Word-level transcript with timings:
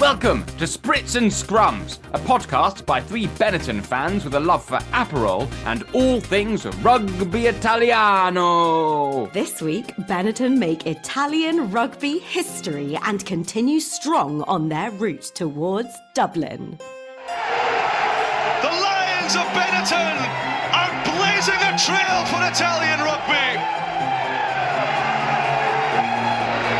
Welcome 0.00 0.44
to 0.58 0.64
Spritz 0.64 1.16
and 1.16 1.30
Scrums, 1.30 1.98
a 2.12 2.18
podcast 2.18 2.84
by 2.84 3.00
three 3.00 3.28
Benetton 3.28 3.82
fans 3.82 4.24
with 4.24 4.34
a 4.34 4.40
love 4.40 4.62
for 4.62 4.76
Aperol 4.92 5.50
and 5.64 5.84
all 5.94 6.20
things 6.20 6.66
rugby 6.82 7.46
Italiano. 7.46 9.26
This 9.32 9.62
week, 9.62 9.96
Benetton 10.06 10.58
make 10.58 10.86
Italian 10.86 11.70
rugby 11.70 12.18
history 12.18 12.98
and 13.04 13.24
continue 13.24 13.80
strong 13.80 14.42
on 14.42 14.68
their 14.68 14.90
route 14.90 15.32
towards 15.34 15.96
Dublin. 16.14 16.76
The 16.78 18.68
Lions 18.68 19.34
of 19.34 19.46
Benetton 19.56 20.16
are 20.76 20.92
blazing 21.04 21.62
a 21.62 21.72
trail 21.78 22.26
for 22.26 22.44
Italian 22.46 23.00
rugby. 23.00 23.56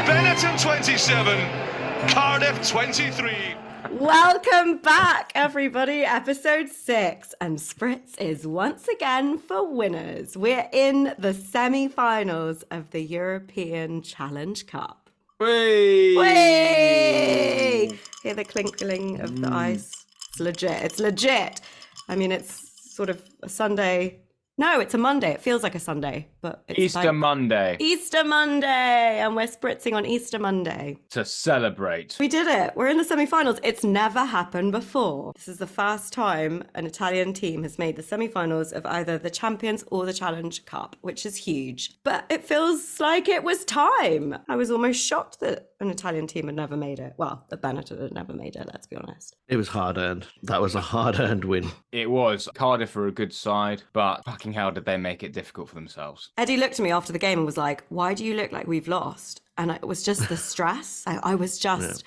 Benetton 0.06 0.60
27, 0.62 1.66
Cardiff 2.08 2.68
23. 2.68 3.54
Welcome 3.92 4.78
back, 4.78 5.32
everybody. 5.34 6.02
Episode 6.04 6.68
six, 6.68 7.34
and 7.40 7.58
Spritz 7.58 8.18
is 8.20 8.46
once 8.46 8.88
again 8.88 9.38
for 9.38 9.66
winners. 9.66 10.36
We're 10.36 10.68
in 10.72 11.14
the 11.18 11.34
semi 11.34 11.88
finals 11.88 12.62
of 12.70 12.90
the 12.90 13.00
European 13.00 14.02
Challenge 14.02 14.66
Cup. 14.66 15.10
Whee! 15.40 16.16
Way! 16.16 17.98
Hear 18.22 18.34
the 18.34 18.44
clinkling 18.44 19.20
of 19.20 19.40
the 19.40 19.48
mm. 19.48 19.52
ice. 19.52 20.06
It's 20.30 20.40
legit. 20.40 20.82
It's 20.82 20.98
legit. 20.98 21.60
I 22.08 22.16
mean, 22.16 22.32
it's 22.32 22.94
sort 22.94 23.10
of 23.10 23.22
a 23.42 23.48
Sunday. 23.48 24.20
No, 24.58 24.80
it's 24.80 24.94
a 24.94 24.98
Monday. 24.98 25.32
It 25.32 25.42
feels 25.42 25.62
like 25.62 25.74
a 25.74 25.80
Sunday, 25.80 26.28
but 26.46 26.62
it's 26.68 26.78
Easter 26.78 27.04
like 27.06 27.14
Monday 27.14 27.76
Easter 27.80 28.22
Monday, 28.22 29.18
and 29.20 29.34
we're 29.34 29.46
spritzing 29.46 29.94
on 29.94 30.06
Easter 30.06 30.38
Monday. 30.38 30.96
to 31.10 31.24
celebrate. 31.24 32.16
We 32.20 32.28
did 32.28 32.46
it. 32.46 32.76
We're 32.76 32.88
in 32.88 32.98
the 32.98 33.04
semi-finals. 33.04 33.58
It's 33.62 33.82
never 33.82 34.24
happened 34.24 34.72
before. 34.72 35.32
This 35.34 35.48
is 35.48 35.58
the 35.58 35.66
first 35.66 36.12
time 36.12 36.62
an 36.74 36.86
Italian 36.86 37.32
team 37.32 37.62
has 37.64 37.78
made 37.78 37.96
the 37.96 38.02
semi-finals 38.02 38.72
of 38.72 38.86
either 38.86 39.18
the 39.18 39.30
Champions 39.30 39.82
or 39.90 40.06
the 40.06 40.12
Challenge 40.12 40.64
Cup, 40.66 40.94
which 41.00 41.26
is 41.26 41.36
huge. 41.36 42.02
But 42.04 42.26
it 42.30 42.44
feels 42.44 43.00
like 43.00 43.28
it 43.28 43.42
was 43.42 43.64
time. 43.64 44.36
I 44.48 44.56
was 44.56 44.70
almost 44.70 45.04
shocked 45.04 45.40
that 45.40 45.70
an 45.80 45.90
Italian 45.90 46.26
team 46.26 46.46
had 46.46 46.54
never 46.56 46.76
made 46.76 46.98
it. 46.98 47.14
Well, 47.16 47.44
the 47.50 47.56
Benetton 47.56 48.00
had 48.00 48.12
never 48.12 48.32
made 48.32 48.56
it, 48.56 48.66
let's 48.72 48.86
be 48.86 48.96
honest. 48.96 49.36
It 49.48 49.56
was 49.56 49.68
hard 49.68 49.98
earned. 49.98 50.26
That 50.42 50.60
was 50.60 50.74
a 50.74 50.80
hard 50.80 51.18
earned 51.20 51.44
win. 51.44 51.70
It 51.92 52.10
was. 52.10 52.48
Cardiff 52.54 52.96
are 52.96 53.06
a 53.06 53.12
good 53.12 53.32
side, 53.32 53.82
but 53.92 54.24
fucking 54.24 54.52
hell 54.52 54.70
did 54.70 54.84
they 54.84 54.96
make 54.96 55.22
it 55.22 55.32
difficult 55.32 55.68
for 55.68 55.74
themselves. 55.74 56.30
Eddie 56.38 56.56
looked 56.56 56.78
at 56.78 56.82
me 56.82 56.90
after 56.90 57.12
the 57.12 57.18
game 57.18 57.38
and 57.38 57.46
was 57.46 57.56
like, 57.56 57.84
"Why 57.88 58.14
do 58.14 58.24
you 58.24 58.34
look 58.34 58.52
like 58.52 58.66
we've 58.66 58.88
lost?" 58.88 59.40
And 59.58 59.70
it 59.70 59.86
was 59.86 60.02
just 60.02 60.28
the 60.28 60.36
stress. 60.52 61.02
I, 61.06 61.18
I 61.22 61.34
was 61.34 61.58
just 61.58 62.04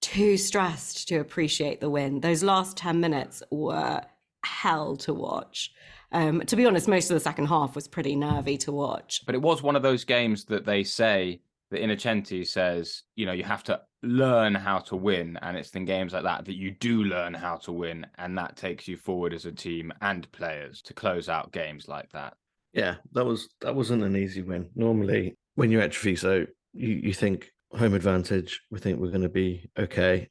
too 0.00 0.36
stressed 0.36 1.08
to 1.08 1.16
appreciate 1.16 1.80
the 1.80 1.90
win. 1.90 2.20
Those 2.20 2.42
last 2.42 2.76
ten 2.76 3.00
minutes 3.00 3.42
were 3.50 4.02
hell 4.44 4.96
to 4.96 5.12
watch. 5.12 5.72
Um, 6.12 6.40
to 6.42 6.56
be 6.56 6.66
honest, 6.66 6.88
most 6.88 7.10
of 7.10 7.14
the 7.14 7.20
second 7.20 7.46
half 7.46 7.74
was 7.74 7.88
pretty 7.88 8.16
nervy 8.16 8.56
to 8.58 8.72
watch. 8.72 9.22
But 9.26 9.34
it 9.34 9.42
was 9.42 9.62
one 9.62 9.76
of 9.76 9.82
those 9.82 10.04
games 10.04 10.44
that 10.46 10.64
they 10.64 10.84
say 10.84 11.40
that 11.70 11.80
Innocenti 11.82 12.46
says, 12.46 13.02
you 13.16 13.26
know, 13.26 13.32
you 13.32 13.42
have 13.42 13.64
to 13.64 13.80
learn 14.02 14.54
how 14.54 14.78
to 14.78 14.96
win. 14.96 15.38
And 15.42 15.56
it's 15.56 15.70
in 15.70 15.84
games 15.84 16.12
like 16.12 16.22
that 16.22 16.44
that 16.44 16.56
you 16.56 16.70
do 16.70 17.02
learn 17.02 17.34
how 17.34 17.56
to 17.56 17.72
win. 17.72 18.06
And 18.18 18.38
that 18.38 18.56
takes 18.56 18.86
you 18.86 18.96
forward 18.96 19.34
as 19.34 19.46
a 19.46 19.52
team 19.52 19.92
and 20.00 20.30
players 20.32 20.80
to 20.82 20.94
close 20.94 21.28
out 21.28 21.52
games 21.52 21.88
like 21.88 22.10
that. 22.12 22.36
Yeah, 22.76 22.96
that 23.12 23.24
was 23.24 23.48
that 23.62 23.74
wasn't 23.74 24.02
an 24.04 24.16
easy 24.16 24.42
win. 24.42 24.68
Normally, 24.76 25.36
when 25.54 25.70
you're 25.70 25.80
at 25.80 25.92
Treviso, 25.92 26.46
you, 26.74 26.88
you 26.88 27.14
think 27.14 27.50
home 27.72 27.94
advantage. 27.94 28.60
We 28.70 28.78
think 28.78 29.00
we're 29.00 29.08
going 29.08 29.22
to 29.22 29.30
be 29.30 29.70
okay, 29.78 30.28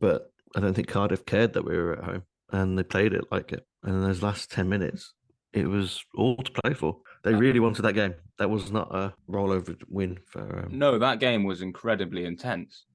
but 0.00 0.30
I 0.56 0.60
don't 0.60 0.72
think 0.74 0.88
Cardiff 0.88 1.26
cared 1.26 1.52
that 1.52 1.64
we 1.64 1.76
were 1.76 1.98
at 1.98 2.04
home, 2.04 2.22
and 2.50 2.78
they 2.78 2.84
played 2.84 3.12
it 3.12 3.24
like 3.30 3.52
it. 3.52 3.66
And 3.82 3.96
in 3.96 4.02
those 4.02 4.22
last 4.22 4.50
ten 4.50 4.68
minutes, 4.68 5.12
it 5.52 5.66
was 5.66 6.02
all 6.16 6.36
to 6.36 6.52
play 6.62 6.72
for. 6.72 6.96
They 7.22 7.34
really 7.34 7.60
wanted 7.60 7.82
that 7.82 7.92
game. 7.92 8.14
That 8.38 8.48
was 8.48 8.72
not 8.72 8.94
a 8.94 9.14
rollover 9.30 9.76
win 9.88 10.18
for. 10.26 10.64
Um, 10.66 10.78
No, 10.78 10.98
that 10.98 11.20
game 11.20 11.44
was 11.44 11.60
incredibly 11.60 12.24
intense. 12.24 12.86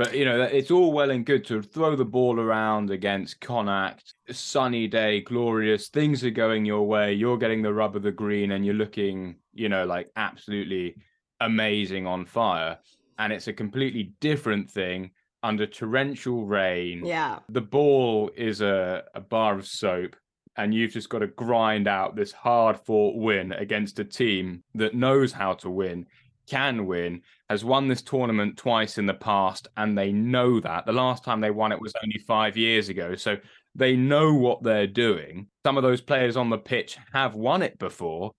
But 0.00 0.16
you 0.16 0.24
know, 0.24 0.40
it's 0.40 0.70
all 0.70 0.92
well 0.92 1.10
and 1.10 1.26
good 1.26 1.44
to 1.48 1.60
throw 1.60 1.94
the 1.94 2.06
ball 2.06 2.40
around 2.40 2.90
against 2.90 3.38
Connacht. 3.42 4.14
Sunny 4.30 4.88
day, 4.88 5.20
glorious. 5.20 5.88
Things 5.88 6.24
are 6.24 6.30
going 6.30 6.64
your 6.64 6.86
way. 6.86 7.12
You're 7.12 7.36
getting 7.36 7.60
the 7.60 7.74
rub 7.74 7.94
of 7.94 8.02
the 8.02 8.10
green, 8.10 8.52
and 8.52 8.64
you're 8.64 8.74
looking, 8.74 9.36
you 9.52 9.68
know, 9.68 9.84
like 9.84 10.10
absolutely 10.16 10.96
amazing 11.40 12.06
on 12.06 12.24
fire. 12.24 12.78
And 13.18 13.30
it's 13.30 13.48
a 13.48 13.52
completely 13.52 14.14
different 14.20 14.70
thing 14.70 15.10
under 15.42 15.66
torrential 15.66 16.46
rain. 16.46 17.04
Yeah, 17.04 17.40
The 17.50 17.60
ball 17.60 18.30
is 18.38 18.62
a, 18.62 19.04
a 19.14 19.20
bar 19.20 19.58
of 19.58 19.66
soap, 19.66 20.16
and 20.56 20.72
you've 20.72 20.92
just 20.92 21.10
got 21.10 21.18
to 21.18 21.26
grind 21.26 21.86
out 21.86 22.16
this 22.16 22.32
hard 22.32 22.78
fought 22.78 23.16
win 23.16 23.52
against 23.52 23.98
a 23.98 24.04
team 24.04 24.62
that 24.76 24.94
knows 24.94 25.30
how 25.30 25.52
to 25.56 25.68
win, 25.68 26.06
can 26.50 26.86
win, 26.86 27.22
has 27.48 27.64
won 27.64 27.88
this 27.88 28.02
tournament 28.02 28.56
twice 28.56 28.98
in 28.98 29.06
the 29.06 29.14
past, 29.14 29.68
and 29.76 29.96
they 29.96 30.12
know 30.12 30.60
that. 30.60 30.84
The 30.84 30.92
last 30.92 31.24
time 31.24 31.40
they 31.40 31.50
won 31.50 31.72
it 31.72 31.80
was 31.80 31.92
only 32.02 32.18
five 32.26 32.56
years 32.56 32.88
ago. 32.88 33.14
So 33.14 33.38
they 33.74 33.96
know 33.96 34.34
what 34.34 34.62
they're 34.62 34.86
doing. 34.86 35.46
Some 35.64 35.76
of 35.76 35.82
those 35.82 36.00
players 36.00 36.36
on 36.36 36.50
the 36.50 36.58
pitch 36.58 36.98
have 37.12 37.34
won 37.34 37.62
it 37.62 37.78
before, 37.78 38.32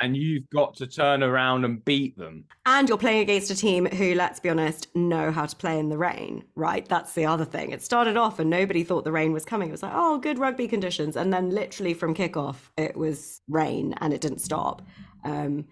and 0.00 0.16
you've 0.16 0.48
got 0.50 0.74
to 0.76 0.86
turn 0.86 1.22
around 1.22 1.64
and 1.64 1.84
beat 1.84 2.18
them. 2.18 2.44
and 2.66 2.88
you're 2.88 2.98
playing 2.98 3.20
against 3.20 3.50
a 3.50 3.56
team 3.56 3.86
who, 3.86 4.14
let's 4.14 4.40
be 4.40 4.50
honest, 4.50 4.94
know 4.94 5.30
how 5.30 5.46
to 5.46 5.56
play 5.56 5.78
in 5.78 5.88
the 5.88 5.96
rain. 5.96 6.44
Right? 6.56 6.86
That's 6.86 7.12
the 7.14 7.26
other 7.26 7.44
thing. 7.44 7.70
It 7.70 7.82
started 7.82 8.16
off 8.16 8.38
and 8.40 8.50
nobody 8.50 8.84
thought 8.84 9.04
the 9.04 9.12
rain 9.12 9.32
was 9.32 9.44
coming. 9.44 9.68
It 9.68 9.72
was 9.72 9.82
like, 9.82 9.92
oh, 9.94 10.18
good 10.18 10.38
rugby 10.38 10.68
conditions, 10.68 11.16
and 11.16 11.32
then 11.32 11.50
literally 11.50 11.94
from 11.94 12.14
kickoff, 12.14 12.56
it 12.76 12.96
was 12.96 13.40
rain 13.48 13.94
and 14.00 14.12
it 14.12 14.20
didn't 14.20 14.40
stop. 14.40 14.82
Um, 15.24 15.66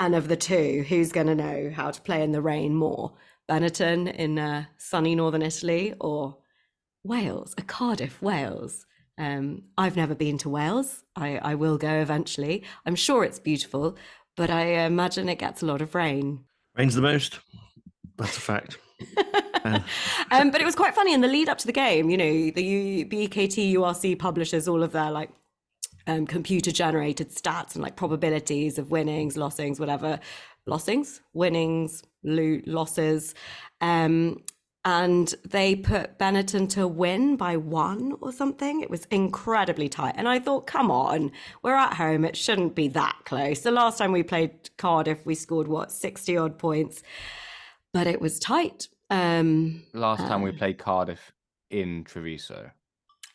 and 0.00 0.14
of 0.14 0.28
the 0.28 0.36
two, 0.36 0.84
who's 0.88 1.12
going 1.12 1.26
to 1.26 1.34
know 1.34 1.72
how 1.74 1.90
to 1.90 2.00
play 2.00 2.22
in 2.22 2.32
the 2.32 2.42
rain 2.42 2.74
more? 2.74 3.12
Benetton 3.48 4.14
in 4.14 4.38
uh, 4.38 4.64
sunny 4.76 5.14
northern 5.14 5.42
Italy 5.42 5.94
or 6.00 6.36
Wales, 7.04 7.54
a 7.58 7.62
Cardiff, 7.62 8.20
Wales? 8.20 8.86
Um, 9.16 9.62
I've 9.76 9.96
never 9.96 10.14
been 10.14 10.38
to 10.38 10.48
Wales. 10.48 11.02
I, 11.16 11.38
I 11.38 11.54
will 11.54 11.78
go 11.78 12.00
eventually. 12.00 12.64
I'm 12.86 12.94
sure 12.94 13.24
it's 13.24 13.40
beautiful, 13.40 13.96
but 14.36 14.50
I 14.50 14.84
imagine 14.84 15.28
it 15.28 15.38
gets 15.38 15.62
a 15.62 15.66
lot 15.66 15.82
of 15.82 15.94
rain. 15.94 16.44
rains 16.76 16.94
the 16.94 17.02
most. 17.02 17.40
That's 18.16 18.36
a 18.36 18.40
fact. 18.40 18.78
um, 19.64 20.50
but 20.50 20.60
it 20.60 20.64
was 20.64 20.76
quite 20.76 20.94
funny 20.94 21.14
in 21.14 21.20
the 21.20 21.28
lead 21.28 21.48
up 21.48 21.58
to 21.58 21.66
the 21.66 21.72
game. 21.72 22.10
You 22.10 22.16
know, 22.16 22.50
the 22.50 22.62
U- 22.62 23.06
BKT 23.06 23.74
URC 23.74 24.18
publishes 24.18 24.68
all 24.68 24.82
of 24.82 24.92
their 24.92 25.10
like 25.10 25.30
um, 26.08 26.26
computer 26.26 26.72
generated 26.72 27.30
stats 27.30 27.74
and 27.74 27.82
like 27.82 27.94
probabilities 27.96 28.78
of 28.78 28.90
winnings, 28.90 29.36
lossings, 29.36 29.78
whatever, 29.78 30.18
lossings, 30.66 31.20
winnings, 31.34 32.02
lo- 32.24 32.60
losses. 32.66 33.34
Um, 33.80 34.42
and 34.84 35.34
they 35.46 35.76
put 35.76 36.18
Benetton 36.18 36.68
to 36.70 36.88
win 36.88 37.36
by 37.36 37.56
one 37.58 38.14
or 38.22 38.32
something. 38.32 38.80
It 38.80 38.88
was 38.88 39.04
incredibly 39.10 39.88
tight. 39.88 40.14
And 40.16 40.26
I 40.26 40.38
thought, 40.38 40.66
come 40.66 40.90
on, 40.90 41.30
we're 41.62 41.74
at 41.74 41.92
home. 41.94 42.24
It 42.24 42.36
shouldn't 42.36 42.74
be 42.74 42.88
that 42.88 43.16
close. 43.26 43.60
The 43.60 43.70
last 43.70 43.98
time 43.98 44.12
we 44.12 44.22
played 44.22 44.70
Cardiff, 44.78 45.26
we 45.26 45.34
scored 45.34 45.68
what, 45.68 45.92
60 45.92 46.36
odd 46.38 46.58
points, 46.58 47.02
but 47.92 48.06
it 48.06 48.20
was 48.20 48.38
tight. 48.38 48.88
Um, 49.10 49.82
Last 49.92 50.26
time 50.26 50.40
we 50.42 50.50
Uh. 50.50 50.58
played 50.58 50.78
Cardiff 50.78 51.32
in 51.70 52.04
Treviso. 52.04 52.70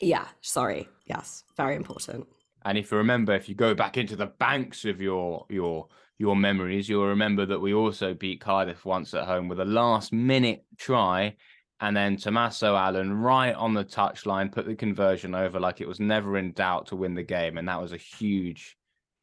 Yeah, 0.01 0.27
sorry. 0.41 0.87
Yes, 1.05 1.43
very 1.55 1.75
important. 1.75 2.25
And 2.65 2.77
if 2.77 2.91
you 2.91 2.97
remember, 2.97 3.33
if 3.33 3.49
you 3.49 3.55
go 3.55 3.73
back 3.73 3.97
into 3.97 4.15
the 4.15 4.27
banks 4.27 4.85
of 4.85 5.01
your 5.01 5.45
your 5.49 5.87
your 6.17 6.35
memories, 6.35 6.87
you'll 6.87 7.07
remember 7.07 7.45
that 7.45 7.59
we 7.59 7.73
also 7.73 8.13
beat 8.13 8.41
Cardiff 8.41 8.85
once 8.85 9.13
at 9.13 9.25
home 9.25 9.47
with 9.47 9.59
a 9.59 9.65
last 9.65 10.13
minute 10.13 10.63
try, 10.77 11.35
and 11.81 11.95
then 11.97 12.17
Tommaso 12.17 12.75
Allan 12.75 13.13
right 13.13 13.53
on 13.53 13.73
the 13.73 13.83
touchline 13.83 14.51
put 14.51 14.65
the 14.65 14.75
conversion 14.75 15.35
over 15.35 15.59
like 15.59 15.81
it 15.81 15.87
was 15.87 15.99
never 15.99 16.37
in 16.37 16.53
doubt 16.53 16.87
to 16.87 16.95
win 16.95 17.15
the 17.15 17.23
game, 17.23 17.57
and 17.57 17.67
that 17.67 17.81
was 17.81 17.91
a 17.91 17.97
huge 17.97 18.77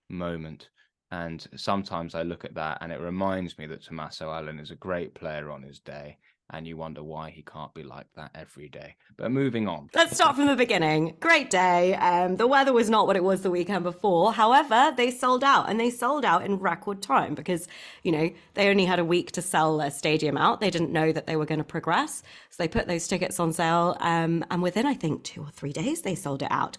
moment. 0.09 0.69
And 1.11 1.45
sometimes 1.57 2.15
I 2.15 2.23
look 2.23 2.45
at 2.45 2.55
that 2.55 2.79
and 2.81 2.93
it 2.93 3.01
reminds 3.01 3.59
me 3.59 3.67
that 3.67 3.83
Tommaso 3.83 4.31
Allan 4.31 4.61
is 4.61 4.71
a 4.71 4.77
great 4.77 5.15
player 5.15 5.51
on 5.51 5.63
his 5.63 5.81
day, 5.81 6.19
and 6.53 6.67
you 6.67 6.77
wonder 6.77 7.03
why 7.03 7.31
he 7.31 7.43
can't 7.43 7.73
be 7.75 7.83
like 7.83 8.07
that 8.17 8.31
every 8.35 8.69
day. 8.69 8.97
But 9.17 9.31
moving 9.31 9.69
on. 9.69 9.91
Let's 9.95 10.15
start 10.15 10.37
from 10.37 10.47
the 10.47 10.57
beginning. 10.57 11.17
Great 11.21 11.51
day. 11.51 11.95
Um, 11.95 12.37
the 12.37 12.47
weather 12.47 12.73
was 12.73 12.91
not 12.91 13.07
what 13.07 13.17
it 13.17 13.25
was 13.25 13.43
the 13.43 13.51
weekend 13.51 13.85
before. 13.85 14.33
However, 14.33 14.93
they 14.97 15.11
sold 15.11 15.45
out 15.45 15.69
and 15.69 15.79
they 15.79 15.91
sold 15.91 16.25
out 16.25 16.45
in 16.45 16.59
record 16.59 17.03
time 17.03 17.35
because, 17.35 17.69
you 18.03 18.13
know, 18.13 18.31
they 18.55 18.69
only 18.69 18.85
had 18.85 18.99
a 18.99 19.05
week 19.05 19.33
to 19.33 19.43
sell 19.43 19.79
their 19.79 19.91
stadium 19.91 20.37
out. 20.37 20.61
They 20.61 20.71
didn't 20.71 20.93
know 20.93 21.13
that 21.13 21.27
they 21.27 21.37
were 21.37 21.47
going 21.47 21.59
to 21.59 21.65
progress. 21.65 22.23
So 22.51 22.63
they 22.63 22.69
put 22.69 22.87
those 22.87 23.07
tickets 23.07 23.39
on 23.39 23.53
sale. 23.53 23.97
Um, 24.01 24.45
and 24.51 24.63
within, 24.63 24.87
I 24.87 24.95
think, 24.95 25.25
two 25.25 25.43
or 25.43 25.51
three 25.51 25.73
days, 25.73 26.03
they 26.03 26.15
sold 26.15 26.43
it 26.43 26.51
out. 26.51 26.77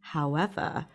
However, 0.00 0.86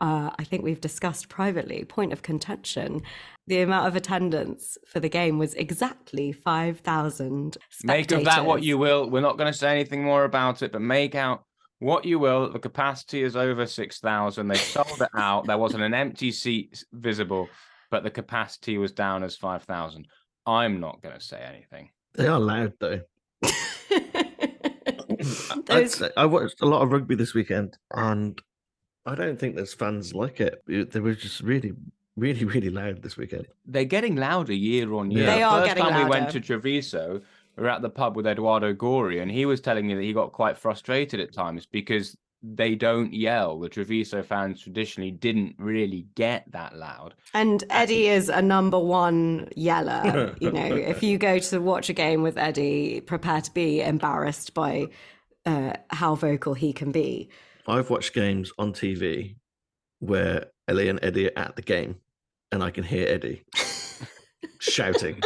uh, 0.00 0.30
I 0.38 0.44
think 0.44 0.62
we've 0.62 0.80
discussed 0.80 1.28
privately, 1.28 1.84
point 1.84 2.12
of 2.12 2.22
contention. 2.22 3.02
The 3.46 3.60
amount 3.60 3.88
of 3.88 3.96
attendance 3.96 4.78
for 4.86 5.00
the 5.00 5.08
game 5.08 5.38
was 5.38 5.54
exactly 5.54 6.32
5,000 6.32 7.56
Make 7.84 8.12
of 8.12 8.24
that 8.24 8.44
what 8.44 8.62
you 8.62 8.78
will. 8.78 9.10
We're 9.10 9.20
not 9.20 9.36
going 9.38 9.52
to 9.52 9.58
say 9.58 9.70
anything 9.72 10.04
more 10.04 10.24
about 10.24 10.62
it, 10.62 10.72
but 10.72 10.80
make 10.80 11.14
out 11.14 11.42
what 11.80 12.04
you 12.04 12.18
will. 12.20 12.52
The 12.52 12.58
capacity 12.60 13.22
is 13.24 13.34
over 13.34 13.66
6,000. 13.66 14.48
They 14.48 14.54
sold 14.54 15.00
it 15.00 15.08
out. 15.16 15.46
There 15.46 15.58
wasn't 15.58 15.82
an 15.82 15.94
empty 15.94 16.30
seat 16.30 16.84
visible, 16.92 17.48
but 17.90 18.04
the 18.04 18.10
capacity 18.10 18.78
was 18.78 18.92
down 18.92 19.24
as 19.24 19.36
5,000. 19.36 20.06
I'm 20.46 20.78
not 20.80 21.02
going 21.02 21.14
to 21.16 21.20
say 21.20 21.40
anything. 21.40 21.90
They 22.14 22.26
are 22.28 22.38
loud 22.40 22.74
though. 22.78 23.00
I'd 25.02 25.66
Those- 25.66 25.94
say 25.94 26.10
I 26.16 26.26
watched 26.26 26.60
a 26.62 26.66
lot 26.66 26.82
of 26.82 26.92
rugby 26.92 27.14
this 27.14 27.34
weekend, 27.34 27.76
and 27.92 28.40
I 29.06 29.14
don't 29.14 29.38
think 29.38 29.56
there's 29.56 29.74
fans 29.74 30.14
like 30.14 30.40
it. 30.40 30.62
It- 30.66 30.90
They 30.92 31.00
were 31.00 31.14
just 31.14 31.40
really, 31.40 31.72
really, 32.16 32.44
really 32.44 32.70
loud 32.70 33.02
this 33.02 33.16
weekend. 33.16 33.46
They're 33.66 33.84
getting 33.84 34.16
louder 34.16 34.54
year 34.54 34.92
on 34.94 35.10
year. 35.10 35.26
They 35.26 35.38
The 35.38 35.42
are 35.42 35.60
First 35.60 35.74
getting 35.74 35.84
time 35.84 36.04
we 36.04 36.10
went 36.10 36.30
to 36.30 36.40
Treviso, 36.40 37.20
we 37.56 37.62
were 37.62 37.70
at 37.70 37.82
the 37.82 37.90
pub 37.90 38.16
with 38.16 38.26
Edoardo 38.26 38.72
Gori, 38.72 39.20
and 39.20 39.30
he 39.30 39.46
was 39.46 39.60
telling 39.60 39.86
me 39.86 39.94
that 39.94 40.02
he 40.02 40.12
got 40.12 40.32
quite 40.32 40.56
frustrated 40.56 41.20
at 41.20 41.32
times 41.32 41.66
because 41.66 42.16
they 42.42 42.74
don't 42.74 43.14
yell. 43.14 43.60
The 43.60 43.68
Treviso 43.68 44.22
fans 44.22 44.60
traditionally 44.60 45.12
didn't 45.12 45.54
really 45.58 46.06
get 46.16 46.50
that 46.50 46.76
loud. 46.76 47.14
And 47.34 47.62
Eddie 47.70 48.08
is 48.08 48.28
a 48.28 48.42
number 48.42 48.78
one 48.78 49.48
yeller. 49.54 50.34
You 50.40 50.50
know, 50.52 50.74
if 50.74 51.02
you 51.02 51.18
go 51.18 51.38
to 51.38 51.60
watch 51.60 51.88
a 51.88 51.92
game 51.92 52.22
with 52.22 52.36
Eddie, 52.36 53.00
prepare 53.00 53.42
to 53.42 53.50
be 53.52 53.80
embarrassed 53.80 54.54
by 54.54 54.88
uh, 55.46 55.74
how 55.90 56.14
vocal 56.16 56.54
he 56.54 56.72
can 56.72 56.90
be. 56.90 57.28
I've 57.66 57.90
watched 57.90 58.12
games 58.12 58.52
on 58.58 58.72
TV 58.72 59.36
where 60.00 60.46
Ellie 60.66 60.88
and 60.88 60.98
Eddie 61.02 61.28
are 61.28 61.38
at 61.38 61.56
the 61.56 61.62
game, 61.62 61.96
and 62.52 62.62
I 62.62 62.70
can 62.70 62.84
hear 62.84 63.08
Eddie 63.08 63.42
shouting 64.60 65.20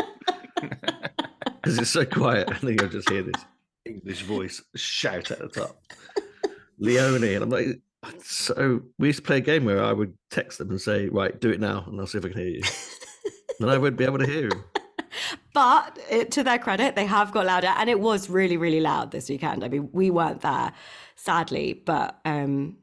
because 0.55 1.79
it's 1.79 1.91
so 1.91 2.07
quiet, 2.07 2.49
and 2.49 2.61
then 2.61 2.77
you'll 2.81 2.89
just 2.89 3.11
hear 3.11 3.23
this 3.23 3.45
English 3.85 4.23
voice 4.23 4.63
shout 4.75 5.31
at 5.31 5.41
the 5.41 5.49
top. 5.49 5.77
Leone, 6.79 7.25
and 7.25 7.43
I'm 7.43 7.51
like, 7.51 7.81
so 8.23 8.83
we 8.99 9.09
used 9.09 9.19
to 9.19 9.25
play 9.25 9.39
a 9.39 9.41
game 9.41 9.65
where 9.65 9.83
I 9.83 9.93
would 9.93 10.15
text 10.31 10.59
them 10.59 10.71
and 10.71 10.81
say, 10.81 11.09
"Right, 11.09 11.39
do 11.39 11.51
it 11.51 11.61
now," 11.61 11.85
and 11.87 12.01
I'll 12.01 12.07
see 12.07 12.19
if 12.19 12.25
I 12.25 12.29
can 12.29 12.39
hear 12.39 12.49
you. 12.49 12.63
and 13.61 13.71
I 13.71 13.79
would 13.79 13.97
be 13.97 14.05
able 14.05 14.19
to 14.19 14.27
hear 14.27 14.45
him. 14.45 14.65
But 15.53 15.99
it, 16.11 16.31
to 16.33 16.45
their 16.45 16.59
credit, 16.59 16.95
they 16.95 17.07
have 17.07 17.33
got 17.33 17.47
louder, 17.47 17.69
and 17.77 17.89
it 17.89 17.99
was 17.99 18.29
really, 18.29 18.57
really 18.57 18.81
loud 18.81 19.11
this 19.11 19.29
weekend. 19.29 19.65
I 19.65 19.69
mean, 19.69 19.89
we 19.93 20.11
weren't 20.11 20.43
there, 20.43 20.73
sadly, 21.17 21.83
but 21.85 22.21
um, 22.25 22.77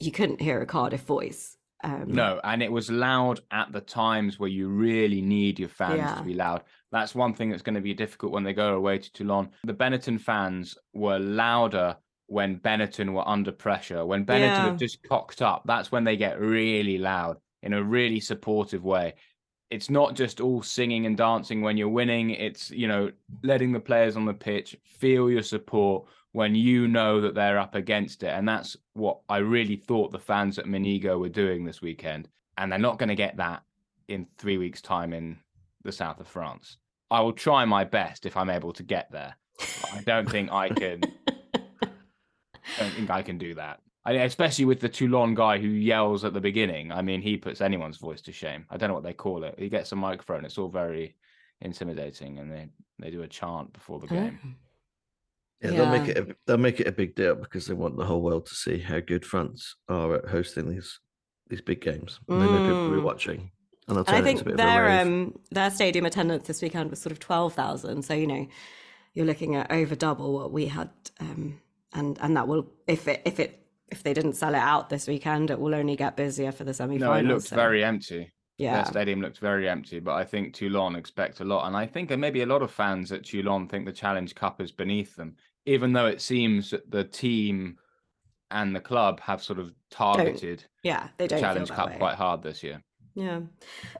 you 0.00 0.10
couldn't 0.10 0.40
hear 0.40 0.60
a 0.60 0.66
Cardiff 0.66 1.02
voice. 1.02 1.56
Um, 1.82 2.04
No, 2.08 2.40
and 2.44 2.62
it 2.62 2.70
was 2.70 2.90
loud 2.90 3.40
at 3.50 3.72
the 3.72 3.80
times 3.80 4.38
where 4.38 4.50
you 4.50 4.68
really 4.68 5.20
need 5.22 5.58
your 5.58 5.68
fans 5.68 5.98
Yeah. 5.98 6.14
to 6.16 6.22
be 6.22 6.34
loud. 6.34 6.62
That's 6.92 7.14
one 7.14 7.32
thing 7.34 7.50
that's 7.50 7.62
going 7.62 7.74
to 7.76 7.80
be 7.80 7.94
difficult 7.94 8.32
when 8.32 8.42
they 8.44 8.52
go 8.52 8.74
away 8.76 8.98
to 8.98 9.12
Toulon. 9.12 9.50
The 9.64 9.74
Benetton 9.74 10.20
fans 10.20 10.76
were 10.92 11.18
louder 11.18 11.96
when 12.26 12.60
Benetton 12.60 13.12
were 13.12 13.26
under 13.26 13.52
pressure. 13.52 14.04
When 14.04 14.24
Benetton 14.26 14.58
Yeah. 14.58 14.64
have 14.70 14.78
just 14.78 15.02
cocked 15.08 15.40
up, 15.42 15.62
that's 15.66 15.90
when 15.90 16.04
they 16.04 16.16
get 16.16 16.40
really 16.40 16.98
loud 16.98 17.38
in 17.62 17.72
a 17.72 17.82
really 17.82 18.20
supportive 18.20 18.84
way. 18.84 19.14
It's 19.70 19.88
not 19.88 20.14
just 20.14 20.40
all 20.40 20.62
singing 20.62 21.06
and 21.06 21.16
dancing 21.16 21.62
when 21.62 21.76
you're 21.76 21.88
winning. 21.88 22.30
It's, 22.30 22.70
you 22.72 22.88
know, 22.88 23.12
letting 23.42 23.72
the 23.72 23.80
players 23.80 24.16
on 24.16 24.24
the 24.24 24.34
pitch 24.34 24.76
feel 24.84 25.30
your 25.30 25.42
support 25.44 26.08
when 26.32 26.54
you 26.54 26.86
know 26.86 27.20
that 27.20 27.34
they're 27.34 27.58
up 27.58 27.74
against 27.74 28.22
it. 28.22 28.28
And 28.28 28.48
that's 28.48 28.76
what 28.94 29.20
I 29.28 29.38
really 29.38 29.76
thought 29.76 30.12
the 30.12 30.18
fans 30.18 30.58
at 30.58 30.66
Monigo 30.66 31.18
were 31.18 31.28
doing 31.28 31.64
this 31.64 31.82
weekend. 31.82 32.28
And 32.56 32.70
they're 32.70 32.78
not 32.78 32.98
going 32.98 33.08
to 33.08 33.14
get 33.14 33.36
that 33.38 33.62
in 34.08 34.26
three 34.38 34.58
weeks' 34.58 34.82
time 34.82 35.12
in 35.12 35.38
the 35.82 35.92
south 35.92 36.20
of 36.20 36.28
France. 36.28 36.76
I 37.10 37.20
will 37.20 37.32
try 37.32 37.64
my 37.64 37.84
best 37.84 38.26
if 38.26 38.36
I'm 38.36 38.50
able 38.50 38.72
to 38.74 38.82
get 38.82 39.10
there. 39.10 39.34
I 39.92 40.02
don't 40.02 40.30
think 40.30 40.52
I 40.52 40.68
can. 40.68 41.00
don't 42.78 42.92
think 42.92 43.10
I 43.10 43.22
can 43.22 43.38
do 43.38 43.54
that. 43.54 43.80
I, 44.04 44.12
especially 44.12 44.64
with 44.64 44.80
the 44.80 44.88
Toulon 44.88 45.34
guy 45.34 45.58
who 45.58 45.68
yells 45.68 46.24
at 46.24 46.32
the 46.32 46.40
beginning. 46.40 46.92
I 46.92 47.02
mean, 47.02 47.20
he 47.20 47.36
puts 47.36 47.60
anyone's 47.60 47.98
voice 47.98 48.22
to 48.22 48.32
shame. 48.32 48.64
I 48.70 48.76
don't 48.76 48.88
know 48.88 48.94
what 48.94 49.02
they 49.02 49.12
call 49.12 49.44
it. 49.44 49.56
He 49.58 49.68
gets 49.68 49.92
a 49.92 49.96
microphone. 49.96 50.44
It's 50.44 50.56
all 50.56 50.68
very 50.68 51.16
intimidating, 51.60 52.38
and 52.38 52.50
they 52.50 52.68
they 52.98 53.10
do 53.10 53.22
a 53.22 53.28
chant 53.28 53.72
before 53.72 53.98
the 53.98 54.06
oh. 54.06 54.08
game. 54.08 54.56
Yeah, 55.62 55.70
they'll 55.72 55.90
make 55.90 56.08
it. 56.08 56.16
A, 56.18 56.36
they'll 56.46 56.56
make 56.56 56.80
it 56.80 56.86
a 56.86 56.92
big 56.92 57.14
deal 57.14 57.34
because 57.34 57.66
they 57.66 57.74
want 57.74 57.96
the 57.96 58.04
whole 58.04 58.22
world 58.22 58.46
to 58.46 58.54
see 58.54 58.78
how 58.78 59.00
good 59.00 59.24
France 59.26 59.74
are 59.88 60.14
at 60.16 60.26
hosting 60.26 60.70
these 60.70 60.98
these 61.48 61.60
big 61.60 61.80
games. 61.80 62.18
And 62.28 62.40
they 62.40 62.46
know 62.46 62.60
people 62.60 62.82
will 62.84 62.90
be 62.96 62.96
Mm. 63.00 63.04
watching, 63.04 63.50
and 63.88 63.98
And 63.98 64.08
I 64.08 64.22
think 64.22 64.38
into 64.40 64.42
a 64.42 64.44
bit 64.44 64.54
of 64.54 64.60
a 64.60 64.62
their 64.62 65.00
um, 65.02 65.38
their 65.50 65.70
stadium 65.70 66.06
attendance 66.06 66.46
this 66.46 66.62
weekend 66.62 66.90
was 66.90 67.00
sort 67.00 67.12
of 67.12 67.18
twelve 67.18 67.54
thousand. 67.54 68.02
So 68.04 68.14
you 68.14 68.26
know, 68.26 68.46
you're 69.14 69.26
looking 69.26 69.56
at 69.56 69.70
over 69.70 69.94
double 69.94 70.32
what 70.32 70.52
we 70.52 70.66
had, 70.66 70.90
um, 71.20 71.60
and 71.92 72.16
and 72.22 72.36
that 72.36 72.48
will 72.48 72.66
if 72.86 73.06
it 73.08 73.20
if 73.26 73.38
it 73.38 73.66
if 73.90 74.02
they 74.02 74.14
didn't 74.14 74.34
sell 74.34 74.54
it 74.54 74.58
out 74.58 74.88
this 74.88 75.08
weekend, 75.08 75.50
it 75.50 75.58
will 75.58 75.74
only 75.74 75.96
get 75.96 76.16
busier 76.16 76.52
for 76.52 76.64
the 76.64 76.72
semi 76.72 76.98
finals. 76.98 77.24
No, 77.24 77.30
it 77.30 77.34
looked 77.34 77.48
very 77.50 77.82
empty. 77.84 78.32
yeah. 78.56 78.76
Their 78.76 78.84
stadium 78.84 79.20
looked 79.20 79.38
very 79.40 79.68
empty, 79.68 79.98
but 79.98 80.12
I 80.14 80.24
think 80.24 80.54
Toulon 80.54 80.94
expect 80.94 81.40
a 81.40 81.44
lot. 81.44 81.66
And 81.66 81.76
I 81.76 81.86
think 81.86 82.10
maybe 82.16 82.42
a 82.42 82.46
lot 82.46 82.62
of 82.62 82.70
fans 82.70 83.10
at 83.10 83.24
Toulon 83.24 83.66
think 83.66 83.86
the 83.86 83.92
Challenge 83.92 84.32
Cup 84.36 84.60
is 84.60 84.70
beneath 84.70 85.16
them, 85.16 85.34
even 85.66 85.92
though 85.92 86.06
it 86.06 86.20
seems 86.20 86.70
that 86.70 86.90
the 86.90 87.04
team 87.04 87.78
and 88.50 88.74
the 88.74 88.80
club 88.80 89.20
have 89.20 89.42
sort 89.42 89.58
of 89.58 89.72
targeted 89.90 90.64
Yeah, 90.82 91.08
they 91.16 91.26
the 91.26 91.28
don't 91.28 91.40
feel 91.40 91.48
Challenge 91.48 91.70
Cup 91.70 91.90
way. 91.90 91.96
quite 91.98 92.16
hard 92.16 92.42
this 92.42 92.62
year. 92.62 92.82
Yeah, 93.14 93.40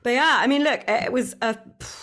but 0.02 0.10
yeah, 0.10 0.36
I 0.40 0.46
mean, 0.46 0.62
look, 0.64 0.82
it 0.88 1.12
was 1.12 1.36
a 1.42 1.56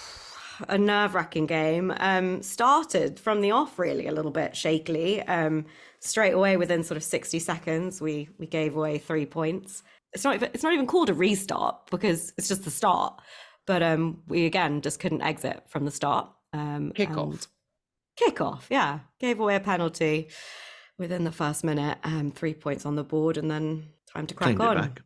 a 0.70 0.78
nerve 0.78 1.14
wracking 1.16 1.46
game. 1.46 1.94
Um, 1.98 2.42
started 2.42 3.20
from 3.20 3.42
the 3.42 3.52
off 3.52 3.78
really 3.80 4.08
a 4.08 4.12
little 4.12 4.32
bit 4.32 4.56
shakily. 4.56 5.24
Um, 5.28 5.66
straight 6.00 6.34
away 6.34 6.58
within 6.58 6.84
sort 6.84 6.98
of 6.98 7.04
sixty 7.04 7.40
seconds, 7.40 8.02
we 8.02 8.30
we 8.38 8.48
gave 8.48 8.76
away 8.76 8.98
three 8.98 9.26
points. 9.26 9.84
It's 10.14 10.24
not 10.24 10.36
even 10.36 10.50
it's 10.54 10.64
not 10.64 10.74
even 10.74 10.88
called 10.88 11.10
a 11.10 11.14
restart 11.14 11.90
because 11.92 12.34
it's 12.38 12.48
just 12.48 12.64
the 12.64 12.72
start. 12.72 13.22
But 13.66 13.84
um, 13.84 14.22
we 14.28 14.46
again 14.46 14.82
just 14.82 15.00
couldn't 15.00 15.22
exit 15.22 15.64
from 15.68 15.86
the 15.86 15.92
start. 15.92 16.30
Um, 16.54 16.94
Kickoff. 16.96 17.48
And- 18.26 18.36
Kickoff, 18.36 18.64
yeah, 18.70 19.00
gave 19.20 19.40
away 19.40 19.56
a 19.56 19.60
penalty 19.60 20.30
within 20.98 21.24
the 21.24 21.32
first 21.32 21.64
minute. 21.64 21.98
Um, 22.04 22.32
three 22.32 22.54
points 22.54 22.86
on 22.86 22.96
the 22.96 23.04
board, 23.04 23.38
and 23.38 23.50
then 23.50 23.88
time 24.12 24.28
to 24.28 24.34
crack 24.36 24.56
claimed 24.56 24.62
on. 24.62 24.78
it 24.78 24.82
back. 24.96 25.02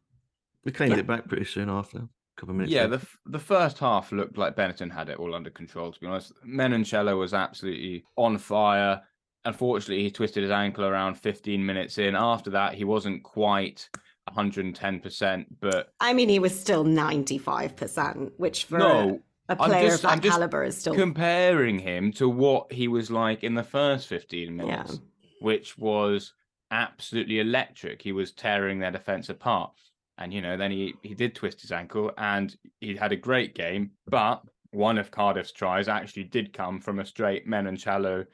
We 0.63 0.72
claimed 0.72 0.94
Yeah. 0.94 1.00
it 1.00 1.08
back 1.08 1.28
pretty 1.28 1.46
soon 1.46 1.69
after. 1.69 1.98
A 1.98 2.10
couple 2.38 2.52
of 2.52 2.56
minutes. 2.58 2.72
Yeah, 2.72 2.84
later. 2.84 2.98
the 2.98 3.02
f- 3.04 3.18
the 3.25 3.40
first 3.40 3.80
half 3.80 4.12
looked 4.12 4.38
like 4.38 4.56
Benetton 4.56 4.92
had 4.92 5.10
it 5.10 5.18
all 5.19 5.36
under 5.36 5.50
control. 5.50 5.92
To 5.92 6.00
be 6.00 6.08
honest, 6.08 6.32
Menoncello 6.46 7.18
was 7.18 7.34
absolutely 7.34 8.03
on 8.15 8.38
fire. 8.38 9.01
Unfortunately, 9.44 10.03
he 10.03 10.12
twisted 10.12 10.44
his 10.44 10.51
ankle 10.51 10.86
around 10.86 11.15
15 11.15 11.65
minutes 11.65 11.98
in. 11.98 12.15
After 12.15 12.51
that, 12.51 12.75
he 12.75 12.84
wasn't 12.84 13.24
quite 13.24 13.89
110 14.25 15.00
percent, 15.00 15.60
but 15.60 15.91
I 16.00 16.13
mean, 16.13 16.30
he 16.30 16.38
was 16.39 16.58
still 16.58 16.86
95%, 16.86 18.32
which 18.38 18.65
for 18.65 18.77
No, 18.77 19.20
a 19.51 19.55
player 19.55 19.89
just- 19.89 20.03
of 20.05 20.12
I'm 20.12 20.20
that 20.20 20.29
caliber 20.29 20.63
is 20.63 20.77
still. 20.77 20.96
comparing 20.96 21.79
him 21.79 22.12
to 22.13 22.27
what 22.29 22.72
he 22.72 22.88
was 22.88 23.10
like 23.12 23.43
in 23.43 23.55
the 23.55 23.63
first 23.63 24.08
15 24.08 24.48
Yeah. 24.58 24.63
minutes, 24.63 25.00
which 25.39 25.77
was 25.77 26.34
absolutely 26.72 27.39
electric. 27.39 28.01
He 28.01 28.12
was 28.12 28.31
tearing 28.31 28.79
their 28.79 28.91
defense 28.91 29.29
apart. 29.29 29.74
And 30.17 30.34
you 30.34 30.41
know, 30.41 30.55
then 30.58 30.72
he 30.72 30.93
he 31.01 31.13
did 31.15 31.34
twist 31.36 31.62
his 31.62 31.72
ankle 31.72 32.12
and 32.17 32.55
he 32.79 32.96
had 32.96 33.12
a 33.12 33.15
great 33.15 33.55
game, 33.55 33.91
but 34.08 34.41
one 34.72 34.98
of 34.98 35.12
Cardiff's 35.12 35.51
tries 35.51 35.88
actually 35.89 36.24
did 36.25 36.53
come 36.53 36.79
from 36.79 37.00
a 37.00 37.05
straight 37.05 37.48
Menoncello 37.48 38.25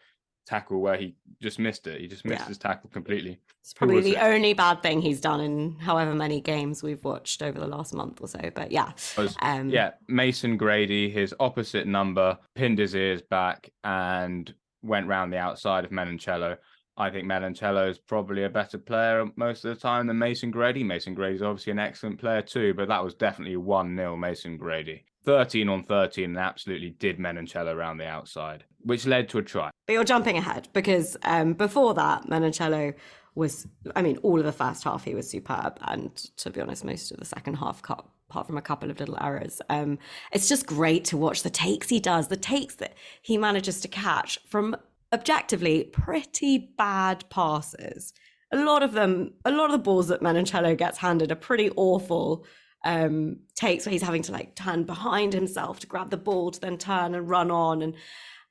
tackle 0.47 0.79
where 0.79 0.97
he 0.97 1.13
just 1.41 1.59
missed 1.59 1.85
it. 1.87 1.99
He 2.01 2.07
just 2.07 2.25
missed 2.25 2.41
Yeah. 2.41 2.47
his 2.47 2.57
tackle 2.57 2.89
completely. 2.89 3.39
it's 3.61 3.73
probably 3.73 4.01
the 4.01 4.15
it? 4.15 4.23
only 4.23 4.53
bad 4.53 4.81
thing 4.81 5.01
he's 5.01 5.19
done 5.19 5.41
in 5.41 5.77
however 5.77 6.15
many 6.15 6.39
games 6.39 6.81
we've 6.81 7.03
watched 7.03 7.43
over 7.43 7.59
the 7.59 7.67
last 7.67 7.93
month 7.93 8.21
or 8.21 8.27
so. 8.27 8.39
But 8.55 8.71
yeah. 8.71 8.93
was 9.17 9.35
Um, 9.41 9.69
yeah, 9.69 9.91
Mason 10.07 10.55
Grady, 10.57 11.09
his 11.09 11.35
opposite 11.39 11.85
number, 11.85 12.37
pinned 12.55 12.79
his 12.79 12.95
ears 12.95 13.21
back 13.21 13.69
and 13.83 14.53
went 14.81 15.07
round 15.07 15.33
the 15.33 15.37
outside 15.37 15.83
of 15.83 15.91
Menoncello. 15.91 16.57
I 16.95 17.09
think 17.11 17.27
Menoncello 17.27 17.89
is 17.89 17.99
probably 17.99 18.43
a 18.45 18.49
better 18.49 18.77
player 18.77 19.25
most 19.35 19.65
of 19.65 19.75
the 19.75 19.79
time 19.79 20.07
than 20.07 20.17
Mason 20.17 20.49
Grady. 20.49 20.83
Mason 20.83 21.13
Grady's 21.13 21.41
obviously 21.43 21.71
an 21.71 21.79
excellent 21.79 22.19
player 22.19 22.41
too, 22.41 22.73
but 22.73 22.87
that 22.87 23.03
was 23.03 23.13
definitely 23.13 23.57
1 23.57 23.95
0 23.95 24.15
Mason 24.15 24.57
Grady. 24.57 25.03
13 25.25 25.67
on 25.67 25.83
13 25.83 26.23
and 26.23 26.37
absolutely 26.37 26.91
did 26.91 27.17
Menoncello 27.19 27.75
around 27.75 27.97
the 27.97 28.07
outside, 28.07 28.63
which 28.79 29.05
led 29.05 29.27
to 29.29 29.39
a 29.39 29.43
try. 29.43 29.69
But 29.87 29.93
you're 29.93 30.03
jumping 30.03 30.37
ahead 30.37 30.67
because 30.73 31.17
um, 31.23 31.53
before 31.53 31.95
that, 31.95 32.27
Menoncello 32.27 32.93
was, 33.35 33.65
I 33.95 34.01
mean, 34.01 34.17
all 34.17 34.37
of 34.37 34.45
the 34.45 34.51
first 34.51 34.83
half 34.83 35.05
he 35.05 35.15
was 35.15 35.29
superb. 35.29 35.79
And 35.81 36.13
to 36.37 36.49
be 36.49 36.61
honest, 36.61 36.83
most 36.85 37.11
of 37.11 37.17
the 37.17 37.25
second 37.25 37.55
half, 37.55 37.79
apart 37.79 38.47
from 38.47 38.57
a 38.57 38.61
couple 38.61 38.91
of 38.91 38.99
little 38.99 39.17
errors, 39.21 39.61
um, 39.69 39.97
it's 40.33 40.49
just 40.49 40.65
great 40.65 41.05
to 41.05 41.17
watch 41.17 41.43
the 41.43 41.49
takes 41.49 41.87
he 41.87 41.99
does, 42.01 42.27
the 42.27 42.35
takes 42.35 42.75
that 42.75 42.95
he 43.21 43.37
manages 43.37 43.79
to 43.81 43.87
catch 43.87 44.39
from 44.47 44.75
objectively 45.13 45.85
pretty 45.85 46.57
bad 46.77 47.23
passes. 47.29 48.13
A 48.51 48.57
lot 48.57 48.83
of 48.83 48.91
them, 48.91 49.33
a 49.45 49.51
lot 49.51 49.67
of 49.67 49.71
the 49.71 49.77
balls 49.77 50.09
that 50.09 50.21
Menoncello 50.21 50.77
gets 50.77 50.97
handed 50.97 51.31
are 51.31 51.35
pretty 51.35 51.71
awful. 51.77 52.45
um, 52.87 53.37
takes 53.55 53.85
where 53.85 53.91
he's 53.91 54.01
having 54.01 54.21
to 54.23 54.31
like 54.31 54.55
turn 54.55 54.83
behind 54.83 55.33
himself 55.33 55.79
to 55.79 55.87
grab 55.87 56.09
the 56.09 56.17
ball 56.17 56.51
to 56.51 56.59
then 56.59 56.77
turn 56.77 57.15
and 57.15 57.29
run 57.29 57.51
on. 57.51 57.81
And 57.81 57.95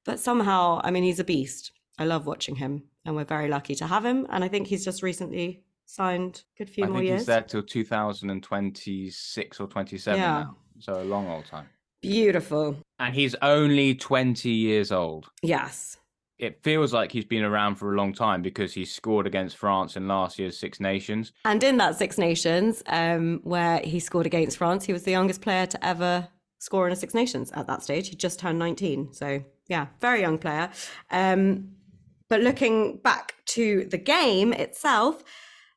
but 0.06 0.18
somehow, 0.20 0.80
I 0.84 0.90
mean, 0.90 1.02
he's 1.04 1.18
a 1.20 1.24
beast. 1.24 1.72
I 1.98 2.04
love 2.04 2.26
watching 2.26 2.56
him, 2.56 2.84
and 3.04 3.16
we're 3.16 3.24
very 3.24 3.48
lucky 3.48 3.74
to 3.76 3.86
have 3.86 4.04
him. 4.04 4.26
And 4.30 4.44
I 4.44 4.48
think 4.48 4.68
he's 4.68 4.84
just 4.84 5.02
recently 5.02 5.62
signed 5.84 6.44
a 6.54 6.58
good 6.58 6.70
few 6.70 6.84
I 6.84 6.86
more 6.88 6.98
think 6.98 7.08
years. 7.08 7.20
he's 7.22 7.26
there 7.26 7.42
till 7.42 7.62
2026 7.62 9.60
or 9.60 9.66
27 9.66 10.18
Yeah. 10.20 10.26
now. 10.26 10.56
So 10.78 11.00
a 11.00 11.04
long 11.04 11.28
old 11.28 11.46
time. 11.46 11.66
Beautiful. 12.02 12.76
And 12.98 13.14
he's 13.14 13.34
only 13.42 13.94
20 13.94 14.48
years 14.50 14.92
old. 14.92 15.28
Yes. 15.42 15.96
It 16.38 16.62
feels 16.62 16.92
like 16.92 17.10
he's 17.12 17.24
been 17.24 17.42
around 17.44 17.76
for 17.76 17.94
a 17.94 17.96
long 17.96 18.12
time 18.12 18.42
because 18.42 18.74
he 18.74 18.84
scored 18.84 19.26
against 19.26 19.56
France 19.56 19.96
in 19.96 20.06
last 20.06 20.38
year's 20.38 20.58
Six 20.58 20.80
Nations. 20.80 21.32
And 21.46 21.62
in 21.64 21.78
that 21.78 21.96
Six 21.96 22.18
Nations, 22.18 22.82
um, 22.88 23.40
where 23.42 23.80
he 23.82 23.98
scored 24.00 24.26
against 24.26 24.58
France, 24.58 24.84
he 24.84 24.92
was 24.92 25.04
the 25.04 25.12
youngest 25.12 25.40
player 25.40 25.64
to 25.66 25.82
ever 25.84 26.28
score 26.58 26.86
in 26.86 26.92
a 26.92 26.96
Six 26.96 27.14
Nations 27.14 27.50
at 27.52 27.66
that 27.68 27.82
stage. 27.82 28.10
He 28.10 28.16
just 28.16 28.38
turned 28.38 28.58
19. 28.58 29.14
So, 29.14 29.42
yeah, 29.68 29.86
very 30.00 30.20
young 30.20 30.38
player. 30.38 30.70
Um, 31.10 31.72
but 32.28 32.40
looking 32.40 32.98
back 32.98 33.34
to 33.46 33.84
the 33.84 33.98
game 33.98 34.52
itself, 34.52 35.22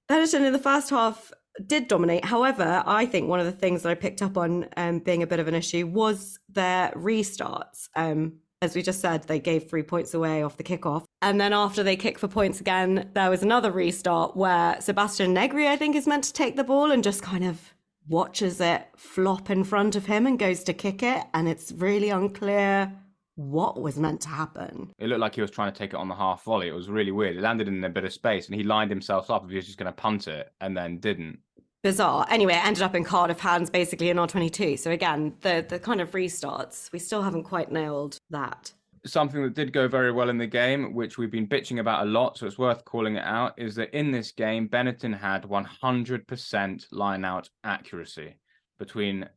Benetton 0.10 0.46
in 0.46 0.54
the 0.54 0.60
first 0.60 0.90
half 0.90 1.32
did 1.66 1.88
dominate. 1.88 2.26
However, 2.26 2.84
I 2.86 3.06
think 3.06 3.28
one 3.28 3.40
of 3.40 3.46
the 3.46 3.52
things 3.52 3.84
that 3.84 3.90
I 3.90 3.96
picked 3.96 4.22
up 4.22 4.38
on 4.38 4.68
um, 4.78 5.00
being 5.00 5.24
a 5.24 5.28
bit 5.28 5.40
of 5.40 5.48
an 5.48 5.56
issue 5.56 5.86
was 5.86 6.40
their 6.50 6.92
restarts. 6.92 7.90
Um, 7.96 8.40
as 8.62 8.76
we 8.76 8.82
just 8.82 9.00
said, 9.00 9.24
they 9.24 9.40
gave 9.40 9.70
three 9.70 9.84
points 9.84 10.14
away 10.14 10.44
off 10.44 10.58
the 10.58 10.64
kickoff. 10.64 11.06
And 11.22 11.40
then 11.40 11.54
after 11.54 11.82
they 11.84 11.96
kick 11.96 12.20
for 12.20 12.28
points 12.28 12.60
again, 12.60 13.10
there 13.14 13.30
was 13.30 13.42
another 13.42 13.72
restart 13.72 14.36
where 14.36 14.80
Sebastian 14.82 15.34
Negri, 15.34 15.68
I 15.68 15.78
think, 15.78 15.96
is 15.96 16.08
meant 16.08 16.26
to 16.26 16.34
take 16.34 16.56
the 16.56 16.64
ball 16.64 16.92
and 16.92 17.04
just 17.04 17.22
kind 17.22 17.46
of 17.46 17.74
watches 18.08 18.60
it 18.60 18.86
flop 18.98 19.50
in 19.50 19.64
front 19.64 19.96
of 19.96 20.08
him 20.08 20.26
and 20.26 20.38
goes 20.38 20.64
to 20.66 20.74
kick 20.74 21.04
it. 21.04 21.24
And 21.34 21.48
it's 21.48 21.72
really 21.72 22.10
unclear 22.10 22.92
what 23.40 23.80
was 23.82 23.98
meant 23.98 24.20
to 24.22 24.28
happen. 24.30 24.92
It 25.00 25.08
looked 25.08 25.22
like 25.22 25.36
he 25.36 25.42
was 25.42 25.50
trying 25.50 25.72
to 25.72 25.78
take 25.78 25.94
it 25.94 25.96
on 25.96 26.10
the 26.10 26.16
half 26.16 26.44
volley. 26.44 26.68
It 26.68 26.74
was 26.74 26.90
really 26.90 27.12
weird. 27.12 27.38
It 27.38 27.42
landed 27.42 27.70
in 27.70 27.82
a 27.84 27.90
bit 27.90 28.04
of 28.04 28.12
space 28.12 28.48
and 28.48 28.56
he 28.56 28.64
lined 28.64 28.92
himself 28.92 29.32
up 29.32 29.46
if 29.46 29.50
he 29.50 29.56
was 29.56 29.66
just 29.66 29.78
going 29.78 29.86
to 29.92 29.94
punt 29.94 30.28
it 30.28 30.52
and 30.60 30.76
then 30.76 30.98
didn't. 31.00 31.40
bizarre. 31.82 32.28
Anyway, 32.30 32.54
it 32.54 32.66
ended 32.66 32.84
up 32.84 32.96
in 32.96 33.06
Cardiff 33.06 33.40
hands 33.40 33.70
basically 33.70 34.10
in 34.10 34.18
R22. 34.18 34.78
So 34.78 34.92
again, 34.92 35.36
the 35.42 35.66
the 35.68 35.80
kind 35.80 36.02
of 36.02 36.12
restarts, 36.12 36.92
we 36.92 37.00
still 37.00 37.22
haven't 37.22 37.44
quite 37.44 37.72
nailed 37.72 38.18
that. 38.30 38.74
Something 39.06 39.42
that 39.44 39.54
did 39.54 39.72
go 39.72 39.88
very 39.88 40.12
well 40.12 40.30
in 40.30 40.38
the 40.38 40.46
game, 40.46 40.94
which 40.94 41.18
we've 41.18 41.32
been 41.32 41.48
bitching 41.48 41.80
about 41.80 42.06
a 42.06 42.10
lot, 42.10 42.38
so 42.38 42.46
it's 42.46 42.58
worth 42.58 42.84
calling 42.84 43.16
it 43.16 43.24
out, 43.24 43.54
is 43.58 43.76
that 43.76 43.96
in 43.98 44.12
this 44.12 44.34
game, 44.34 44.68
Benetton 44.68 45.18
had 45.18 45.44
100% 45.44 46.86
line 46.92 47.24
out 47.24 47.50
accuracy. 47.64 48.36
Between 48.78 49.28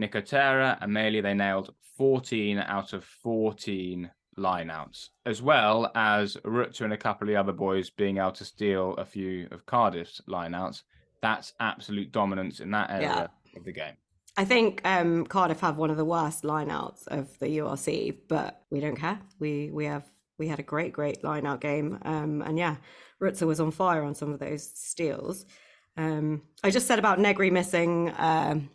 Nicotera 0.00 0.78
and 0.80 0.92
Meili, 0.92 1.22
they 1.22 1.34
nailed 1.34 1.74
14 1.96 2.58
out 2.58 2.92
of 2.92 3.04
14 3.04 4.10
lineouts, 4.38 5.08
as 5.26 5.42
well 5.42 5.90
as 5.94 6.36
Ruzza 6.44 6.82
and 6.82 6.92
a 6.92 6.96
couple 6.96 7.28
of 7.28 7.32
the 7.32 7.36
other 7.36 7.52
boys 7.52 7.90
being 7.90 8.18
able 8.18 8.32
to 8.32 8.44
steal 8.44 8.94
a 8.94 9.04
few 9.04 9.48
of 9.50 9.66
Cardiff's 9.66 10.20
lineouts. 10.28 10.82
That's 11.20 11.52
absolute 11.60 12.12
dominance 12.12 12.60
in 12.60 12.70
that 12.70 12.90
area 12.90 13.30
of 13.54 13.64
the 13.64 13.72
game. 13.72 13.94
I 14.36 14.44
think 14.44 14.80
um, 14.84 15.26
Cardiff 15.26 15.60
have 15.60 15.76
one 15.76 15.90
of 15.90 15.96
the 15.96 16.04
worst 16.04 16.44
lineouts 16.44 17.06
of 17.08 17.38
the 17.40 17.58
URC, 17.58 18.16
but 18.28 18.62
we 18.70 18.80
don't 18.80 18.96
care. 18.96 19.20
We 19.38 19.70
we 19.70 19.84
have 19.84 20.08
we 20.38 20.48
had 20.48 20.58
a 20.58 20.62
great 20.62 20.92
great 20.92 21.22
lineout 21.22 21.60
game, 21.60 21.98
um, 22.02 22.40
and 22.40 22.58
yeah, 22.58 22.76
Ruzza 23.20 23.46
was 23.46 23.60
on 23.60 23.70
fire 23.70 24.02
on 24.02 24.14
some 24.14 24.32
of 24.32 24.38
those 24.38 24.70
steals. 24.72 25.44
Um, 25.96 26.42
I 26.64 26.70
just 26.70 26.86
said 26.86 26.98
about 26.98 27.18
Negri 27.18 27.50
missing 27.50 28.14
um, 28.16 28.70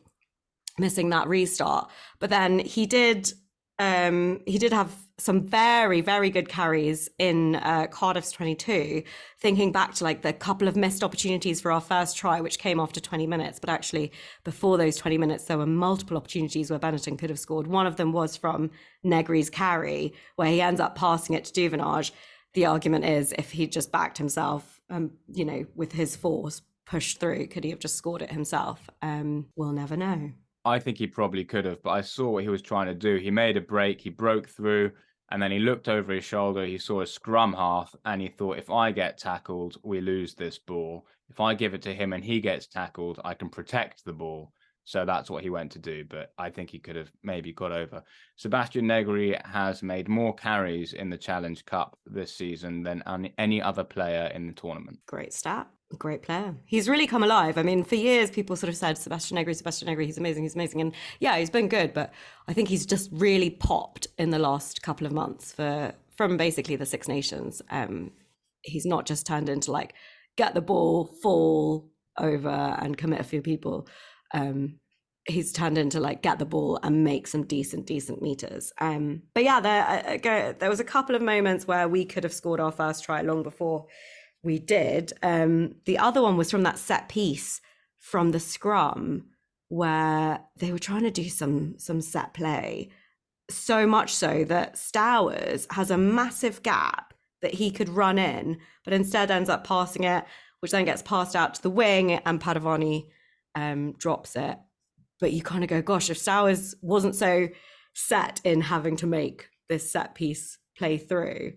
missing 0.78 1.10
that 1.10 1.28
restart, 1.28 1.90
but 2.20 2.30
then 2.30 2.60
he 2.60 2.86
did 2.86 3.32
um, 3.78 4.40
he 4.46 4.58
did 4.58 4.72
have 4.72 4.96
some 5.18 5.42
very 5.42 6.02
very 6.02 6.30
good 6.30 6.50
carries 6.50 7.10
in 7.20 7.56
uh, 7.56 7.88
Cardiff's 7.88 8.32
22. 8.32 9.04
Thinking 9.40 9.72
back 9.72 9.94
to 9.96 10.04
like 10.04 10.22
the 10.22 10.34
couple 10.34 10.68
of 10.68 10.76
missed 10.76 11.04
opportunities 11.04 11.62
for 11.62 11.72
our 11.72 11.82
first 11.82 12.18
try, 12.18 12.42
which 12.42 12.60
came 12.60 12.80
after 12.80 13.00
20 13.00 13.28
minutes, 13.28 13.60
but 13.60 13.70
actually 13.70 14.12
before 14.44 14.78
those 14.78 14.98
20 14.98 15.18
minutes, 15.18 15.46
there 15.46 15.58
were 15.58 15.66
multiple 15.66 16.18
opportunities 16.18 16.70
where 16.70 16.80
Benetton 16.80 17.18
could 17.18 17.30
have 17.30 17.40
scored. 17.40 17.68
One 17.68 17.88
of 17.88 17.96
them 17.96 18.12
was 18.12 18.36
from 18.36 18.72
Negri's 19.04 19.50
carry, 19.50 20.14
where 20.36 20.50
he 20.50 20.62
ends 20.62 20.82
up 20.82 20.96
passing 20.96 21.36
it 21.36 21.46
to 21.46 21.54
Duvenage. 21.54 22.12
The 22.54 22.66
argument 22.66 23.06
is 23.06 23.34
if 23.38 23.52
he 23.52 23.68
just 23.68 23.92
backed 23.92 24.18
himself, 24.18 24.80
um, 24.90 25.12
you 25.34 25.46
know, 25.46 25.66
with 25.76 25.92
his 25.92 26.16
force 26.16 26.62
pushed 26.86 27.20
through, 27.20 27.48
could 27.48 27.64
he 27.64 27.70
have 27.72 27.80
just 27.80 27.96
scored 27.96 28.22
it 28.22 28.32
himself? 28.32 28.90
Um, 29.02 29.48
we'll 29.56 29.74
never 29.74 29.98
know. 29.98 30.32
I 30.66 30.80
think 30.80 30.98
he 30.98 31.08
probably 31.08 31.46
could 31.46 31.66
have, 31.66 31.82
but 31.84 31.92
I 31.92 32.02
saw 32.02 32.32
what 32.32 32.44
he 32.44 32.50
was 32.50 32.64
trying 32.64 32.88
to 32.88 32.96
do. 32.96 33.18
He 33.18 33.30
made 33.30 33.56
a 33.56 33.62
break, 33.62 34.02
he 34.02 34.10
broke 34.10 34.50
through, 34.50 34.92
and 35.30 35.42
then 35.42 35.52
he 35.52 35.60
looked 35.60 35.88
over 35.88 36.12
his 36.12 36.26
shoulder. 36.26 36.66
He 36.66 36.80
saw 36.80 37.02
a 37.02 37.08
scrum 37.08 37.54
half, 37.54 37.96
and 38.06 38.20
he 38.20 38.28
thought, 38.28 38.58
if 38.58 38.72
I 38.72 38.92
get 38.92 39.18
tackled, 39.20 39.78
we 39.84 40.02
lose 40.02 40.34
this 40.34 40.58
ball. 40.58 41.06
If 41.30 41.40
I 41.40 41.54
give 41.54 41.74
it 41.74 41.82
to 41.84 41.94
him 41.94 42.14
and 42.14 42.24
he 42.24 42.40
gets 42.42 42.68
tackled, 42.68 43.22
I 43.24 43.36
can 43.36 43.50
protect 43.50 44.06
the 44.06 44.14
ball. 44.14 44.54
So 44.88 45.04
that's 45.04 45.32
what 45.32 45.42
he 45.42 45.50
went 45.50 45.72
to 45.72 45.80
do. 45.80 46.06
But 46.06 46.34
I 46.38 46.52
think 46.52 46.70
he 46.70 46.78
could 46.78 46.96
have 46.96 47.12
maybe 47.24 47.52
got 47.52 47.72
over. 47.72 48.04
Sebastian 48.36 48.86
Negri 48.86 49.36
has 49.44 49.82
made 49.82 50.08
more 50.08 50.34
carries 50.36 50.94
in 50.94 51.10
the 51.10 51.18
Challenge 51.18 51.66
Cup 51.66 51.98
this 52.06 52.36
season 52.36 52.84
than 52.84 53.04
any 53.40 53.62
other 53.62 53.84
player 53.84 54.32
in 54.34 54.46
the 54.46 54.54
tournament. 54.54 55.00
Great 55.08 55.34
stat. 55.34 55.68
Great 55.98 56.22
player. 56.22 56.56
He's 56.66 56.90
really 56.90 57.08
come 57.08 57.24
alive. 57.24 57.58
I 57.58 57.64
mean, 57.64 57.84
for 57.84 57.96
years, 57.96 58.30
people 58.30 58.56
sort 58.56 58.70
of 58.70 58.76
said 58.76 58.98
Sebastian 58.98 59.36
Negri, 59.36 59.54
Sebastian 59.54 59.88
Negri, 59.88 60.06
he's 60.06 60.18
amazing, 60.18 60.44
he's 60.44 60.56
amazing. 60.56 60.82
And 60.82 60.94
yeah, 61.20 61.38
he's 61.38 61.50
been 61.50 61.68
good, 61.68 61.94
but 61.94 62.12
I 62.48 62.54
think 62.54 62.70
he's 62.70 62.86
just 62.86 63.10
really 63.12 63.50
popped 63.50 64.08
in 64.18 64.30
the 64.30 64.40
last 64.40 64.82
couple 64.82 65.08
of 65.08 65.14
months 65.14 65.52
for 65.54 65.94
from 66.16 66.38
basically 66.38 66.76
the 66.76 66.86
Six 66.86 67.08
Nations. 67.08 67.62
Um, 67.70 68.12
he's 68.62 68.86
not 68.86 69.06
just 69.06 69.26
turned 69.26 69.50
into 69.50 69.72
like 69.72 69.94
get 70.38 70.54
the 70.54 70.62
ball, 70.62 71.06
fall 71.22 71.90
over, 72.18 72.78
and 72.80 72.98
commit 72.98 73.20
a 73.20 73.24
few 73.24 73.42
people. 73.42 73.88
Um, 74.34 74.80
he's 75.26 75.52
turned 75.52 75.78
into 75.78 76.00
like 76.00 76.22
get 76.22 76.40
the 76.40 76.46
ball 76.46 76.80
and 76.84 77.04
make 77.04 77.28
some 77.28 77.44
decent, 77.44 77.86
decent 77.86 78.22
meters. 78.22 78.72
Um, 78.80 79.24
but 79.34 79.44
yeah, 79.44 79.60
there, 79.60 79.84
uh, 79.88 80.18
go, 80.18 80.56
there 80.58 80.70
was 80.70 80.80
a 80.80 80.86
couple 80.86 81.16
of 81.16 81.22
moments 81.22 81.68
where 81.68 81.88
we 81.88 82.06
could 82.06 82.24
have 82.24 82.34
scored 82.34 82.60
our 82.60 82.72
first 82.72 83.04
try 83.04 83.22
long 83.22 83.44
before 83.44 83.88
we 84.46 84.60
did. 84.60 85.12
Um, 85.24 85.76
the 85.86 85.98
other 85.98 86.22
one 86.22 86.38
was 86.38 86.52
from 86.52 86.64
that 86.64 86.78
set 86.78 87.10
piece 87.10 87.60
from 87.98 88.32
the 88.32 88.40
scrum 88.40 89.26
where 89.68 90.40
they 90.58 90.72
were 90.72 90.80
trying 90.80 91.02
to 91.04 91.12
do 91.12 91.28
some 91.28 91.78
some 91.78 92.00
set 92.00 92.34
play. 92.34 92.90
So 93.50 93.86
much 93.86 94.14
so 94.14 94.44
that 94.46 94.76
Stowers 94.76 95.68
has 95.72 95.92
a 95.92 95.98
massive 95.98 96.64
gap 96.64 97.14
that 97.42 97.56
he 97.56 97.70
could 97.72 97.90
run 97.90 98.18
in, 98.18 98.58
but 98.84 98.94
instead 98.94 99.30
ends 99.30 99.50
up 99.50 99.68
passing 99.68 100.04
it, 100.04 100.24
which 100.60 100.72
then 100.72 100.86
gets 100.86 101.02
passed 101.02 101.36
out 101.36 101.56
to 101.56 101.62
the 101.62 101.70
wing, 101.70 102.14
and 102.14 102.42
Padovani 102.42 103.08
um, 103.56 103.94
drops 103.94 104.36
it. 104.36 104.58
But 105.20 105.32
you 105.32 105.42
kind 105.42 105.64
of 105.64 105.70
go, 105.70 105.82
gosh, 105.82 106.10
if 106.10 106.18
Stowers 106.18 106.76
wasn't 106.82 107.16
so 107.16 107.50
set 107.94 108.42
in 108.44 108.62
having 108.62 108.96
to 108.98 109.08
make 109.08 109.50
this 109.70 109.92
set 109.92 110.16
piece 110.16 110.58
play 110.78 110.98
through, 110.98 111.54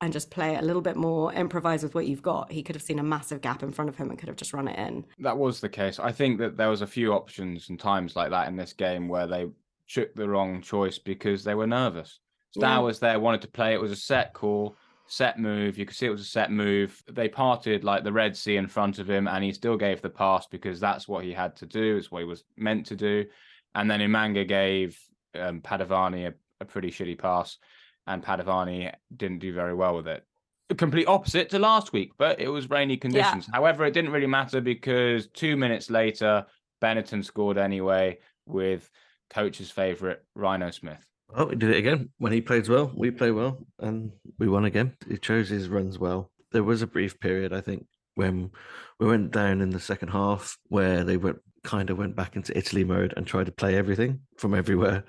and 0.00 0.12
just 0.12 0.30
play 0.30 0.54
it 0.54 0.62
a 0.62 0.66
little 0.66 0.82
bit 0.82 0.96
more, 0.96 1.32
improvise 1.32 1.82
with 1.82 1.94
what 1.94 2.06
you've 2.06 2.22
got, 2.22 2.50
he 2.50 2.62
could 2.62 2.74
have 2.74 2.82
seen 2.82 2.98
a 2.98 3.02
massive 3.02 3.40
gap 3.40 3.62
in 3.62 3.70
front 3.70 3.88
of 3.88 3.96
him 3.96 4.08
and 4.10 4.18
could 4.18 4.28
have 4.28 4.36
just 4.36 4.52
run 4.52 4.66
it 4.68 4.78
in. 4.78 5.04
That 5.18 5.36
was 5.36 5.60
the 5.60 5.68
case. 5.68 5.98
I 5.98 6.10
think 6.12 6.38
that 6.38 6.56
there 6.56 6.70
was 6.70 6.80
a 6.82 6.86
few 6.86 7.12
options 7.12 7.68
and 7.68 7.78
times 7.78 8.16
like 8.16 8.30
that 8.30 8.48
in 8.48 8.56
this 8.56 8.72
game 8.72 9.08
where 9.08 9.26
they 9.26 9.48
took 9.88 10.14
the 10.14 10.28
wrong 10.28 10.62
choice 10.62 10.98
because 10.98 11.44
they 11.44 11.54
were 11.54 11.66
nervous. 11.66 12.20
Star 12.56 12.76
Yeah. 12.76 12.78
was 12.78 12.98
there, 12.98 13.20
wanted 13.20 13.42
to 13.42 13.48
play. 13.48 13.74
It 13.74 13.80
was 13.80 13.92
a 13.92 13.96
set 13.96 14.32
call, 14.32 14.74
set 15.06 15.38
move. 15.38 15.76
You 15.76 15.84
could 15.84 15.96
see 15.96 16.06
it 16.06 16.10
was 16.10 16.22
a 16.22 16.24
set 16.24 16.50
move. 16.50 17.02
They 17.10 17.28
parted 17.28 17.84
like 17.84 18.02
the 18.02 18.12
Red 18.12 18.36
Sea 18.36 18.56
in 18.56 18.68
front 18.68 18.98
of 18.98 19.08
him, 19.10 19.28
and 19.28 19.44
he 19.44 19.52
still 19.52 19.76
gave 19.76 20.00
the 20.00 20.08
pass 20.10 20.46
because 20.46 20.80
that's 20.80 21.08
what 21.08 21.24
he 21.24 21.32
had 21.32 21.56
to 21.56 21.66
do. 21.66 21.96
It's 21.96 22.10
what 22.10 22.20
he 22.20 22.24
was 22.24 22.44
meant 22.56 22.86
to 22.86 22.96
do. 22.96 23.26
And 23.74 23.90
then 23.90 24.00
Umaga 24.00 24.48
gave 24.48 24.98
um, 25.34 25.60
Padovani 25.60 26.28
a, 26.28 26.34
a 26.60 26.64
pretty 26.64 26.90
shitty 26.90 27.18
pass, 27.18 27.58
and 28.06 28.22
Padovani 28.22 28.92
didn't 29.16 29.38
do 29.38 29.52
very 29.52 29.74
well 29.74 29.96
with 29.96 30.08
it. 30.08 30.24
The 30.68 30.74
complete 30.74 31.08
opposite 31.08 31.50
to 31.50 31.58
last 31.58 31.92
week, 31.92 32.12
but 32.16 32.40
it 32.40 32.48
was 32.48 32.70
rainy 32.70 32.96
conditions. 32.96 33.48
However, 33.52 33.84
it 33.84 33.92
didn't 33.92 34.12
really 34.12 34.26
matter 34.26 34.60
because 34.60 35.26
two 35.28 35.56
minutes 35.56 35.90
later, 35.90 36.46
Benetton 36.80 37.24
scored 37.24 37.58
anyway 37.58 38.18
with 38.46 38.88
coach's 39.30 39.70
favourite 39.70 40.18
Rhyno 40.36 40.72
Smith. 40.72 41.04
Oh, 41.34 41.46
we 41.46 41.56
did 41.56 41.70
it 41.70 41.76
again. 41.76 42.10
When 42.18 42.32
he 42.32 42.40
plays 42.40 42.68
well, 42.68 42.90
we 42.94 43.10
play 43.10 43.30
well, 43.30 43.58
and 43.78 44.12
we 44.38 44.48
won 44.48 44.64
again. 44.64 44.96
He 45.08 45.16
chose 45.16 45.48
his 45.48 45.68
runs 45.68 45.98
well. 45.98 46.30
There 46.52 46.64
was 46.64 46.82
a 46.82 46.86
brief 46.86 47.20
period, 47.20 47.52
I 47.52 47.60
think, 47.60 47.86
when 48.14 48.50
we 48.98 49.06
went 49.06 49.30
down 49.30 49.60
in 49.60 49.70
the 49.70 49.80
second 49.80 50.08
half 50.08 50.56
where 50.68 51.04
they 51.04 51.16
went 51.16 51.38
kind 51.62 51.90
of 51.90 51.98
went 51.98 52.16
back 52.16 52.36
into 52.36 52.56
Italy 52.56 52.84
mode 52.84 53.14
and 53.16 53.26
tried 53.26 53.46
to 53.46 53.52
play 53.52 53.76
everything 53.76 54.20
from 54.38 54.54
everywhere. 54.54 55.04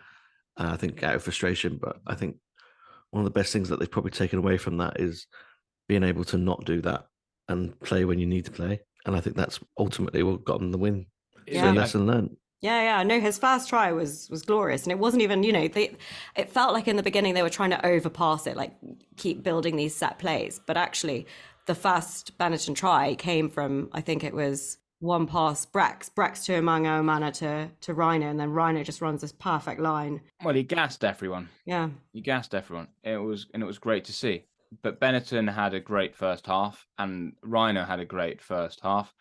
Uh, 0.57 0.71
I 0.73 0.77
think 0.77 1.01
out 1.01 1.15
of 1.15 1.23
frustration, 1.23 1.79
but 1.81 1.97
I 2.05 2.15
think 2.15 2.35
one 3.11 3.21
of 3.21 3.25
the 3.25 3.39
best 3.39 3.53
things 3.53 3.69
that 3.69 3.79
they've 3.79 3.91
probably 3.91 4.11
taken 4.11 4.39
away 4.39 4.57
from 4.57 4.77
that 4.77 4.99
is 4.99 5.27
being 5.87 6.03
able 6.03 6.23
to 6.25 6.37
not 6.37 6.65
do 6.65 6.81
that 6.81 7.07
and 7.47 7.79
play 7.81 8.05
when 8.05 8.19
you 8.19 8.25
need 8.25 8.45
to 8.45 8.51
play. 8.51 8.81
And 9.05 9.15
I 9.15 9.19
think 9.19 9.35
that's 9.35 9.59
ultimately 9.77 10.23
what 10.23 10.45
got 10.45 10.59
them 10.59 10.71
the 10.71 10.77
win. 10.77 11.05
Yeah. 11.47 11.63
So 11.63 11.71
lesson 11.71 12.07
learned. 12.07 12.37
Yeah, 12.61 12.81
yeah. 12.81 13.03
No, 13.03 13.19
his 13.19 13.39
first 13.39 13.69
try 13.69 13.91
was 13.91 14.29
was 14.29 14.43
glorious, 14.43 14.83
and 14.83 14.91
it 14.91 14.99
wasn't 14.99 15.23
even. 15.23 15.41
You 15.41 15.51
know, 15.51 15.67
they. 15.67 15.95
It 16.35 16.49
felt 16.49 16.73
like 16.73 16.87
in 16.87 16.95
the 16.95 17.03
beginning 17.03 17.33
they 17.33 17.41
were 17.41 17.49
trying 17.49 17.71
to 17.71 17.85
overpass 17.85 18.45
it, 18.45 18.55
like 18.55 18.73
keep 19.17 19.41
building 19.41 19.75
these 19.75 19.95
set 19.95 20.19
plays. 20.19 20.61
But 20.67 20.77
actually, 20.77 21.25
the 21.65 21.73
first 21.73 22.37
Benetton 22.37 22.75
try 22.75 23.15
came 23.15 23.49
from 23.49 23.89
I 23.93 24.01
think 24.01 24.23
it 24.23 24.33
was 24.33 24.77
one 25.01 25.27
pass 25.27 25.65
Brex, 25.65 26.09
Brex 26.09 26.45
to 26.45 26.53
Umaga, 26.53 27.01
Umana 27.01 27.33
to 27.33 27.69
to 27.81 27.93
Rhyno, 27.93 28.29
and 28.29 28.39
then 28.39 28.51
Rhyno 28.51 28.85
just 28.85 29.01
runs 29.01 29.21
this 29.21 29.31
perfect 29.33 29.81
line. 29.81 30.21
Well, 30.43 30.55
he 30.55 30.63
gassed 30.63 31.03
everyone. 31.03 31.49
Yeah, 31.65 31.89
he 32.13 32.21
gassed 32.21 32.55
everyone. 32.55 32.87
It 33.03 33.17
was 33.17 33.47
and 33.53 33.61
it 33.61 33.65
was 33.65 33.79
great 33.79 34.05
to 34.05 34.13
see. 34.13 34.45
But 34.81 35.01
Benetton 35.01 35.53
had 35.53 35.73
a 35.73 35.81
great 35.81 36.15
first 36.15 36.45
half, 36.45 36.87
and 36.97 37.33
Rhyno 37.45 37.85
had 37.85 37.99
a 37.99 38.05
great 38.05 38.41
first 38.41 38.79
half, 38.81 39.13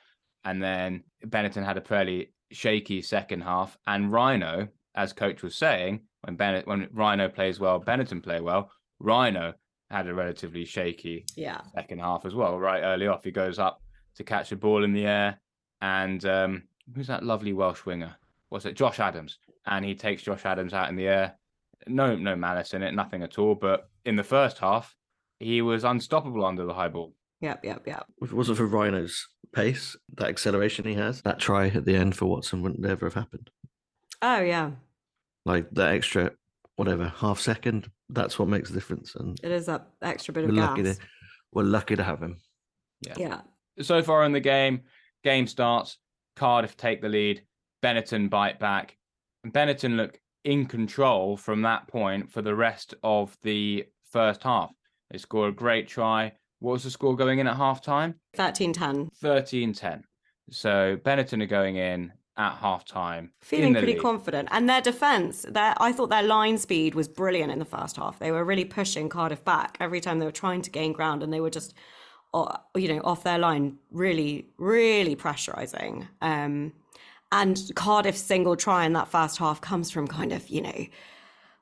and 0.44 0.62
then 0.62 1.02
Benetton 1.26 1.64
had 1.64 1.76
a 1.76 1.82
fairly 1.82 2.32
shaky 2.52 3.02
second 3.02 3.42
half. 3.42 3.76
And 3.86 4.12
Rhyno, 4.12 4.68
as 4.94 5.12
coach 5.12 5.42
was 5.42 5.56
saying, 5.56 6.02
when 6.22 6.36
Bennett 6.36 6.66
when 6.66 6.86
Rhyno 6.88 7.34
plays 7.34 7.58
well, 7.58 7.80
Benetton 7.80 8.22
play 8.22 8.40
well. 8.40 8.70
Rhyno 9.02 9.54
had 9.90 10.06
a 10.06 10.14
relatively 10.14 10.64
shaky 10.64 11.24
yeah. 11.36 11.62
second 11.74 12.00
half 12.00 12.24
as 12.24 12.34
well. 12.34 12.58
Right 12.58 12.82
early 12.82 13.06
off, 13.06 13.24
he 13.24 13.30
goes 13.30 13.58
up 13.58 13.80
to 14.16 14.24
catch 14.24 14.52
a 14.52 14.56
ball 14.56 14.84
in 14.84 14.92
the 14.92 15.06
air, 15.06 15.40
and 15.80 16.24
um, 16.24 16.62
who's 16.94 17.06
that 17.08 17.24
lovely 17.24 17.52
Welsh 17.52 17.84
winger? 17.84 18.16
What's 18.48 18.66
it? 18.66 18.74
Josh 18.74 19.00
Adams, 19.00 19.38
and 19.66 19.84
he 19.84 19.94
takes 19.94 20.22
Josh 20.22 20.44
Adams 20.44 20.74
out 20.74 20.88
in 20.88 20.96
the 20.96 21.08
air. 21.08 21.34
No, 21.86 22.16
no 22.16 22.36
malice 22.36 22.74
in 22.74 22.82
it, 22.82 22.92
nothing 22.92 23.22
at 23.22 23.38
all. 23.38 23.54
But 23.54 23.88
in 24.04 24.16
the 24.16 24.24
first 24.24 24.58
half, 24.58 24.94
he 25.38 25.62
was 25.62 25.84
unstoppable 25.84 26.44
under 26.44 26.64
the 26.64 26.74
high 26.74 26.88
ball. 26.88 27.14
Yep, 27.40 27.64
yep, 27.64 27.86
yep. 27.86 28.06
If 28.20 28.30
it 28.30 28.36
wasn't 28.36 28.58
for 28.58 28.66
Rhyno's 28.66 29.26
pace, 29.54 29.96
that 30.16 30.28
acceleration 30.28 30.84
he 30.84 30.94
has, 30.94 31.22
that 31.22 31.38
try 31.38 31.68
at 31.68 31.84
the 31.84 31.96
end 31.96 32.16
for 32.16 32.26
Watson 32.26 32.62
wouldn't 32.62 32.84
ever 32.84 33.06
have 33.06 33.14
happened. 33.14 33.50
Oh 34.20 34.40
yeah. 34.40 34.72
Like 35.46 35.70
that 35.70 35.94
extra, 35.94 36.32
whatever, 36.76 37.08
half 37.16 37.40
second. 37.40 37.90
That's 38.10 38.38
what 38.38 38.48
makes 38.48 38.68
the 38.68 38.74
difference. 38.74 39.14
And 39.14 39.40
it 39.42 39.50
is 39.50 39.66
that 39.66 39.86
extra 40.02 40.34
bit 40.34 40.44
we're 40.44 40.50
of 40.50 40.56
lucky 40.56 40.82
gas. 40.82 40.98
to 40.98 41.02
we're 41.52 41.62
lucky 41.62 41.96
to 41.96 42.02
have 42.02 42.22
him. 42.22 42.36
Yeah. 43.06 43.14
Yeah. 43.16 43.40
So 43.80 44.02
far 44.02 44.24
in 44.24 44.32
the 44.32 44.40
game, 44.40 44.82
game 45.22 45.46
starts. 45.46 45.98
Cardiff 46.36 46.76
take 46.76 47.02
the 47.02 47.08
lead. 47.08 47.42
Benetton 47.82 48.28
bite 48.30 48.58
back. 48.58 48.96
And 49.44 49.52
Benetton 49.52 49.96
look 49.96 50.18
in 50.44 50.66
control 50.66 51.36
from 51.36 51.62
that 51.62 51.86
point 51.88 52.30
for 52.30 52.42
the 52.42 52.54
rest 52.54 52.94
of 53.02 53.36
the 53.42 53.84
first 54.10 54.42
half. 54.42 54.70
They 55.10 55.18
score 55.18 55.48
a 55.48 55.52
great 55.52 55.88
try. 55.88 56.32
What 56.60 56.72
was 56.72 56.84
the 56.84 56.90
score 56.90 57.16
going 57.16 57.38
in 57.38 57.46
at 57.46 57.56
half 57.56 57.82
time? 57.82 58.14
13 58.36 58.72
10. 58.72 59.10
13 59.16 59.72
10. 59.72 60.04
So 60.50 60.98
Benetton 61.02 61.42
are 61.42 61.46
going 61.46 61.76
in 61.76 62.12
at 62.36 62.56
half 62.56 62.84
time. 62.84 63.32
Feeling 63.42 63.74
pretty 63.74 63.94
confident. 63.94 64.48
And 64.50 64.68
their 64.68 64.80
defence, 64.80 65.44
their 65.48 65.74
I 65.78 65.92
thought 65.92 66.10
their 66.10 66.22
line 66.22 66.58
speed 66.58 66.94
was 66.94 67.08
brilliant 67.08 67.52
in 67.52 67.58
the 67.58 67.64
first 67.64 67.96
half. 67.96 68.18
They 68.18 68.30
were 68.30 68.44
really 68.44 68.64
pushing 68.64 69.08
Cardiff 69.08 69.44
back 69.44 69.76
every 69.80 70.00
time 70.00 70.18
they 70.18 70.26
were 70.26 70.32
trying 70.32 70.62
to 70.62 70.70
gain 70.70 70.92
ground 70.92 71.22
and 71.22 71.32
they 71.32 71.40
were 71.40 71.50
just 71.50 71.74
you 72.32 72.88
know, 72.88 73.00
off 73.04 73.24
their 73.24 73.38
line, 73.38 73.78
really, 73.90 74.46
really 74.58 75.16
pressurising. 75.16 76.06
Um, 76.20 76.72
and 77.32 77.70
Cardiff's 77.74 78.20
single 78.20 78.56
try 78.56 78.84
in 78.84 78.92
that 78.94 79.08
first 79.08 79.38
half 79.38 79.60
comes 79.60 79.90
from 79.90 80.06
kind 80.06 80.32
of, 80.32 80.48
you 80.48 80.62
know, 80.62 80.86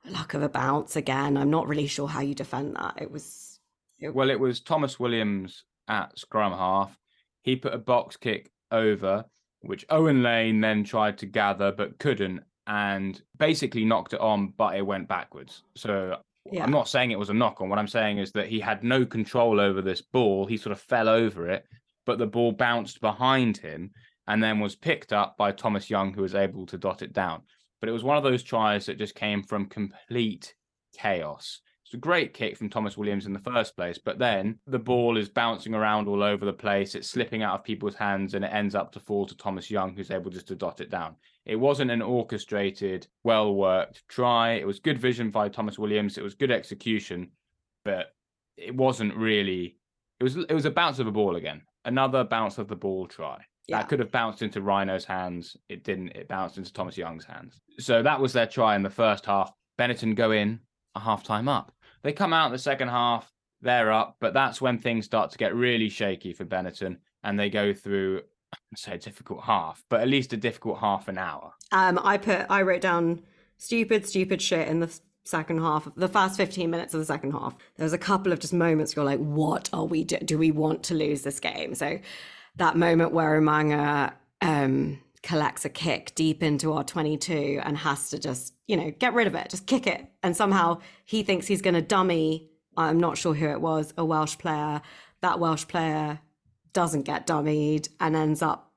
luck 0.06 0.34
of 0.34 0.42
a 0.42 0.48
bounce 0.48 0.96
again. 0.96 1.37
I'm 1.37 1.50
not 1.50 1.68
really 1.68 1.87
sure 1.87 2.08
how 2.08 2.20
you 2.20 2.34
defend 2.34 2.76
that. 2.76 2.94
It 3.00 3.10
was. 3.10 3.60
It... 3.98 4.14
Well, 4.14 4.30
it 4.30 4.40
was 4.40 4.60
Tomos 4.60 4.98
Williams 4.98 5.64
at 5.88 6.18
scrum 6.18 6.52
half. 6.52 6.98
He 7.42 7.56
put 7.56 7.75
a 7.75 7.78
box 7.78 8.16
kick 8.16 8.50
over, 8.70 9.25
which 9.60 9.87
Owen 9.90 10.22
Lane 10.22 10.60
then 10.60 10.84
tried 10.84 11.18
to 11.18 11.26
gather 11.26 11.72
but 11.72 11.98
couldn't, 11.98 12.42
and 12.66 13.20
basically 13.38 13.84
knocked 13.84 14.12
it 14.12 14.20
on, 14.20 14.52
but 14.56 14.76
it 14.76 14.87
went 14.87 15.08
backwards. 15.08 15.62
So 15.75 16.16
yeah. 16.52 16.62
I'm 16.62 16.70
not 16.70 16.88
saying 16.88 17.10
it 17.10 17.18
was 17.18 17.30
a 17.30 17.34
knock 17.34 17.60
on. 17.60 17.68
What 17.68 17.78
I'm 17.78 17.88
saying 17.88 18.18
is 18.18 18.32
that 18.32 18.48
he 18.48 18.60
had 18.60 18.82
no 18.82 19.04
control 19.04 19.61
over 19.61 19.82
this 19.82 20.02
ball. 20.02 20.46
He 20.46 20.56
sort 20.56 20.72
of 20.72 20.80
fell 20.80 21.08
over 21.08 21.48
it, 21.48 21.64
but 22.06 22.18
the 22.18 22.26
ball 22.26 22.52
bounced 22.52 23.00
behind 23.00 23.56
him 23.56 23.90
and 24.26 24.42
then 24.42 24.61
was 24.61 24.76
picked 24.76 25.12
up 25.12 25.37
by 25.37 25.52
Thomas 25.52 25.88
Young, 25.88 26.12
who 26.12 26.22
was 26.22 26.34
able 26.34 26.66
to 26.66 26.78
dot 26.78 27.02
it 27.02 27.12
down. 27.12 27.42
But 27.80 27.88
it 27.88 27.92
was 27.92 28.04
one 28.04 28.16
of 28.16 28.22
those 28.22 28.42
tries 28.42 28.87
that 28.87 28.98
just 28.98 29.14
came 29.14 29.42
from 29.42 29.66
complete 29.66 30.54
chaos. 30.96 31.61
It's 31.88 31.94
a 31.94 31.96
great 31.96 32.35
kick 32.35 32.55
from 32.55 32.68
Tomos 32.68 32.98
Williams 32.98 33.24
in 33.24 33.33
the 33.33 33.38
first 33.38 33.74
place, 33.74 33.96
but 33.96 34.18
then 34.18 34.59
the 34.66 34.79
ball 34.79 35.16
is 35.16 35.31
bouncing 35.31 35.72
around 35.72 36.07
all 36.07 36.22
over 36.22 36.44
the 36.44 36.53
place. 36.53 36.94
It's 36.94 37.09
slipping 37.09 37.42
out 37.42 37.55
of 37.55 37.64
people's 37.64 37.94
hands 37.94 38.35
and 38.35 38.44
it 38.44 38.53
ends 38.53 38.74
up 38.74 38.92
to 38.92 39.01
fall 39.01 39.24
to 39.24 39.35
Thomas 39.35 39.70
Young, 39.70 39.94
who's 39.94 40.11
able 40.11 40.31
just 40.31 40.48
to 40.48 40.55
dot 40.55 40.83
it 40.83 40.90
down. 40.90 41.16
It 41.46 41.57
wasn't 41.57 41.90
an 41.90 42.03
orchestrated, 42.03 43.07
well 43.24 43.55
worked 43.55 44.07
try. 44.07 44.53
It 44.53 44.66
was 44.66 44.81
good 44.81 44.98
vision 44.98 45.31
by 45.31 45.48
Tomos 45.48 45.79
Williams. 45.79 46.18
It 46.18 46.22
was 46.22 46.35
good 46.35 46.51
execution, 46.51 47.31
but 47.87 48.09
it 48.59 48.74
wasn't 48.74 49.16
really. 49.16 49.79
It 50.20 50.24
was 50.24 50.37
it 50.37 50.53
was 50.53 50.66
a 50.66 50.70
bounce 50.70 50.98
of 50.98 51.07
a 51.07 51.11
ball 51.11 51.37
again. 51.37 51.62
Another 51.87 52.22
bounce 52.22 52.59
of 52.59 52.68
the 52.68 52.77
ball 52.77 53.07
try. 53.07 53.42
Yeah. 53.66 53.79
That 53.79 53.88
could 53.88 54.01
have 54.01 54.12
bounced 54.12 54.42
into 54.42 54.61
Rhyno's 54.61 55.07
hands. 55.07 55.57
It 55.70 55.85
didn't. 55.85 56.09
It 56.09 56.29
bounced 56.29 56.59
into 56.59 56.70
Thomas 56.70 56.98
Young's 56.98 57.24
hands. 57.24 57.59
So 57.79 58.03
that 58.03 58.20
was 58.20 58.35
their 58.35 58.46
try 58.46 58.77
in 58.77 58.83
the 58.83 58.90
first 58.90 59.24
half. 59.24 59.51
Benetton 59.79 60.14
go 60.14 60.33
in 60.33 60.61
a 60.94 61.01
half 61.01 61.22
time 61.24 61.48
up. 61.48 61.72
They 62.02 62.12
come 62.12 62.32
out 62.32 62.46
in 62.46 62.52
the 62.52 62.58
second 62.58 62.88
half, 62.88 63.32
they're 63.61 63.92
up, 63.92 64.16
but 64.20 64.34
that's 64.34 64.61
when 64.61 64.78
things 64.78 65.04
start 65.04 65.30
to 65.32 65.38
get 65.38 65.54
really 65.54 65.88
shaky 65.88 66.32
for 66.32 66.44
Benetton 66.44 66.98
and 67.24 67.38
they 67.38 67.50
go 67.50 67.72
through 67.72 68.22
say 68.76 68.96
difficult 68.96 69.42
half, 69.44 69.84
but 69.88 70.00
at 70.00 70.08
least 70.08 70.32
a 70.32 70.37
difficult 70.37 70.78
half 70.78 71.08
an 71.08 71.18
hour. 71.18 71.52
Um, 71.72 71.98
I 72.02 72.16
put 72.16 72.46
I 72.48 72.62
wrote 72.62 72.80
down 72.80 73.22
stupid, 73.58 74.06
stupid 74.06 74.40
shit 74.40 74.68
in 74.68 74.80
the 74.80 74.98
second 75.24 75.58
half, 75.58 75.88
the 75.94 76.08
first 76.08 76.37
15 76.37 76.70
minutes 76.70 76.94
of 76.94 77.00
the 77.00 77.06
second 77.06 77.32
half. 77.32 77.56
There 77.76 77.84
was 77.84 77.92
a 77.92 77.98
couple 77.98 78.32
of 78.32 78.38
just 78.38 78.52
moments 78.52 78.96
where 78.96 79.04
you're 79.04 79.12
like, 79.16 79.20
what 79.20 79.68
are 79.72 79.84
we 79.84 80.04
do? 80.04 80.18
Do 80.18 80.38
we 80.38 80.50
want 80.50 80.82
to 80.84 80.94
lose 80.94 81.22
this 81.22 81.40
game? 81.40 81.74
So 81.74 81.98
that 82.56 82.76
moment 82.76 83.12
where 83.12 83.40
Umaga 83.40 84.12
um, 84.40 85.00
collects 85.22 85.64
a 85.64 85.68
kick 85.68 86.14
deep 86.14 86.42
into 86.42 86.72
our 86.72 86.85
22 86.85 87.61
and 87.62 87.76
has 87.78 88.11
to 88.11 88.18
just, 88.18 88.54
you 88.66 88.76
know, 88.76 88.90
get 88.90 89.14
rid 89.14 89.26
of 89.26 89.35
it, 89.35 89.50
just 89.50 89.66
kick 89.66 89.87
it. 89.87 90.07
And 90.22 90.37
somehow 90.37 90.81
he 91.04 91.22
thinks 91.22 91.46
he's 91.46 91.62
going 91.62 91.74
to 91.74 91.83
dummy, 91.83 92.50
I'm 92.76 93.00
not 93.00 93.18
sure 93.18 93.35
who 93.35 93.48
it 93.48 93.61
was, 93.61 93.92
a 93.96 94.04
Welsh 94.04 94.38
player. 94.38 94.81
That 95.20 95.40
Welsh 95.40 95.66
player 95.66 96.20
doesn't 96.72 97.02
get 97.02 97.26
dummied 97.26 97.88
and 98.00 98.14
ends 98.14 98.42
up 98.42 98.72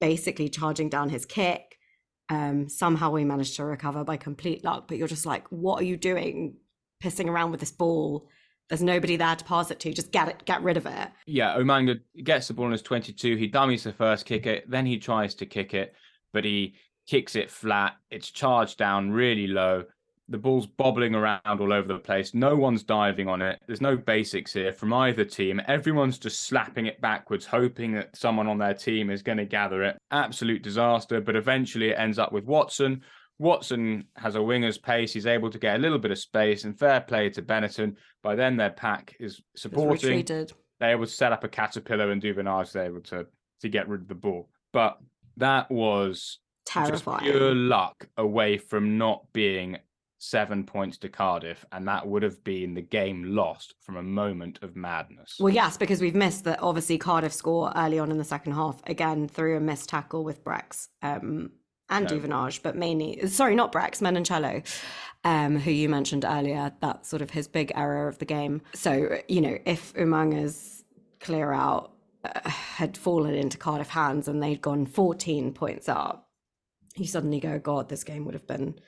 basically 0.00 0.48
charging 0.48 0.88
down 0.88 1.08
his 1.08 1.24
kick. 1.24 1.78
Um, 2.28 2.68
somehow 2.68 3.10
we 3.10 3.24
managed 3.24 3.56
to 3.56 3.64
recover 3.64 4.02
by 4.02 4.16
complete 4.16 4.64
luck, 4.64 4.88
but 4.88 4.98
you're 4.98 5.08
just 5.08 5.26
like, 5.26 5.46
what 5.48 5.80
are 5.80 5.84
you 5.84 5.96
doing 5.96 6.56
pissing 7.02 7.28
around 7.28 7.50
with 7.50 7.60
this 7.60 7.70
ball? 7.70 8.28
There's 8.68 8.82
nobody 8.82 9.16
there 9.16 9.36
to 9.36 9.44
pass 9.44 9.70
it 9.70 9.78
to. 9.80 9.92
Just 9.92 10.10
get 10.10 10.28
it, 10.28 10.44
get 10.46 10.62
rid 10.62 10.76
of 10.76 10.86
it. 10.86 11.08
Yeah, 11.26 11.56
Umaga 11.56 12.00
gets 12.22 12.48
the 12.48 12.54
ball 12.54 12.66
in 12.66 12.72
his 12.72 12.82
22. 12.82 13.36
He 13.36 13.46
dummies 13.46 13.84
the 13.84 13.92
first 13.92 14.24
kick 14.24 14.46
it, 14.46 14.68
then 14.70 14.86
he 14.86 14.98
tries 14.98 15.34
to 15.36 15.46
kick 15.46 15.74
it, 15.74 15.94
but 16.32 16.44
he 16.44 16.74
kicks 17.06 17.36
it 17.36 17.50
flat. 17.50 17.96
It's 18.10 18.30
charged 18.30 18.78
down 18.78 19.10
really 19.10 19.46
low. 19.46 19.84
The 20.30 20.38
ball's 20.38 20.66
bobbling 20.66 21.14
around 21.14 21.42
all 21.44 21.70
over 21.70 21.86
the 21.86 21.98
place. 21.98 22.32
No 22.32 22.56
one's 22.56 22.82
diving 22.82 23.28
on 23.28 23.42
it. 23.42 23.60
There's 23.66 23.82
no 23.82 23.94
basics 23.94 24.54
here 24.54 24.72
from 24.72 24.94
either 24.94 25.26
team. 25.26 25.60
Everyone's 25.68 26.18
just 26.18 26.46
slapping 26.46 26.86
it 26.86 26.98
backwards, 27.02 27.44
hoping 27.44 27.92
that 27.92 28.16
someone 28.16 28.46
on 28.46 28.56
their 28.56 28.72
team 28.72 29.10
is 29.10 29.22
going 29.22 29.36
to 29.36 29.44
gather 29.44 29.82
it. 29.82 29.98
Absolute 30.10 30.62
disaster, 30.62 31.20
but 31.20 31.36
eventually 31.36 31.90
it 31.90 31.98
ends 31.98 32.18
up 32.18 32.32
with 32.32 32.44
Watson 32.44 33.02
Watson 33.38 34.04
has 34.16 34.36
a 34.36 34.42
winger's 34.42 34.78
pace. 34.78 35.12
He's 35.12 35.26
able 35.26 35.50
to 35.50 35.58
get 35.58 35.76
a 35.76 35.78
little 35.78 35.98
bit 35.98 36.10
of 36.10 36.18
space 36.18 36.64
and 36.64 36.78
fair 36.78 37.00
play 37.00 37.30
to 37.30 37.42
Benetton. 37.42 37.96
By 38.22 38.36
then, 38.36 38.56
their 38.56 38.70
pack 38.70 39.16
is 39.18 39.42
supporting. 39.56 40.24
They're 40.80 40.92
able 40.92 41.06
to 41.06 41.10
set 41.10 41.32
up 41.32 41.44
a 41.44 41.48
caterpillar 41.48 42.10
and 42.10 42.22
Duvenage. 42.22 42.72
They're 42.72 42.86
able 42.86 43.00
to 43.02 43.26
to 43.60 43.68
get 43.68 43.88
rid 43.88 44.02
of 44.02 44.08
the 44.08 44.14
ball. 44.14 44.48
But 44.72 44.98
that 45.36 45.70
was 45.70 46.38
terrifying. 46.66 47.22
Pure 47.24 47.54
luck 47.54 48.06
away 48.16 48.58
from 48.58 48.98
not 48.98 49.24
being 49.32 49.78
seven 50.18 50.64
points 50.64 50.96
to 50.98 51.08
Cardiff, 51.08 51.64
and 51.72 51.86
that 51.86 52.06
would 52.06 52.22
have 52.22 52.42
been 52.44 52.74
the 52.74 52.82
game 52.82 53.34
lost 53.34 53.74
from 53.80 53.96
a 53.96 54.02
moment 54.02 54.58
of 54.62 54.74
madness. 54.74 55.36
Well, 55.38 55.52
yes, 55.52 55.76
because 55.76 56.00
we've 56.00 56.14
missed 56.14 56.44
that. 56.44 56.62
Obviously, 56.62 56.98
Cardiff 56.98 57.32
score 57.32 57.72
early 57.76 57.98
on 57.98 58.10
in 58.10 58.18
the 58.18 58.24
second 58.24 58.52
half 58.52 58.80
again 58.86 59.28
through 59.28 59.56
a 59.56 59.60
missed 59.60 59.88
tackle 59.88 60.24
with 60.24 60.44
Brex. 60.44 60.88
Um, 61.02 61.50
and 61.90 62.08
no. 62.08 62.18
Duvenage, 62.18 62.62
but 62.62 62.76
mainly, 62.76 63.26
sorry, 63.28 63.54
not 63.54 63.72
Brex, 63.72 64.00
Menoncello, 64.00 64.64
um, 65.24 65.58
who 65.58 65.70
you 65.70 65.88
mentioned 65.88 66.24
earlier. 66.24 66.72
That's 66.80 67.08
sort 67.08 67.22
of 67.22 67.30
his 67.30 67.48
big 67.48 67.72
error 67.74 68.08
of 68.08 68.18
the 68.18 68.24
game. 68.24 68.62
So, 68.74 69.18
you 69.28 69.40
know, 69.40 69.58
if 69.64 69.92
Umaga's 69.94 70.84
clear 71.20 71.52
out 71.52 71.92
uh, 72.24 72.48
had 72.48 72.96
fallen 72.96 73.34
into 73.34 73.58
Cardiff 73.58 73.88
hands 73.88 74.28
and 74.28 74.42
they'd 74.42 74.60
gone 74.60 74.86
14 74.86 75.52
points 75.52 75.88
up, 75.88 76.28
you 76.96 77.06
suddenly 77.06 77.40
go, 77.40 77.58
God, 77.58 77.88
this 77.88 78.04
game 78.04 78.24
would 78.24 78.34
have 78.34 78.46
been 78.46 78.78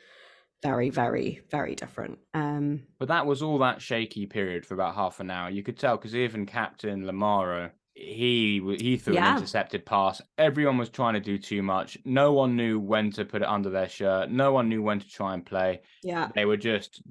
very, 0.63 0.91
very, 0.91 1.43
very 1.51 1.75
different. 1.75 2.19
Um, 2.35 2.85
but 2.99 3.09
that 3.09 3.27
was 3.27 3.43
all 3.43 3.59
that 3.59 3.83
shaky 3.83 4.27
period 4.27 4.65
for 4.65 4.75
about 4.75 4.95
half 4.95 5.21
an 5.21 5.31
hour. 5.31 5.51
You 5.51 5.63
could 5.63 5.79
tell 5.79 5.97
because 5.97 6.15
even 6.15 6.47
Captain 6.47 7.05
Lamaro 7.05 7.71
he 7.97 8.61
he 8.79 8.99
threw 8.99 9.15
Yeah. 9.15 9.31
an 9.33 9.37
intercepted 9.39 9.87
pass. 9.87 10.21
Everyone 10.37 10.77
was 10.77 10.91
trying 10.91 11.15
to 11.15 11.21
do 11.21 11.39
too 11.39 11.63
much. 11.63 11.97
No 12.05 12.33
one 12.35 12.55
knew 12.55 12.79
when 12.79 13.11
to 13.13 13.25
put 13.25 13.41
it 13.41 13.49
under 13.49 13.71
their 13.71 13.89
shirt. 13.89 14.31
No 14.31 14.53
one 14.53 14.69
knew 14.69 14.83
when 14.83 15.01
to 15.01 15.09
try 15.09 15.33
and 15.33 15.45
play. 15.45 15.81
Yeah. 16.03 16.29
They 16.35 16.45
were 16.45 16.59
just 16.59 17.03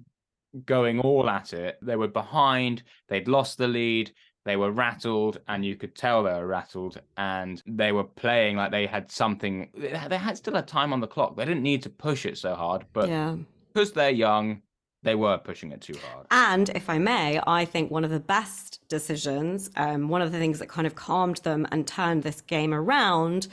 going 0.63 1.00
all 1.00 1.28
at 1.28 1.54
it. 1.54 1.80
They 1.82 1.95
were 1.95 2.08
behind. 2.08 2.84
They'd 3.10 3.28
lost 3.28 3.58
the 3.58 3.67
lead. 3.67 4.12
They 4.45 4.58
were 4.58 4.71
rattled, 4.71 5.39
and 5.48 5.65
you 5.65 5.76
could 5.76 5.95
tell 5.95 6.21
they 6.21 6.32
were 6.34 6.45
rattled. 6.45 7.02
And 7.17 7.63
they 7.65 7.91
were 7.91 8.04
playing 8.04 8.58
like 8.58 8.69
they 8.69 8.86
had 8.86 9.10
something. 9.12 9.71
They 9.76 9.89
had 9.89 10.38
still 10.38 10.54
had 10.54 10.67
time 10.67 10.93
on 10.93 11.00
the 11.00 11.08
clock. 11.08 11.36
They 11.36 11.45
didn't 11.45 11.63
need 11.63 11.82
to 11.82 11.89
push 11.89 12.28
it 12.28 12.38
so 12.38 12.54
hard, 12.54 12.86
but 12.93 13.10
yeah. 13.10 13.38
because 13.74 13.91
they're 13.91 14.12
young, 14.12 14.62
they 15.05 15.15
were 15.15 15.37
pushing 15.37 15.71
it 15.71 15.81
too 15.81 15.95
hard. 16.11 16.27
And 16.31 16.69
if 16.69 16.89
I 16.89 16.97
may, 16.97 17.39
I 17.47 17.63
think 17.63 17.91
one 17.91 18.03
of 18.03 18.09
the 18.09 18.19
best 18.19 18.81
decisions, 18.89 19.69
um, 19.77 20.09
one 20.09 20.21
of 20.21 20.31
the 20.31 20.39
things 20.39 20.59
that 20.59 20.67
kind 20.67 20.85
of 20.85 20.95
calmed 20.95 21.37
them 21.37 21.65
and 21.71 21.87
turned 21.87 22.23
this 22.23 22.41
game 22.41 22.73
around 22.73 23.47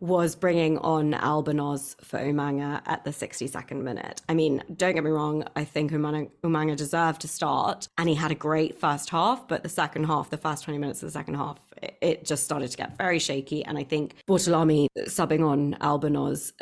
was 0.00 0.36
bringing 0.36 0.78
on 0.78 1.12
Albornoz 1.12 2.00
for 2.04 2.18
Umaga 2.18 2.82
at 2.86 3.04
the 3.04 3.10
62nd 3.10 3.82
minute. 3.82 4.22
I 4.28 4.34
mean, 4.34 4.62
don't 4.76 4.94
get 4.94 5.02
me 5.02 5.10
wrong, 5.10 5.44
I 5.56 5.64
think 5.64 5.92
Umaga, 5.92 6.30
Umaga 6.42 6.76
deserved 6.76 7.22
to 7.22 7.28
start 7.28 7.88
and 7.96 8.08
he 8.08 8.14
had 8.14 8.30
a 8.30 8.34
great 8.34 8.78
first 8.78 9.10
half, 9.10 9.48
but 9.48 9.62
the 9.62 9.68
second 9.68 10.04
half, 10.04 10.30
the 10.30 10.36
first 10.36 10.64
20 10.64 10.78
minutes 10.78 11.02
of 11.02 11.08
the 11.08 11.12
second 11.12 11.34
half, 11.34 11.58
it, 12.02 12.24
just 12.24 12.44
started 12.44 12.70
to 12.70 12.76
get 12.76 12.96
very 12.98 13.18
shaky. 13.18 13.64
And 13.64 13.78
I 13.78 13.84
think 13.84 14.14
Bortolami 14.28 14.88
subbing 14.98 15.46
on 15.46 15.74
Albornoz, 15.80 16.52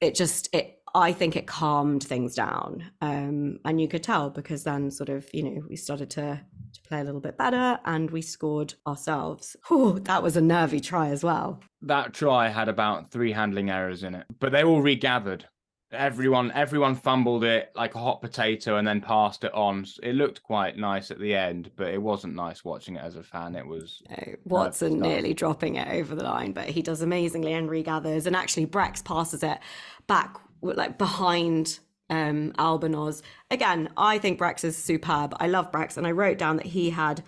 it 0.00 0.14
just, 0.14 0.54
it, 0.54 0.80
I 0.96 1.12
think 1.12 1.36
it 1.36 1.46
calmed 1.46 2.02
things 2.02 2.34
down. 2.34 2.90
Um, 3.02 3.58
and 3.66 3.78
you 3.78 3.86
could 3.86 4.02
tell 4.02 4.30
because 4.30 4.64
then 4.64 4.90
sort 4.90 5.10
of, 5.10 5.28
you 5.34 5.42
know, 5.42 5.62
we 5.68 5.76
started 5.76 6.08
to, 6.10 6.40
to 6.72 6.82
play 6.88 7.00
a 7.00 7.04
little 7.04 7.20
bit 7.20 7.36
better 7.36 7.78
and 7.84 8.10
we 8.10 8.22
scored 8.22 8.72
ourselves. 8.86 9.56
Whew, 9.68 10.00
that 10.00 10.22
was 10.22 10.38
a 10.38 10.40
nervy 10.40 10.80
try 10.80 11.08
as 11.10 11.22
well. 11.22 11.60
That 11.82 12.14
try 12.14 12.48
had 12.48 12.70
about 12.70 13.10
three 13.10 13.32
handling 13.32 13.68
errors 13.68 14.04
in 14.04 14.14
it, 14.14 14.24
but 14.40 14.52
they 14.52 14.64
all 14.64 14.80
regathered. 14.80 15.46
Everyone, 15.92 16.50
everyone 16.52 16.94
fumbled 16.94 17.44
it 17.44 17.72
like 17.76 17.94
a 17.94 17.98
hot 17.98 18.22
potato 18.22 18.78
and 18.78 18.88
then 18.88 19.02
passed 19.02 19.44
it 19.44 19.52
on. 19.52 19.84
It 20.02 20.14
looked 20.14 20.42
quite 20.42 20.78
nice 20.78 21.10
at 21.10 21.20
the 21.20 21.34
end, 21.34 21.72
but 21.76 21.88
it 21.88 22.00
wasn't 22.00 22.34
nice 22.34 22.64
watching 22.64 22.96
it 22.96 23.02
as 23.04 23.16
a 23.16 23.22
fan. 23.22 23.54
It 23.54 23.66
was 23.66 24.02
No, 24.08 24.34
Watson 24.46 24.98
nearly 24.98 25.34
dropping 25.34 25.76
it 25.76 25.88
over 25.88 26.14
the 26.14 26.24
line, 26.24 26.52
but 26.52 26.64
he 26.64 26.80
does 26.80 27.02
amazingly 27.02 27.52
and 27.52 27.68
regathers. 27.68 28.26
And 28.26 28.34
actually, 28.34 28.66
Brex 28.66 29.04
passes 29.04 29.42
it 29.42 29.58
back, 30.08 30.38
like 30.74 30.98
behind 30.98 31.78
um, 32.10 32.52
Albornoz. 32.58 33.22
Again, 33.50 33.90
I 33.96 34.18
think 34.18 34.38
Brex 34.38 34.64
is 34.64 34.76
superb. 34.76 35.34
I 35.38 35.48
love 35.48 35.72
Brex, 35.72 35.96
and 35.96 36.06
I 36.06 36.12
wrote 36.12 36.38
down 36.38 36.56
that 36.56 36.66
he 36.66 36.90
had, 36.90 37.22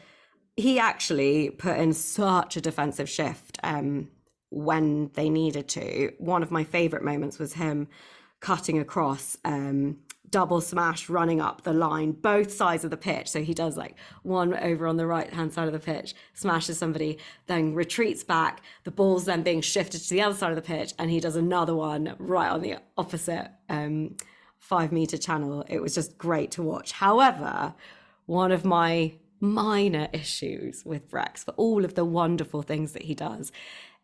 he 0.57 0.79
actually 0.79 1.51
put 1.51 1.79
in 1.79 1.93
such 1.93 2.57
a 2.57 2.61
defensive 2.61 3.09
shift 3.09 3.59
um, 3.63 4.09
when 4.51 5.11
they 5.15 5.29
needed 5.29 5.69
to. 5.69 6.13
One 6.19 6.43
of 6.43 6.51
my 6.51 6.65
favorite 6.65 7.03
moments 7.03 7.39
was 7.39 7.55
him 7.55 7.89
cutting 8.41 8.79
across. 8.79 9.37
Um, 9.45 9.99
double 10.31 10.61
smash 10.61 11.09
running 11.09 11.41
up 11.41 11.63
the 11.63 11.73
line 11.73 12.13
both 12.13 12.53
sides 12.53 12.85
of 12.85 12.91
the 12.91 12.97
pitch. 12.97 13.29
So 13.29 13.43
he 13.43 13.55
does 13.55 13.77
like 13.77 13.97
one 14.23 14.55
over 14.55 14.87
on 14.87 14.97
the 14.97 15.07
right 15.07 15.33
hand 15.33 15.53
side 15.53 15.67
of 15.67 15.73
the 15.73 15.79
pitch 15.79 16.15
smashes 16.35 16.79
somebody 16.79 17.19
then 17.47 17.75
retreats 17.75 18.25
back. 18.25 18.61
The 18.85 18.91
ball's 18.91 19.25
then 19.25 19.43
being 19.43 19.61
shifted 19.61 20.01
to 20.03 20.11
the 20.11 20.23
other 20.23 20.37
side 20.37 20.51
of 20.51 20.57
the 20.57 20.63
pitch 20.63 20.93
and 20.99 21.11
he 21.11 21.21
does 21.21 21.37
another 21.37 21.75
one 21.75 22.15
right 22.19 22.51
on 22.51 22.61
the 22.61 22.77
opposite 22.97 23.51
um, 23.69 24.17
five 24.59 24.93
meter 24.93 25.17
channel. 25.19 25.65
It 25.69 25.81
was 25.81 25.95
just 25.95 26.19
great 26.19 26.51
to 26.53 26.63
watch. 26.63 26.93
However 26.93 27.75
one 28.27 28.53
of 28.53 28.65
my 28.65 29.15
minor 29.41 30.09
issues 30.13 30.85
with 30.85 31.11
Brex 31.11 31.45
for 31.45 31.53
all 31.53 31.85
of 31.85 31.95
the 31.95 32.05
wonderful 32.05 32.63
things 32.63 32.93
that 32.93 33.03
he 33.03 33.15
does 33.15 33.53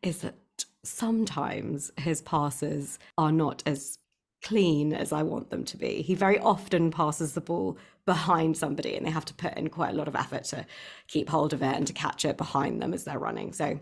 is 0.02 0.18
that 0.18 0.34
sometimes 0.82 1.90
his 1.98 2.22
passes 2.22 2.98
are 3.18 3.32
not 3.32 3.62
as 3.66 3.98
clean 4.44 4.92
as 4.92 5.12
I 5.12 5.22
want 5.22 5.50
them 5.50 5.64
to 5.64 5.76
be. 5.76 6.02
He 6.02 6.14
very 6.14 6.38
often 6.38 6.90
passes 6.90 7.32
the 7.32 7.40
ball 7.40 7.76
behind 8.04 8.56
somebody 8.56 8.94
and 8.94 9.04
they 9.04 9.10
have 9.10 9.24
to 9.24 9.34
put 9.34 9.56
in 9.56 9.68
quite 9.68 9.94
a 9.94 9.96
lot 9.96 10.06
of 10.06 10.14
effort 10.14 10.44
to 10.44 10.66
keep 11.08 11.28
hold 11.28 11.52
of 11.52 11.62
it 11.62 11.74
and 11.74 11.86
to 11.86 11.92
catch 11.92 12.24
it 12.24 12.36
behind 12.36 12.80
them 12.80 12.92
as 12.92 13.04
they're 13.04 13.18
running. 13.18 13.52
So 13.54 13.80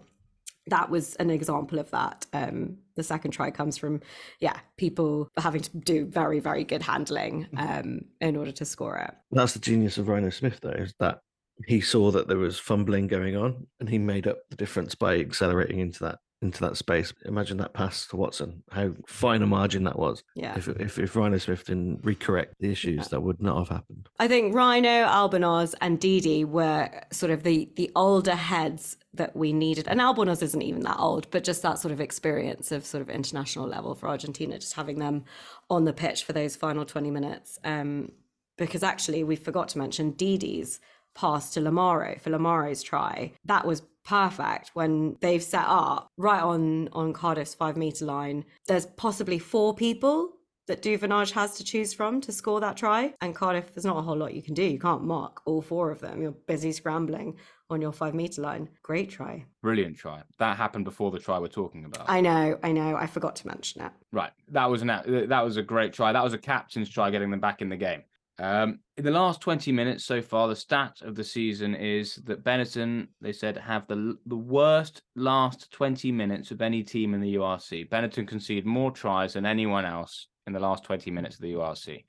that 0.68 0.88
was 0.88 1.16
an 1.16 1.30
example 1.30 1.80
of 1.80 1.90
that. 1.90 2.26
Um, 2.32 2.78
the 2.94 3.02
second 3.02 3.32
try 3.32 3.50
comes 3.50 3.76
from, 3.76 4.00
yeah, 4.38 4.60
people 4.76 5.28
having 5.36 5.62
to 5.62 5.76
do 5.78 6.06
very, 6.06 6.38
very 6.38 6.62
good 6.62 6.82
handling 6.82 7.48
um, 7.56 8.02
in 8.20 8.36
order 8.36 8.52
to 8.52 8.64
score 8.64 8.96
it. 8.98 9.12
That's 9.32 9.54
the 9.54 9.58
genius 9.58 9.98
of 9.98 10.06
Rhyno 10.06 10.32
Smith, 10.32 10.60
though, 10.62 10.70
is 10.70 10.94
that 11.00 11.18
he 11.66 11.80
saw 11.80 12.12
that 12.12 12.28
there 12.28 12.38
was 12.38 12.58
fumbling 12.58 13.08
going 13.08 13.36
on 13.36 13.66
and 13.80 13.88
he 13.88 13.98
made 13.98 14.28
up 14.28 14.38
the 14.50 14.56
difference 14.56 14.94
by 14.94 15.18
accelerating 15.18 15.80
into 15.80 16.04
that 16.04 16.20
into 16.42 16.60
that 16.60 16.76
space. 16.76 17.12
Imagine 17.24 17.56
that 17.58 17.72
pass 17.72 18.06
to 18.08 18.16
Watson, 18.16 18.62
how 18.70 18.92
fine 19.06 19.42
a 19.42 19.46
margin 19.46 19.84
that 19.84 19.98
was. 19.98 20.22
Yeah. 20.34 20.56
If 20.56 20.68
if, 20.68 20.98
if 20.98 21.14
Rhyno 21.14 21.40
Smith 21.40 21.64
didn't 21.64 22.02
recorrect 22.02 22.54
the 22.60 22.70
issues, 22.70 23.08
that 23.08 23.20
would 23.20 23.40
not 23.40 23.58
have 23.58 23.68
happened. 23.68 24.08
I 24.18 24.28
think 24.28 24.54
Rhyno, 24.54 25.06
Albornoz, 25.06 25.74
and 25.80 26.00
Didi 26.00 26.44
were 26.44 26.90
sort 27.10 27.30
of 27.30 27.42
the 27.42 27.70
the 27.76 27.90
older 27.94 28.34
heads 28.34 28.96
that 29.14 29.36
we 29.36 29.52
needed. 29.52 29.86
And 29.88 30.00
Albornoz 30.00 30.42
isn't 30.42 30.62
even 30.62 30.82
that 30.82 30.98
old, 30.98 31.30
but 31.30 31.44
just 31.44 31.62
that 31.62 31.78
sort 31.78 31.92
of 31.92 32.00
experience 32.00 32.72
of 32.72 32.86
sort 32.86 33.02
of 33.02 33.10
international 33.10 33.66
level 33.66 33.94
for 33.94 34.08
Argentina, 34.08 34.58
just 34.58 34.74
having 34.74 34.98
them 34.98 35.24
on 35.68 35.84
the 35.84 35.92
pitch 35.92 36.24
for 36.24 36.32
those 36.32 36.56
final 36.56 36.84
20 36.84 37.10
minutes. 37.10 37.58
Um, 37.64 38.12
because 38.56 38.82
actually, 38.82 39.24
we 39.24 39.36
forgot 39.36 39.68
to 39.68 39.78
mention 39.78 40.12
Didi's 40.12 40.80
pass 41.14 41.50
to 41.50 41.60
Lamaro 41.60 42.20
for 42.20 42.30
Lamaro's 42.30 42.82
try. 42.82 43.32
That 43.44 43.66
was 43.66 43.82
perfect 44.04 44.70
when 44.74 45.16
they've 45.20 45.42
set 45.42 45.64
up 45.66 46.08
right 46.16 46.42
on 46.42 46.88
on 46.92 47.12
Cardiff's 47.12 47.54
five 47.54 47.76
meter 47.76 48.04
line. 48.04 48.44
There's 48.66 48.86
possibly 48.86 49.38
four 49.38 49.74
people 49.74 50.32
that 50.68 50.82
Duvenage 50.82 51.32
has 51.32 51.56
to 51.56 51.64
choose 51.64 51.92
from 51.92 52.20
to 52.20 52.32
score 52.32 52.60
that 52.60 52.76
try. 52.76 53.14
And 53.20 53.34
Cardiff, 53.34 53.74
there's 53.74 53.84
not 53.84 53.96
a 53.96 54.02
whole 54.02 54.16
lot 54.16 54.32
you 54.34 54.42
can 54.42 54.54
do. 54.54 54.62
You 54.62 54.78
can't 54.78 55.02
mark 55.02 55.42
all 55.44 55.60
four 55.60 55.90
of 55.90 55.98
them. 55.98 56.22
You're 56.22 56.32
busy 56.32 56.70
scrambling 56.72 57.36
on 57.68 57.80
your 57.80 57.92
five 57.92 58.14
meter 58.14 58.42
line. 58.42 58.68
Great 58.82 59.10
try. 59.10 59.44
brilliant 59.62 59.96
try. 59.96 60.22
That 60.38 60.56
happened 60.56 60.84
before 60.84 61.10
the 61.10 61.18
try 61.18 61.38
we're 61.38 61.48
talking 61.48 61.84
about. 61.84 62.04
I 62.08 62.20
know, 62.20 62.58
I 62.62 62.70
know. 62.72 62.96
I 62.96 63.06
forgot 63.06 63.34
to 63.36 63.46
mention 63.48 63.82
it. 63.82 63.92
Right. 64.12 64.30
That 64.48 64.70
was 64.70 64.82
an 64.82 64.88
that 65.28 65.44
was 65.44 65.56
a 65.56 65.62
great 65.62 65.92
try. 65.92 66.12
That 66.12 66.22
was 66.24 66.34
a 66.34 66.38
captain's 66.38 66.88
try 66.88 67.10
getting 67.10 67.30
them 67.30 67.40
back 67.40 67.60
in 67.62 67.68
the 67.68 67.76
game. 67.76 68.02
Um, 68.38 68.80
in 68.96 69.04
the 69.04 69.10
last 69.10 69.40
20 69.40 69.72
minutes 69.72 70.04
so 70.04 70.22
far, 70.22 70.48
the 70.48 70.56
stat 70.56 70.96
of 71.02 71.14
the 71.14 71.24
season 71.24 71.74
is 71.74 72.16
that 72.24 72.44
Benetton, 72.44 73.08
they 73.20 73.32
said, 73.32 73.56
have 73.56 73.86
the 73.86 74.16
the 74.26 74.36
worst 74.36 75.02
last 75.14 75.70
20 75.72 76.10
minutes 76.12 76.50
of 76.50 76.62
any 76.62 76.82
team 76.82 77.14
in 77.14 77.20
the 77.20 77.34
URC. 77.34 77.88
Benetton 77.88 78.26
conceded 78.26 78.66
more 78.66 78.90
tries 78.90 79.34
than 79.34 79.46
anyone 79.46 79.84
else 79.84 80.28
in 80.46 80.52
the 80.52 80.60
last 80.60 80.84
20 80.84 81.10
minutes 81.10 81.36
of 81.36 81.42
the 81.42 81.52
URC, 81.52 82.04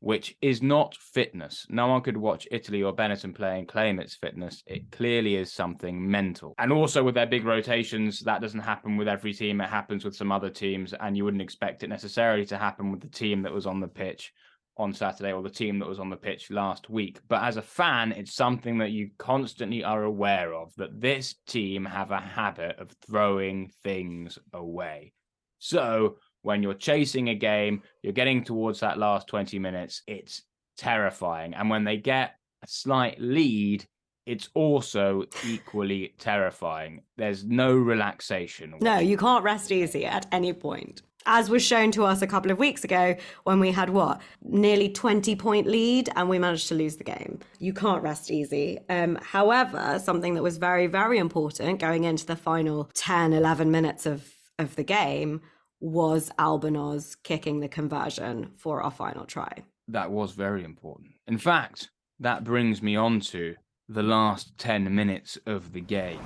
which 0.00 0.36
is 0.42 0.60
not 0.60 0.96
fitness. 0.96 1.66
No 1.70 1.86
one 1.86 2.02
could 2.02 2.16
watch 2.16 2.48
Italy 2.50 2.82
or 2.82 2.94
Benetton 2.94 3.34
play 3.34 3.58
and 3.58 3.68
claim 3.68 4.00
it's 4.00 4.16
fitness. 4.16 4.62
It 4.66 4.90
clearly 4.90 5.36
is 5.36 5.52
something 5.52 6.10
mental. 6.10 6.54
And 6.58 6.72
also 6.72 7.02
with 7.04 7.14
their 7.14 7.26
big 7.26 7.44
rotations, 7.44 8.20
that 8.20 8.42
doesn't 8.42 8.60
happen 8.60 8.96
with 8.96 9.08
every 9.08 9.32
team. 9.32 9.60
It 9.60 9.70
happens 9.70 10.04
with 10.04 10.16
some 10.16 10.32
other 10.32 10.50
teams, 10.50 10.94
and 10.94 11.16
you 11.16 11.24
wouldn't 11.24 11.42
expect 11.42 11.84
it 11.84 11.88
necessarily 11.88 12.44
to 12.46 12.58
happen 12.58 12.90
with 12.90 13.00
the 13.00 13.08
team 13.08 13.42
that 13.42 13.54
was 13.54 13.66
on 13.66 13.78
the 13.80 13.88
pitch 13.88 14.32
on 14.80 14.92
Saturday 14.94 15.32
or 15.32 15.42
the 15.42 15.50
team 15.50 15.78
that 15.78 15.88
was 15.88 16.00
on 16.00 16.10
the 16.10 16.16
pitch 16.16 16.50
last 16.50 16.88
week. 16.88 17.20
But 17.28 17.42
as 17.42 17.56
a 17.56 17.62
fan, 17.62 18.12
it's 18.12 18.34
something 18.34 18.78
that 18.78 18.90
you 18.90 19.10
constantly 19.18 19.84
are 19.84 20.02
aware 20.02 20.54
of 20.54 20.74
that 20.76 21.00
this 21.00 21.34
team 21.46 21.84
have 21.84 22.10
a 22.10 22.18
habit 22.18 22.78
of 22.78 22.90
throwing 23.06 23.70
things 23.82 24.38
away. 24.52 25.12
So 25.58 26.16
when 26.42 26.62
you're 26.62 26.74
chasing 26.74 27.28
a 27.28 27.34
game, 27.34 27.82
you're 28.02 28.14
getting 28.14 28.42
towards 28.42 28.80
that 28.80 28.98
last 28.98 29.26
20 29.26 29.58
minutes, 29.58 30.02
it's 30.06 30.42
terrifying. 30.78 31.54
And 31.54 31.68
when 31.68 31.84
they 31.84 31.98
get 31.98 32.34
a 32.62 32.66
slight 32.66 33.20
lead, 33.20 33.86
it's 34.24 34.48
also 34.54 35.24
equally 35.46 36.14
terrifying. 36.18 37.02
There's 37.16 37.44
no 37.44 37.74
relaxation. 37.74 38.74
No, 38.80 38.98
you 38.98 39.16
can't 39.16 39.44
rest 39.44 39.72
easy 39.72 40.06
at 40.06 40.26
any 40.32 40.52
point. 40.52 41.02
As 41.32 41.48
was 41.48 41.64
shown 41.64 41.92
to 41.92 42.02
us 42.02 42.22
a 42.22 42.26
couple 42.26 42.50
of 42.50 42.58
weeks 42.58 42.82
ago 42.82 43.14
when 43.44 43.60
we 43.60 43.70
had 43.70 43.90
what? 43.90 44.20
Nearly 44.42 44.88
20 44.88 45.36
point 45.36 45.68
lead 45.68 46.08
and 46.16 46.28
we 46.28 46.40
managed 46.40 46.66
to 46.68 46.74
lose 46.74 46.96
the 46.96 47.04
game. 47.04 47.38
You 47.60 47.72
can't 47.72 48.02
rest 48.02 48.32
easy. 48.32 48.80
Um, 48.88 49.16
however, 49.22 50.00
something 50.02 50.34
that 50.34 50.42
was 50.42 50.58
very, 50.58 50.88
very 50.88 51.18
important 51.18 51.78
going 51.78 52.02
into 52.02 52.26
the 52.26 52.34
final 52.34 52.90
10, 52.94 53.32
11 53.32 53.70
minutes 53.70 54.06
of, 54.06 54.28
of 54.58 54.74
the 54.74 54.82
game 54.82 55.40
was 55.78 56.32
Albornoz 56.36 57.16
kicking 57.22 57.60
the 57.60 57.68
conversion 57.68 58.50
for 58.56 58.82
our 58.82 58.90
final 58.90 59.24
try. 59.24 59.62
That 59.86 60.10
was 60.10 60.32
very 60.32 60.64
important. 60.64 61.10
In 61.28 61.38
fact, 61.38 61.90
that 62.18 62.42
brings 62.42 62.82
me 62.82 62.96
on 62.96 63.20
to 63.20 63.54
the 63.88 64.02
last 64.02 64.58
10 64.58 64.92
minutes 64.92 65.38
of 65.46 65.74
the 65.74 65.80
game. 65.80 66.18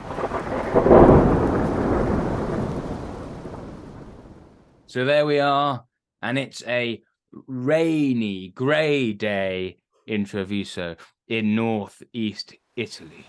So 4.87 5.05
there 5.05 5.27
we 5.27 5.41
are, 5.41 5.85
and 6.23 6.39
it's 6.39 6.63
a 6.67 7.03
rainy, 7.47 8.49
grey 8.49 9.13
day 9.13 9.79
in 10.07 10.25
Treviso 10.25 10.97
in 11.27 11.55
northeast 11.55 12.55
Italy. 12.77 13.27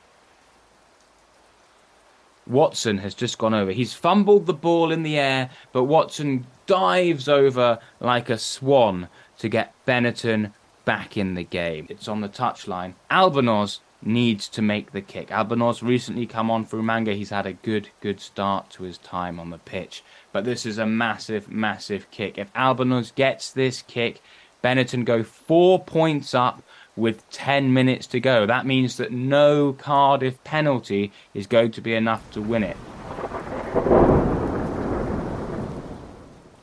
Watson 2.48 3.00
has 3.00 3.16
just 3.16 3.38
gone 3.38 3.54
over. 3.54 3.72
He's 3.72 3.94
fumbled 3.94 4.46
the 4.46 4.54
ball 4.54 4.92
in 4.92 5.02
the 5.02 5.18
air, 5.18 5.50
but 5.72 5.86
Watson 5.86 6.46
dives 6.68 7.28
over 7.28 7.80
like 8.00 8.30
a 8.30 8.38
swan 8.38 9.08
to 9.40 9.50
get 9.50 9.74
Benetton 9.88 10.54
back 10.84 11.18
in 11.18 11.34
the 11.34 11.44
game. 11.44 11.88
It's 11.90 12.08
on 12.08 12.22
the 12.22 12.30
touchline. 12.30 12.94
Albornoz 13.10 13.80
needs 14.02 14.48
to 14.50 14.62
make 14.62 14.92
the 14.92 15.02
kick. 15.02 15.30
Albornoz 15.30 15.82
recently 15.82 16.26
come 16.26 16.52
on 16.52 16.66
through 16.66 16.84
Manga. 16.84 17.14
He's 17.14 17.30
had 17.30 17.46
a 17.46 17.54
good, 17.54 17.90
good 18.02 18.20
start 18.20 18.70
to 18.72 18.84
his 18.84 18.98
time 18.98 19.40
on 19.40 19.50
the 19.50 19.58
pitch. 19.58 20.04
But 20.32 20.46
this 20.46 20.66
is 20.66 20.78
a 20.78 20.86
massive, 20.86 21.50
massive 21.50 22.10
kick. 22.12 22.38
If 22.38 22.54
Albornoz 22.54 23.14
gets 23.16 23.52
this 23.52 23.82
kick, 23.82 24.22
Benetton 24.64 25.06
go 25.06 25.24
four 25.24 25.84
points 25.84 26.34
up 26.34 26.64
with 26.96 27.30
10 27.30 27.74
minutes 27.74 28.08
to 28.08 28.20
go. 28.20 28.46
That 28.46 28.66
means 28.66 28.98
that 28.98 29.12
no 29.12 29.74
Cardiff 29.74 30.44
penalty 30.44 31.12
is 31.34 31.48
going 31.48 31.72
to 31.72 31.82
be 31.82 31.94
enough 31.94 32.30
to 32.32 32.42
win 32.42 32.64
it. 32.64 32.78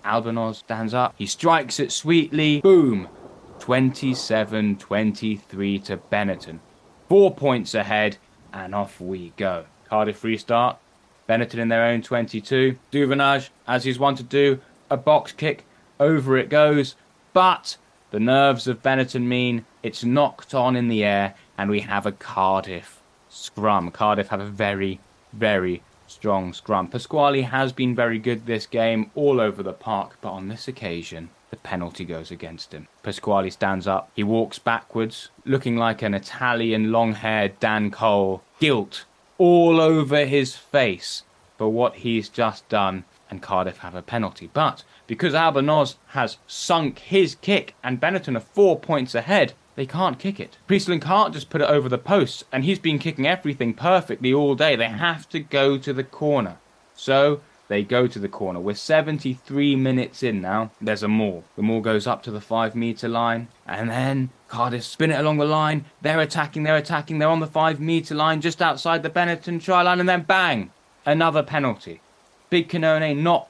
Albornoz 0.04 0.56
stands 0.56 0.94
up. 0.94 1.14
He 1.16 1.26
strikes 1.26 1.78
it 1.80 1.92
sweetly. 1.92 2.60
Boom. 2.60 3.08
27 3.60 4.76
23 4.76 5.78
to 5.78 5.96
Benetton. 5.96 6.58
Four 7.12 7.34
points 7.34 7.74
ahead, 7.74 8.16
and 8.54 8.74
off 8.74 8.98
we 8.98 9.34
go. 9.36 9.66
Cardiff 9.84 10.24
restart. 10.24 10.78
Benetton 11.28 11.58
in 11.58 11.68
their 11.68 11.84
own 11.84 12.00
22. 12.00 12.78
Duvenage, 12.90 13.50
as 13.68 13.84
he's 13.84 13.98
wont 13.98 14.16
to 14.16 14.22
do, 14.22 14.60
a 14.88 14.96
box 14.96 15.30
kick. 15.30 15.66
Over 16.00 16.38
it 16.38 16.48
goes. 16.48 16.96
But 17.34 17.76
the 18.12 18.18
nerves 18.18 18.66
of 18.66 18.82
Benetton 18.82 19.24
mean 19.24 19.66
it's 19.82 20.02
knocked 20.02 20.54
on 20.54 20.74
in 20.74 20.88
the 20.88 21.04
air, 21.04 21.34
and 21.58 21.68
we 21.68 21.80
have 21.80 22.06
a 22.06 22.12
Cardiff 22.12 23.02
scrum. 23.28 23.90
Cardiff 23.90 24.28
have 24.28 24.40
a 24.40 24.46
very, 24.46 24.98
very 25.34 25.82
strong 26.06 26.54
scrum. 26.54 26.88
Pasquali 26.88 27.44
has 27.44 27.74
been 27.74 27.94
very 27.94 28.18
good 28.18 28.46
this 28.46 28.64
game 28.64 29.10
all 29.14 29.38
over 29.38 29.62
the 29.62 29.74
park, 29.74 30.16
but 30.22 30.30
on 30.30 30.48
this 30.48 30.66
occasion, 30.66 31.28
the 31.52 31.56
penalty 31.58 32.06
goes 32.06 32.30
against 32.30 32.72
him. 32.72 32.88
Pasquali 33.04 33.52
stands 33.52 33.86
up. 33.86 34.10
He 34.16 34.24
walks 34.24 34.58
backwards, 34.58 35.28
looking 35.44 35.76
like 35.76 36.00
an 36.00 36.14
Italian 36.14 36.90
long 36.90 37.12
haired 37.12 37.60
Dan 37.60 37.90
Cole. 37.90 38.42
Guilt 38.58 39.04
all 39.36 39.78
over 39.78 40.24
his 40.24 40.56
face 40.56 41.24
for 41.58 41.68
what 41.68 41.96
he's 41.96 42.30
just 42.30 42.66
done, 42.70 43.04
and 43.30 43.42
Cardiff 43.42 43.78
have 43.78 43.94
a 43.94 44.00
penalty. 44.00 44.48
But 44.50 44.82
because 45.06 45.34
Albornoz 45.34 45.96
has 46.08 46.38
sunk 46.46 47.00
his 47.00 47.34
kick 47.34 47.74
and 47.84 48.00
Benetton 48.00 48.34
are 48.34 48.40
four 48.40 48.80
points 48.80 49.14
ahead, 49.14 49.52
they 49.76 49.84
can't 49.84 50.18
kick 50.18 50.40
it. 50.40 50.56
Priestland 50.66 51.02
can't 51.02 51.34
just 51.34 51.50
put 51.50 51.60
it 51.60 51.68
over 51.68 51.90
the 51.90 51.98
post, 51.98 52.44
and 52.50 52.64
he's 52.64 52.78
been 52.78 52.98
kicking 52.98 53.26
everything 53.26 53.74
perfectly 53.74 54.32
all 54.32 54.54
day. 54.54 54.74
They 54.74 54.88
have 54.88 55.28
to 55.28 55.40
go 55.40 55.76
to 55.76 55.92
the 55.92 56.04
corner. 56.04 56.56
So 56.94 57.42
they 57.72 57.82
go 57.82 58.06
to 58.06 58.18
the 58.18 58.28
corner. 58.28 58.60
We're 58.60 58.74
73 58.74 59.76
minutes 59.76 60.22
in 60.22 60.42
now. 60.42 60.70
There's 60.78 61.02
a 61.02 61.08
maul. 61.08 61.42
The 61.56 61.62
maul 61.62 61.80
goes 61.80 62.06
up 62.06 62.22
to 62.24 62.30
the 62.30 62.38
five 62.38 62.74
metre 62.74 63.08
line, 63.08 63.48
and 63.66 63.88
then 63.88 64.28
Cardiff 64.46 64.84
spin 64.84 65.10
it 65.10 65.18
along 65.18 65.38
the 65.38 65.46
line. 65.46 65.86
They're 66.02 66.20
attacking, 66.20 66.64
they're 66.64 66.76
attacking, 66.76 67.18
they're 67.18 67.30
on 67.30 67.40
the 67.40 67.46
five 67.46 67.80
metre 67.80 68.14
line 68.14 68.42
just 68.42 68.60
outside 68.60 69.02
the 69.02 69.08
Benetton 69.08 69.62
try 69.62 69.80
line, 69.80 70.00
and 70.00 70.08
then 70.08 70.20
bang! 70.20 70.70
Another 71.06 71.42
penalty. 71.42 72.02
Big 72.50 72.68
Cannone 72.68 73.16
not 73.22 73.48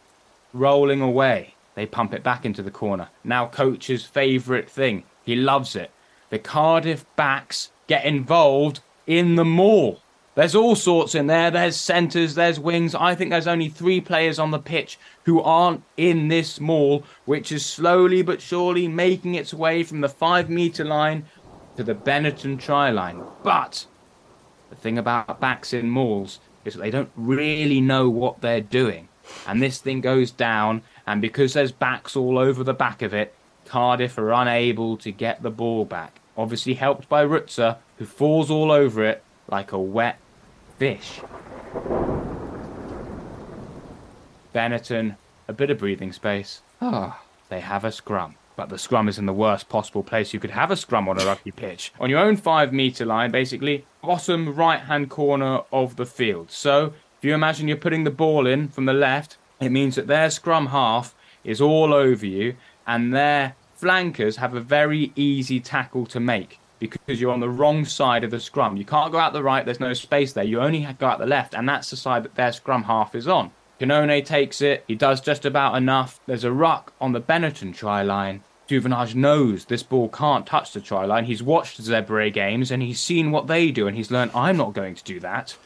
rolling 0.53 1.01
away. 1.01 1.57
They 1.75 1.87
pump 1.87 2.15
it 2.15 2.23
back 2.23 2.45
into 2.45 2.63
the 2.63 2.71
corner. 2.71 3.09
Now, 3.25 3.47
coach's 3.47 4.05
favourite 4.05 4.71
thing. 4.71 5.03
He 5.25 5.35
loves 5.35 5.75
it. 5.75 5.91
The 6.31 6.39
Cardiff 6.39 7.05
backs 7.17 7.73
get 7.89 8.05
involved 8.05 8.79
in 9.05 9.35
the 9.35 9.45
maul. 9.45 10.01
There's 10.35 10.55
all 10.55 10.77
sorts 10.77 11.14
in 11.14 11.27
there. 11.27 11.51
There's 11.51 11.77
centres, 11.77 12.35
there's 12.35 12.59
wings. 12.59 12.95
I 12.95 13.14
think 13.14 13.31
there's 13.31 13.47
only 13.47 13.68
three 13.68 14.01
players 14.01 14.38
on 14.38 14.51
the 14.51 14.59
pitch 14.59 14.99
who 15.25 15.42
aren't 15.42 15.83
in 15.99 16.29
this 16.29 16.59
maul, 16.59 17.05
which 17.27 17.53
is 17.53 17.66
slowly 17.66 18.23
but 18.23 18.40
surely 18.40 18.88
making 18.88 19.35
its 19.35 19.53
way 19.53 19.83
from 19.83 20.01
the 20.01 20.09
five 20.09 20.49
metre 20.49 20.87
line 20.87 21.27
to 21.77 21.85
the 21.85 21.95
Benetton 21.95 22.59
try 22.59 22.88
line. 22.90 23.23
But 23.42 23.87
the 24.71 24.77
thing 24.77 24.97
about 24.97 25.38
backs 25.38 25.75
in 25.75 25.90
mauls 25.90 26.40
is 26.64 26.75
that 26.75 26.81
they 26.81 26.90
don't 26.90 27.11
really 27.14 27.83
know 27.83 28.09
what 28.09 28.40
they're 28.40 28.62
doing. 28.62 29.09
And 29.47 29.62
this 29.62 29.79
thing 29.81 30.01
goes 30.01 30.31
down, 30.31 30.81
and 31.07 31.21
because 31.21 31.53
there's 31.53 31.73
backs 31.73 32.16
all 32.16 32.38
over 32.38 32.64
the 32.64 32.73
back 32.73 33.03
of 33.03 33.12
it, 33.12 33.35
Cardiff 33.66 34.16
are 34.16 34.33
unable 34.33 34.97
to 34.99 35.12
get 35.12 35.42
the 35.42 35.51
ball 35.51 35.85
back. 35.85 36.21
Obviously 36.38 36.73
helped 36.73 37.07
by 37.11 37.23
Ruzza, 37.23 37.77
who 37.99 38.07
falls 38.07 38.51
all 38.51 38.73
over 38.73 39.05
it 39.05 39.23
like 39.53 39.71
a 39.71 39.79
wet 39.79 40.19
fish. 40.79 41.21
Benetton, 44.55 45.17
a 45.47 45.53
bit 45.53 45.71
of 45.71 45.79
breathing 45.79 46.12
space. 46.12 46.62
Ah, 46.81 47.23
they 47.51 47.61
have 47.61 47.85
a 47.85 47.93
scrum. 47.93 48.35
But 48.57 48.71
the 48.71 48.79
scrum 48.79 49.09
is 49.09 49.19
in 49.19 49.27
the 49.27 49.33
worst 49.33 49.69
possible 49.69 50.03
place 50.03 50.33
you 50.33 50.41
could 50.41 50.51
have 50.51 50.71
a 50.71 50.77
scrum 50.77 51.09
on 51.09 51.21
a 51.21 51.25
rugby 51.25 51.51
pitch. 51.51 51.93
On 52.01 52.11
your 52.11 52.19
own 52.19 52.37
five 52.37 52.73
metre 52.73 53.05
line, 53.05 53.31
basically, 53.31 53.87
bottom 54.03 54.55
right 54.55 54.81
hand 54.81 55.11
corner 55.11 55.61
of 55.73 55.97
the 55.97 56.07
field. 56.07 56.51
So, 56.51 56.95
if 57.19 57.25
you 57.25 57.35
imagine 57.35 57.69
you're 57.69 57.77
putting 57.77 58.05
the 58.05 58.11
ball 58.11 58.47
in 58.47 58.69
from 58.69 58.87
the 58.87 58.93
left, 58.93 59.37
it 59.61 59.71
means 59.71 59.95
that 59.97 60.07
their 60.07 60.31
scrum 60.31 60.67
half 60.67 61.15
is 61.45 61.61
all 61.61 61.95
over 61.95 62.27
you, 62.27 62.57
and 62.87 63.15
their 63.15 63.55
flankers 63.75 64.37
have 64.37 64.55
a 64.55 64.61
very 64.61 65.12
easy 65.15 65.61
tackle 65.61 66.07
to 66.07 66.21
make 66.21 66.59
because 66.90 67.21
you're 67.21 67.33
on 67.33 67.40
the 67.40 67.49
wrong 67.49 67.85
side 67.85 68.25
of 68.25 68.31
the 68.31 68.40
scrum. 68.40 68.77
You 68.77 68.85
can't 68.85 69.12
go 69.12 69.18
out 69.18 69.33
the 69.33 69.42
right, 69.42 69.64
there's 69.64 69.81
no 69.81 69.95
space 69.95 70.33
there. 70.33 70.45
You 70.45 70.61
only 70.61 70.87
go 70.99 71.07
out 71.07 71.18
the 71.18 71.27
left, 71.27 71.55
and 71.55 71.68
that's 71.68 71.90
the 71.90 71.97
side 71.97 72.25
that 72.25 72.35
their 72.35 72.53
scrum 72.53 72.85
half 72.85 73.14
is 73.14 73.29
on. 73.29 73.53
Cannone 73.81 74.25
takes 74.25 74.61
it, 74.61 74.85
he 74.87 74.95
does 74.95 75.21
just 75.21 75.45
about 75.45 75.77
enough. 75.77 76.21
There's 76.27 76.45
a 76.45 76.53
ruck 76.53 76.92
on 77.01 77.12
the 77.12 77.21
Benetton 77.21 77.75
try 77.75 78.03
line. 78.03 78.42
Duvenage 78.68 79.14
knows 79.14 79.64
this 79.64 79.83
ball 79.83 80.09
can't 80.09 80.47
touch 80.47 80.73
the 80.73 80.81
try 80.81 81.05
line. 81.05 81.25
He's 81.25 81.42
watched 81.42 81.81
Zebre 81.81 82.33
games 82.33 82.71
and 82.71 82.83
he's 82.83 83.01
seen 83.01 83.31
what 83.31 83.47
they 83.47 83.71
do 83.71 83.87
and 83.87 83.97
he's 83.97 84.11
learned, 84.11 84.31
I'm 84.35 84.57
not 84.57 84.73
going 84.73 84.95
to 84.95 85.05
do 85.05 85.21
that. 85.21 85.57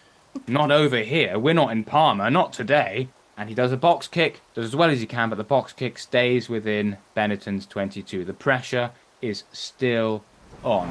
Not 0.46 0.70
over 0.70 0.98
here. 0.98 1.38
We're 1.38 1.54
not 1.54 1.72
in 1.72 1.84
Parma, 1.84 2.30
not 2.30 2.52
today. 2.52 3.08
And 3.36 3.48
he 3.48 3.54
does 3.54 3.70
a 3.70 3.76
box 3.76 4.08
kick, 4.08 4.40
does 4.54 4.64
as 4.64 4.76
well 4.76 4.90
as 4.90 5.00
he 5.00 5.06
can, 5.06 5.28
but 5.28 5.36
the 5.36 5.44
box 5.44 5.72
kick 5.72 5.98
stays 5.98 6.48
within 6.48 6.96
Benetton's 7.14 7.66
22. 7.66 8.24
The 8.24 8.32
pressure 8.32 8.90
is 9.20 9.44
still 9.52 10.24
on. 10.66 10.90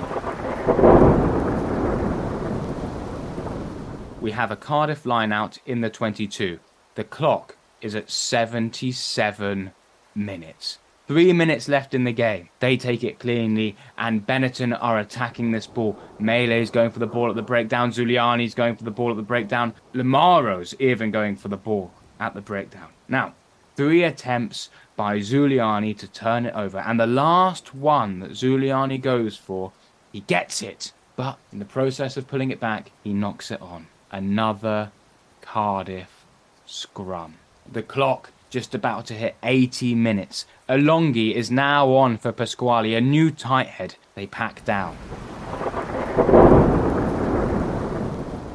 We 4.21 4.31
have 4.31 4.49
a 4.49 4.55
Cardiff 4.55 5.05
line 5.05 5.31
out 5.31 5.59
in 5.65 5.81
the 5.81 5.89
22. 5.89 6.59
The 6.95 7.03
clock 7.03 7.57
is 7.81 7.93
at 7.93 8.09
77 8.09 9.71
minutes. 10.15 10.79
Three 11.07 11.33
minutes 11.33 11.67
left 11.67 11.93
in 11.93 12.03
the 12.03 12.11
game. 12.11 12.49
They 12.59 12.77
take 12.77 13.03
it 13.03 13.19
cleanly, 13.19 13.75
and 13.95 14.25
Benetton 14.25 14.75
are 14.81 14.97
attacking 14.97 15.51
this 15.51 15.67
ball. 15.67 15.95
Melee 16.17 16.61
is 16.61 16.71
going 16.71 16.89
for 16.89 16.97
the 16.97 17.05
ball 17.05 17.29
at 17.29 17.35
the 17.35 17.43
breakdown. 17.43 17.91
Zuliani's 17.91 18.55
going 18.55 18.75
for 18.75 18.83
the 18.83 18.89
ball 18.89 19.11
at 19.11 19.17
the 19.17 19.21
breakdown. 19.21 19.75
Lamaro's 19.93 20.73
even 20.79 21.11
going 21.11 21.35
for 21.35 21.49
the 21.49 21.57
ball 21.57 21.91
at 22.19 22.33
the 22.33 22.41
breakdown. 22.41 22.89
Now, 23.07 23.35
three 23.75 24.03
attempts 24.03 24.69
by 24.95 25.19
Zuliani 25.19 25.97
to 25.97 26.07
turn 26.07 26.45
it 26.45 26.55
over, 26.55 26.79
and 26.79 26.99
the 26.99 27.07
last 27.07 27.75
one 27.75 28.19
that 28.19 28.31
Zuliani 28.31 29.01
goes 29.01 29.35
for, 29.37 29.71
he 30.11 30.21
gets 30.21 30.61
it. 30.61 30.91
But 31.15 31.37
in 31.51 31.59
the 31.59 31.65
process 31.65 32.17
of 32.17 32.27
pulling 32.27 32.51
it 32.51 32.59
back, 32.59 32.91
he 33.03 33.13
knocks 33.13 33.51
it 33.51 33.61
on. 33.61 33.87
Another 34.11 34.91
Cardiff 35.41 36.25
scrum. 36.65 37.35
The 37.71 37.83
clock 37.83 38.31
just 38.49 38.73
about 38.73 39.05
to 39.07 39.13
hit 39.13 39.35
80 39.43 39.95
minutes. 39.95 40.45
Alongi 40.69 41.33
is 41.33 41.51
now 41.51 41.91
on 41.93 42.17
for 42.17 42.31
Pasquali, 42.31 42.97
a 42.97 43.01
new 43.01 43.31
tight 43.31 43.67
head. 43.67 43.95
They 44.15 44.27
pack 44.27 44.63
down. 44.63 44.97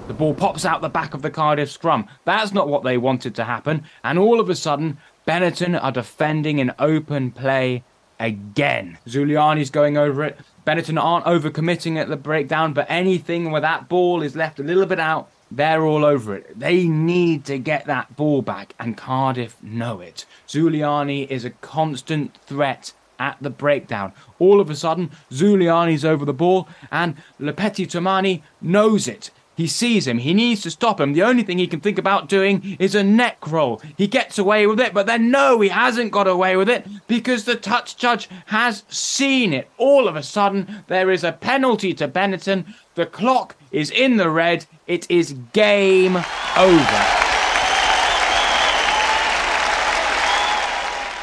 The 0.07 0.15
ball 0.15 0.35
pops 0.35 0.65
out 0.65 0.81
the 0.81 0.89
back 0.89 1.15
of 1.15 1.23
the 1.23 1.31
Cardiff 1.31 1.71
scrum. 1.71 2.09
That's 2.25 2.53
not 2.53 2.69
what 2.69 2.83
they 2.83 2.99
wanted 2.99 3.35
to 3.37 3.45
happen. 3.45 3.85
And 4.03 4.19
all 4.19 4.41
of 4.41 4.51
a 4.51 4.57
sudden, 4.57 4.99
Benetton 5.27 5.81
are 5.81 5.93
defending 5.93 6.59
in 6.59 6.73
open 6.79 7.31
play 7.31 7.85
again. 8.19 8.99
Zuliani's 9.07 9.71
going 9.71 9.97
over 9.97 10.25
it. 10.25 10.39
Benetton 10.67 11.03
aren't 11.03 11.27
overcommitting 11.27 11.97
at 11.97 12.09
the 12.09 12.17
breakdown, 12.17 12.73
but 12.73 12.87
anything 12.89 13.51
where 13.51 13.61
that 13.61 13.89
ball 13.89 14.23
is 14.23 14.37
left 14.37 14.61
a 14.61 14.63
little 14.63 14.87
bit 14.87 15.01
out, 15.01 15.31
they're 15.51 15.85
all 15.85 16.05
over 16.05 16.35
it. 16.35 16.59
They 16.59 16.87
need 16.87 17.45
to 17.47 17.59
get 17.59 17.87
that 17.87 18.15
ball 18.17 18.43
back, 18.43 18.75
and 18.79 18.97
Cardiff 18.97 19.57
know 19.63 20.01
it. 20.01 20.25
Zuliani 20.47 21.27
is 21.29 21.45
a 21.45 21.51
constant 21.51 22.37
threat 22.43 22.93
at 23.19 23.37
the 23.41 23.51
breakdown. 23.51 24.13
All 24.39 24.61
of 24.61 24.71
a 24.71 24.77
sudden, 24.77 25.11
Zuliani's 25.31 26.05
over 26.05 26.25
the 26.25 26.33
ball, 26.33 26.69
and 26.91 27.17
Lepetti 27.41 27.87
Tomani 27.87 28.43
knows 28.61 29.09
it. 29.09 29.31
He 29.61 29.67
sees 29.67 30.07
him. 30.07 30.17
He 30.17 30.33
needs 30.33 30.63
to 30.63 30.71
stop 30.71 30.99
him. 30.99 31.13
The 31.13 31.23
only 31.23 31.43
thing 31.43 31.59
he 31.59 31.67
can 31.67 31.81
think 31.81 31.99
about 31.99 32.31
doing 32.31 32.79
is 32.79 32.95
a 32.95 33.03
neck 33.03 33.47
roll. 33.47 33.83
He 33.99 34.07
gets 34.07 34.39
away 34.39 34.67
with 34.67 34.81
it, 34.81 34.95
but 34.95 35.05
then 35.05 35.31
no, 35.31 35.61
he 35.61 35.69
hasn't 35.69 36.13
got 36.13 36.27
away 36.27 36.57
with 36.57 36.71
it 36.71 36.87
because 37.07 37.45
the 37.45 37.57
touch 37.57 37.99
judge 37.99 38.31
has 38.47 38.85
seen 38.89 39.53
it. 39.53 39.69
All 39.77 40.09
of 40.09 40.17
a 40.17 40.23
sudden, 40.23 40.83
there 40.87 41.11
is 41.11 41.25
a 41.25 41.33
penalty 41.33 41.93
to 41.93 42.09
Benetton. 42.09 42.73
The 42.95 43.05
clock 43.05 43.55
is 43.71 43.91
in 43.91 44.17
the 44.17 44.31
red. 44.31 44.65
It 44.87 45.11
is 45.11 45.35
game 45.53 46.17
over. 46.57 47.21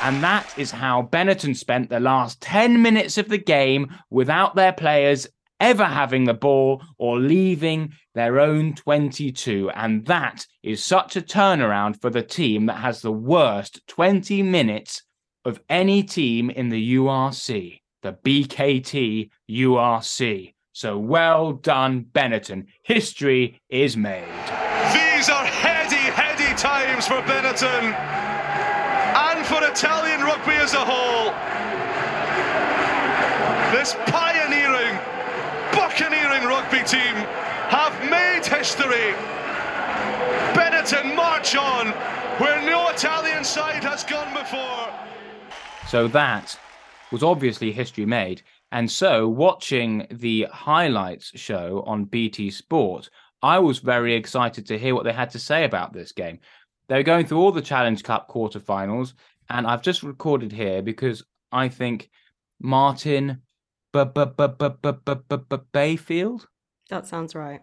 And 0.03 0.21
that 0.21 0.53
is 0.57 0.69
how 0.69 1.09
Benetton 1.11 1.57
spent 1.57 1.89
the 1.89 1.99
last 1.99 2.39
10 2.41 2.83
minutes 2.83 3.17
of 3.17 3.29
the 3.29 3.39
game 3.39 3.91
without 4.11 4.55
their 4.55 4.73
players 4.73 5.27
ever 5.59 5.85
having 5.85 6.25
the 6.25 6.33
ball 6.33 6.81
or 6.97 7.19
leaving 7.19 7.93
their 8.15 8.39
own 8.39 8.73
22. 8.75 9.69
And 9.71 10.05
that 10.05 10.45
is 10.63 10.83
such 10.83 11.15
a 11.15 11.21
turnaround 11.21 12.01
for 12.01 12.09
the 12.09 12.23
team 12.23 12.65
that 12.67 12.77
has 12.79 13.01
the 13.01 13.11
worst 13.11 13.81
20 13.87 14.43
minutes 14.43 15.03
of 15.45 15.61
any 15.69 16.03
team 16.03 16.49
in 16.49 16.69
the 16.69 16.95
URC, 16.95 17.79
the 18.01 18.13
BKT 18.13 19.29
URC. 19.49 20.53
So 20.73 20.99
well 20.99 21.53
done, 21.53 22.05
Benetton. 22.11 22.67
History 22.83 23.59
is 23.69 23.97
made. 23.97 24.27
These 24.93 25.29
are 25.29 25.45
heady, 25.45 25.95
heady 25.95 26.53
times 26.55 27.07
for 27.07 27.21
Benetton 27.21 27.93
and 29.17 29.45
for 29.45 29.63
Italian 29.63 30.21
rugby 30.21 30.53
as 30.53 30.73
a 30.73 30.85
whole. 30.85 31.33
This 33.71 33.95
rugby 36.77 36.89
team 36.89 37.15
have 37.69 38.09
made 38.09 38.45
history. 38.45 39.13
Benetton 40.53 41.15
march 41.15 41.55
on 41.55 41.87
where 42.39 42.61
no 42.65 42.89
Italian 42.89 43.43
side 43.43 43.83
has 43.83 44.03
gone 44.03 44.33
before. 44.33 44.93
So 45.87 46.07
that 46.09 46.57
was 47.11 47.23
obviously 47.23 47.71
history 47.71 48.05
made. 48.05 48.41
And 48.71 48.91
so, 48.91 49.29
watching 49.29 50.07
the 50.11 50.47
highlights 50.51 51.31
show 51.39 51.83
on 51.87 52.03
BT 52.03 52.51
Sport, 52.51 53.09
I 53.41 53.59
was 53.59 53.79
very 53.79 54.13
excited 54.13 54.65
to 54.67 54.77
hear 54.77 54.93
what 54.93 55.05
they 55.05 55.13
had 55.13 55.29
to 55.31 55.39
say 55.39 55.63
about 55.63 55.93
this 55.93 56.11
game. 56.11 56.39
They're 56.89 57.03
going 57.03 57.25
through 57.25 57.39
all 57.39 57.53
the 57.53 57.61
Challenge 57.61 58.03
Cup 58.03 58.27
quarterfinals, 58.27 59.13
and 59.49 59.65
I've 59.65 59.81
just 59.81 60.03
recorded 60.03 60.51
here 60.51 60.81
because 60.81 61.23
I 61.51 61.69
think 61.69 62.09
Martin 62.59 63.41
Bayfield. 65.71 66.47
That 66.89 67.07
sounds 67.07 67.35
right. 67.35 67.61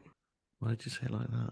Why 0.61 0.71
did 0.71 0.85
you 0.85 0.91
say 0.91 1.01
it 1.05 1.11
like 1.11 1.31
that? 1.31 1.51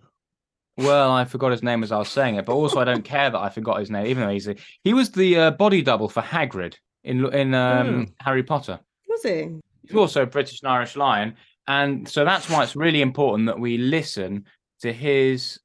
Well, 0.79 1.11
I 1.11 1.25
forgot 1.25 1.53
his 1.53 1.63
name 1.63 1.83
as 1.83 1.93
I 1.93 1.99
was 1.99 2.09
saying 2.09 2.37
it, 2.37 2.47
but 2.47 2.55
also 2.55 2.81
I 2.81 2.85
don't 2.85 3.05
care 3.05 3.29
that 3.31 3.39
I 3.39 3.51
forgot 3.51 3.81
his 3.81 3.91
name, 3.91 4.07
even 4.07 4.25
though 4.25 4.33
he's 4.33 4.49
a, 4.49 4.57
he 4.83 4.95
was 4.95 5.11
the 5.11 5.37
uh, 5.37 5.51
body 5.51 5.83
double 5.83 6.09
for 6.09 6.23
Hagrid 6.23 6.75
in 7.05 7.27
in 7.35 7.55
um, 7.55 8.15
Harry 8.21 8.43
Potter. 8.43 8.81
Was 9.09 9.23
he? 9.23 9.49
He's 9.83 9.97
also 9.97 10.23
a 10.23 10.27
British 10.27 10.63
and 10.63 10.71
Irish 10.71 10.97
Lion, 10.97 11.37
and 11.69 12.09
so 12.09 12.25
that's 12.25 12.49
why 12.49 12.63
it's 12.63 12.75
really 12.75 13.03
important 13.03 13.47
that 13.49 13.59
we 13.59 13.77
listen 13.77 14.47
to 14.81 14.93
his 14.93 15.61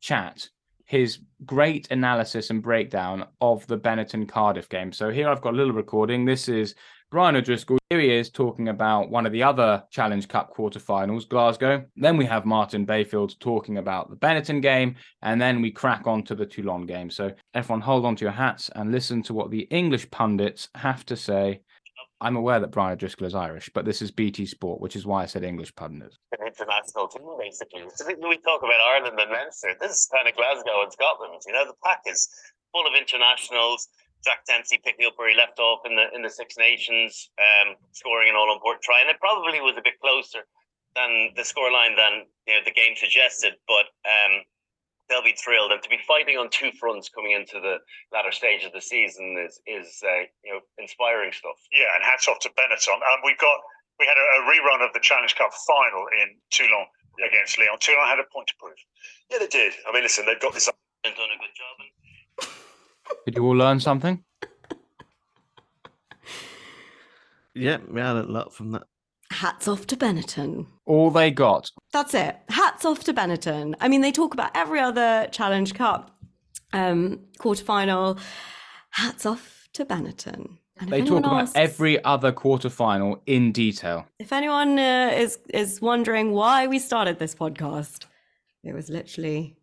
chat, 0.00 0.48
his 0.84 1.20
great 1.46 1.90
analysis 1.90 2.50
and 2.50 2.62
breakdown 2.62 3.26
of 3.40 3.66
the 3.68 3.78
Benetton 3.78 4.28
Cardiff 4.28 4.68
game. 4.68 4.92
So 4.92 5.10
here 5.10 5.28
I've 5.28 5.40
got 5.40 5.54
a 5.54 5.56
little 5.56 5.72
recording. 5.72 6.26
This 6.26 6.48
is 6.48 6.74
Brian 7.12 7.36
O'Driscoll. 7.36 7.76
Here 7.90 8.00
he 8.00 8.10
is 8.10 8.30
talking 8.30 8.68
about 8.68 9.10
one 9.10 9.26
of 9.26 9.32
the 9.32 9.42
other 9.42 9.84
Challenge 9.90 10.26
Cup 10.26 10.56
quarterfinals, 10.56 11.28
Glasgow. 11.28 11.84
Then 11.94 12.16
we 12.16 12.24
have 12.24 12.46
Martin 12.46 12.86
Bayfield 12.86 13.38
talking 13.38 13.76
about 13.76 14.08
the 14.08 14.16
Benetton 14.16 14.62
game, 14.62 14.96
and 15.20 15.38
then 15.38 15.60
we 15.60 15.70
crack 15.70 16.06
on 16.06 16.22
to 16.22 16.34
the 16.34 16.46
Toulon 16.46 16.86
game. 16.86 17.10
So 17.10 17.32
everyone 17.52 17.82
hold 17.82 18.06
on 18.06 18.16
to 18.16 18.24
your 18.24 18.32
hats 18.32 18.70
and 18.74 18.90
listen 18.90 19.22
to 19.24 19.34
what 19.34 19.50
the 19.50 19.64
English 19.64 20.10
pundits 20.10 20.70
have 20.74 21.04
to 21.04 21.14
say. 21.14 21.60
I'm 22.22 22.36
aware 22.36 22.60
that 22.60 22.70
Brian 22.70 22.94
O'Driscoll 22.94 23.26
is 23.26 23.34
Irish, 23.34 23.68
but 23.74 23.84
this 23.84 24.00
is 24.00 24.10
BT 24.10 24.46
Sport, 24.46 24.80
which 24.80 24.96
is 24.96 25.04
why 25.04 25.24
I 25.24 25.26
said 25.26 25.44
English 25.44 25.74
pundits. 25.74 26.16
An 26.32 26.46
international 26.46 27.08
team, 27.08 27.28
basically. 27.38 27.82
We 28.26 28.38
talk 28.38 28.62
about 28.62 28.80
Ireland 28.88 29.20
and 29.20 29.30
Leinster. 29.30 29.74
This 29.78 29.92
is 29.92 30.08
kind 30.10 30.26
of 30.26 30.34
Glasgow 30.34 30.82
and 30.82 30.90
Scotland. 30.90 31.42
You 31.46 31.52
know, 31.52 31.66
the 31.66 31.74
pack 31.84 32.00
is 32.06 32.26
full 32.72 32.86
of 32.86 32.94
internationals. 32.98 33.88
Jack 34.24 34.46
Dempsey 34.46 34.80
picking 34.84 35.06
up 35.06 35.14
where 35.16 35.30
he 35.30 35.36
left 35.36 35.58
off 35.58 35.80
in 35.84 35.96
the 35.96 36.06
in 36.14 36.22
the 36.22 36.30
Six 36.30 36.56
Nations, 36.56 37.30
um, 37.38 37.74
scoring 37.92 38.28
an 38.30 38.36
all 38.36 38.52
important 38.52 38.82
try, 38.82 39.00
and 39.00 39.10
it 39.10 39.18
probably 39.18 39.60
was 39.60 39.74
a 39.76 39.82
bit 39.82 39.98
closer 40.00 40.46
than 40.94 41.32
the 41.34 41.42
scoreline 41.42 41.96
than 41.96 42.26
you 42.46 42.54
know 42.54 42.62
the 42.64 42.72
game 42.72 42.94
suggested. 42.94 43.54
But 43.66 43.90
um, 44.06 44.46
they'll 45.08 45.26
be 45.26 45.34
thrilled, 45.34 45.72
and 45.72 45.82
to 45.82 45.90
be 45.90 45.98
fighting 46.06 46.38
on 46.38 46.50
two 46.50 46.70
fronts 46.78 47.08
coming 47.08 47.32
into 47.32 47.58
the 47.58 47.82
latter 48.12 48.30
stage 48.30 48.64
of 48.64 48.72
the 48.72 48.80
season 48.80 49.36
is 49.38 49.60
is 49.66 50.02
uh, 50.06 50.26
you 50.44 50.54
know 50.54 50.60
inspiring 50.78 51.32
stuff. 51.32 51.58
Yeah, 51.72 51.90
and 51.94 52.04
hats 52.04 52.28
off 52.28 52.38
to 52.46 52.50
Benetton. 52.54 53.02
Um, 53.02 53.20
we've 53.24 53.38
got 53.38 53.58
we 53.98 54.06
had 54.06 54.16
a, 54.16 54.26
a 54.38 54.40
rerun 54.46 54.86
of 54.86 54.92
the 54.94 55.00
Challenge 55.00 55.34
Cup 55.34 55.50
final 55.66 56.06
in 56.22 56.38
Toulon 56.50 56.86
against 57.26 57.58
Lyon. 57.58 57.76
Toulon 57.80 58.06
had 58.06 58.18
a 58.18 58.26
point 58.32 58.48
to 58.48 58.54
prove. 58.58 58.78
Yeah, 59.30 59.38
they 59.38 59.50
did. 59.50 59.74
I 59.88 59.92
mean, 59.92 60.02
listen, 60.02 60.26
they've 60.26 60.40
got 60.40 60.54
this 60.54 60.70
and 61.04 61.14
done 61.16 61.34
a 61.34 61.38
good 61.38 61.54
job. 61.54 61.74
And 61.82 62.48
Did 63.26 63.36
you 63.36 63.44
all 63.44 63.56
learn 63.56 63.80
something? 63.80 64.22
Yeah, 67.54 67.78
we 67.88 68.00
had 68.00 68.16
a 68.16 68.22
lot 68.22 68.54
from 68.54 68.72
that. 68.72 68.82
Hats 69.30 69.66
off 69.68 69.86
to 69.88 69.96
Benetton. 69.96 70.66
All 70.86 71.10
they 71.10 71.30
got. 71.30 71.70
That's 71.92 72.14
it. 72.14 72.36
Hats 72.48 72.84
off 72.84 73.04
to 73.04 73.14
Benetton. 73.14 73.74
I 73.80 73.88
mean, 73.88 74.00
they 74.00 74.12
talk 74.12 74.34
about 74.34 74.50
every 74.54 74.80
other 74.80 75.28
Challenge 75.32 75.72
Cup 75.74 76.16
um, 76.72 77.20
quarterfinal. 77.38 78.18
Hats 78.90 79.24
off 79.26 79.68
to 79.74 79.84
Benetton. 79.84 80.58
And 80.80 80.90
They 80.90 81.02
talk 81.02 81.18
about 81.20 81.42
asks- 81.42 81.56
every 81.56 82.02
other 82.04 82.32
quarterfinal 82.32 83.20
in 83.26 83.52
detail. 83.52 84.06
If 84.18 84.32
anyone 84.32 84.78
uh, 84.78 85.12
is 85.14 85.38
is 85.52 85.80
wondering 85.80 86.32
why 86.32 86.66
we 86.66 86.78
started 86.78 87.18
this 87.18 87.34
podcast, 87.34 88.06
it 88.64 88.74
was 88.74 88.88
literally 88.88 89.56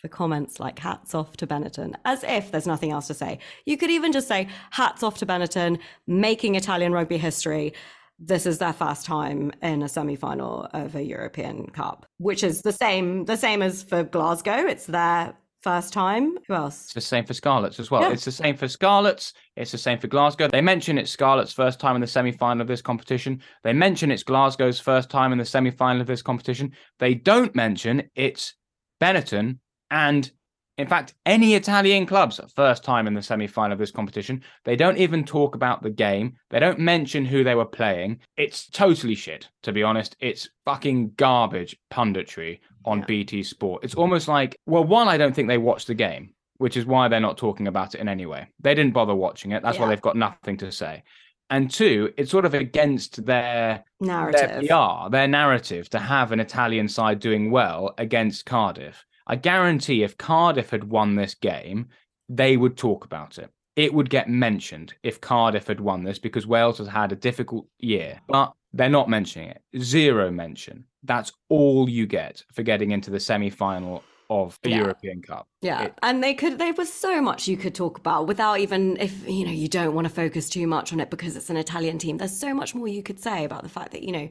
for 0.00 0.08
comments 0.08 0.60
like 0.60 0.78
"hats 0.78 1.14
off 1.14 1.36
to 1.38 1.46
Benetton," 1.46 1.94
as 2.04 2.24
if 2.24 2.50
there's 2.50 2.66
nothing 2.66 2.90
else 2.90 3.06
to 3.08 3.14
say. 3.14 3.38
You 3.66 3.76
could 3.76 3.90
even 3.90 4.12
just 4.12 4.28
say 4.28 4.48
"hats 4.70 5.02
off 5.02 5.18
to 5.18 5.26
Benetton," 5.26 5.78
making 6.06 6.54
Italian 6.54 6.92
rugby 6.92 7.18
history. 7.18 7.74
This 8.18 8.44
is 8.44 8.58
their 8.58 8.74
first 8.74 9.06
time 9.06 9.50
in 9.62 9.82
a 9.82 9.88
semi-final 9.88 10.68
of 10.74 10.94
a 10.94 11.02
European 11.02 11.66
Cup, 11.68 12.06
which 12.18 12.44
is 12.44 12.62
the 12.62 12.72
same 12.72 13.24
the 13.24 13.36
same 13.36 13.62
as 13.62 13.82
for 13.82 14.02
Glasgow. 14.02 14.66
It's 14.66 14.86
their 14.86 15.34
first 15.62 15.92
time. 15.92 16.38
Who 16.48 16.54
else? 16.54 16.84
It's 16.84 16.94
the 16.94 17.00
same 17.00 17.24
for 17.24 17.34
Scarlets 17.34 17.78
as 17.78 17.90
well. 17.90 18.02
Yeah. 18.02 18.12
It's 18.12 18.24
the 18.24 18.32
same 18.32 18.56
for 18.56 18.68
Scarlets. 18.68 19.32
It's 19.56 19.72
the 19.72 19.78
same 19.78 19.98
for 19.98 20.06
Glasgow. 20.06 20.48
They 20.48 20.60
mention 20.60 20.98
it's 20.98 21.10
Scarlets' 21.10 21.52
first 21.52 21.80
time 21.80 21.94
in 21.94 22.00
the 22.00 22.06
semi 22.06 22.32
final 22.32 22.62
of 22.62 22.68
this 22.68 22.82
competition. 22.82 23.40
They 23.62 23.72
mention 23.72 24.10
it's 24.10 24.22
Glasgow's 24.22 24.80
first 24.80 25.10
time 25.10 25.32
in 25.32 25.38
the 25.38 25.44
semi 25.44 25.70
final 25.70 26.00
of 26.00 26.06
this 26.06 26.22
competition. 26.22 26.72
They 26.98 27.14
don't 27.14 27.54
mention 27.54 28.10
it's 28.14 28.54
Benetton 29.00 29.58
and, 29.90 30.30
in 30.78 30.86
fact, 30.86 31.14
any 31.26 31.54
Italian 31.54 32.06
club's 32.06 32.40
first 32.54 32.84
time 32.84 33.06
in 33.06 33.14
the 33.14 33.22
semi 33.22 33.46
final 33.46 33.72
of 33.72 33.78
this 33.78 33.90
competition. 33.90 34.42
They 34.64 34.76
don't 34.76 34.98
even 34.98 35.24
talk 35.24 35.54
about 35.54 35.82
the 35.82 35.90
game. 35.90 36.36
They 36.50 36.58
don't 36.60 36.78
mention 36.78 37.24
who 37.24 37.44
they 37.44 37.54
were 37.54 37.64
playing. 37.66 38.20
It's 38.36 38.68
totally 38.68 39.14
shit, 39.14 39.48
to 39.62 39.72
be 39.72 39.82
honest. 39.82 40.16
It's 40.20 40.48
fucking 40.64 41.12
garbage 41.16 41.76
punditry 41.92 42.60
on 42.84 43.00
Yeah. 43.00 43.04
BT 43.06 43.42
Sport. 43.42 43.84
It's 43.84 43.94
almost 43.94 44.26
like, 44.28 44.56
well, 44.66 44.84
one, 44.84 45.08
I 45.08 45.18
don't 45.18 45.34
think 45.34 45.48
they 45.48 45.58
watched 45.58 45.86
the 45.88 45.94
game 45.94 46.34
which 46.58 46.76
is 46.76 46.84
why 46.84 47.08
they're 47.08 47.20
not 47.20 47.38
talking 47.38 47.68
about 47.68 47.94
it 47.94 48.02
in 48.02 48.06
any 48.08 48.26
way. 48.26 48.46
They 48.60 48.74
didn't 48.74 48.92
bother 48.92 49.14
watching 49.14 49.52
it. 49.52 49.62
That's 49.62 49.78
why 49.78 49.88
they've 49.88 49.98
got 49.98 50.14
nothing 50.14 50.58
to 50.58 50.70
say. 50.70 51.04
And 51.48 51.70
two, 51.70 52.12
it's 52.18 52.30
sort 52.30 52.44
of 52.44 52.52
against 52.52 53.24
their 53.24 53.82
Narrative. 53.98 54.68
their 54.68 55.04
PR, 55.04 55.08
their 55.08 55.26
narrative 55.26 55.88
to 55.88 55.98
have 55.98 56.32
an 56.32 56.38
Italian 56.38 56.86
side 56.86 57.18
doing 57.18 57.50
well 57.50 57.94
against 57.96 58.44
Cardiff. 58.44 59.06
I 59.30 59.36
guarantee 59.36 60.02
if 60.02 60.18
Cardiff 60.18 60.70
had 60.70 60.82
won 60.82 61.14
this 61.14 61.36
game, 61.36 61.86
they 62.28 62.56
would 62.56 62.76
talk 62.76 63.04
about 63.04 63.38
it. 63.38 63.48
It 63.76 63.94
would 63.94 64.10
get 64.10 64.28
mentioned 64.28 64.92
if 65.04 65.20
Cardiff 65.20 65.68
had 65.68 65.78
won 65.78 66.02
this 66.02 66.18
because 66.18 66.48
Wales 66.48 66.78
has 66.78 66.88
had 66.88 67.12
a 67.12 67.16
difficult 67.16 67.68
year, 67.78 68.20
but 68.26 68.52
they're 68.72 68.88
not 68.88 69.08
mentioning 69.08 69.50
it. 69.50 69.62
Zero 69.80 70.32
mention. 70.32 70.84
That's 71.04 71.30
all 71.48 71.88
you 71.88 72.08
get 72.08 72.42
for 72.52 72.64
getting 72.64 72.90
into 72.90 73.12
the 73.12 73.20
semi 73.20 73.50
final 73.50 74.02
of 74.30 74.58
the 74.62 74.70
Yeah. 74.70 74.76
European 74.78 75.20
Cup. 75.20 75.48
Yeah, 75.60 75.82
It- 75.82 75.94
and 76.02 76.22
they 76.24 76.32
could. 76.34 76.58
There 76.58 76.72
was 76.72 76.90
so 76.90 77.20
much 77.20 77.48
you 77.48 77.56
could 77.56 77.74
talk 77.74 77.98
about 77.98 78.26
without 78.28 78.60
even 78.60 78.96
if 78.98 79.28
you 79.28 79.44
know 79.44 79.50
you 79.50 79.68
don't 79.68 79.94
want 79.94 80.06
to 80.06 80.14
focus 80.14 80.48
too 80.48 80.66
much 80.66 80.92
on 80.92 81.00
it 81.00 81.10
because 81.10 81.36
it's 81.36 81.50
an 81.50 81.56
Italian 81.56 81.98
team. 81.98 82.16
There's 82.16 82.36
so 82.38 82.54
much 82.54 82.74
more 82.74 82.88
you 82.88 83.02
could 83.02 83.20
say 83.20 83.44
about 83.44 83.62
the 83.64 83.68
fact 83.68 83.90
that 83.92 84.02
you 84.04 84.12
know, 84.12 84.28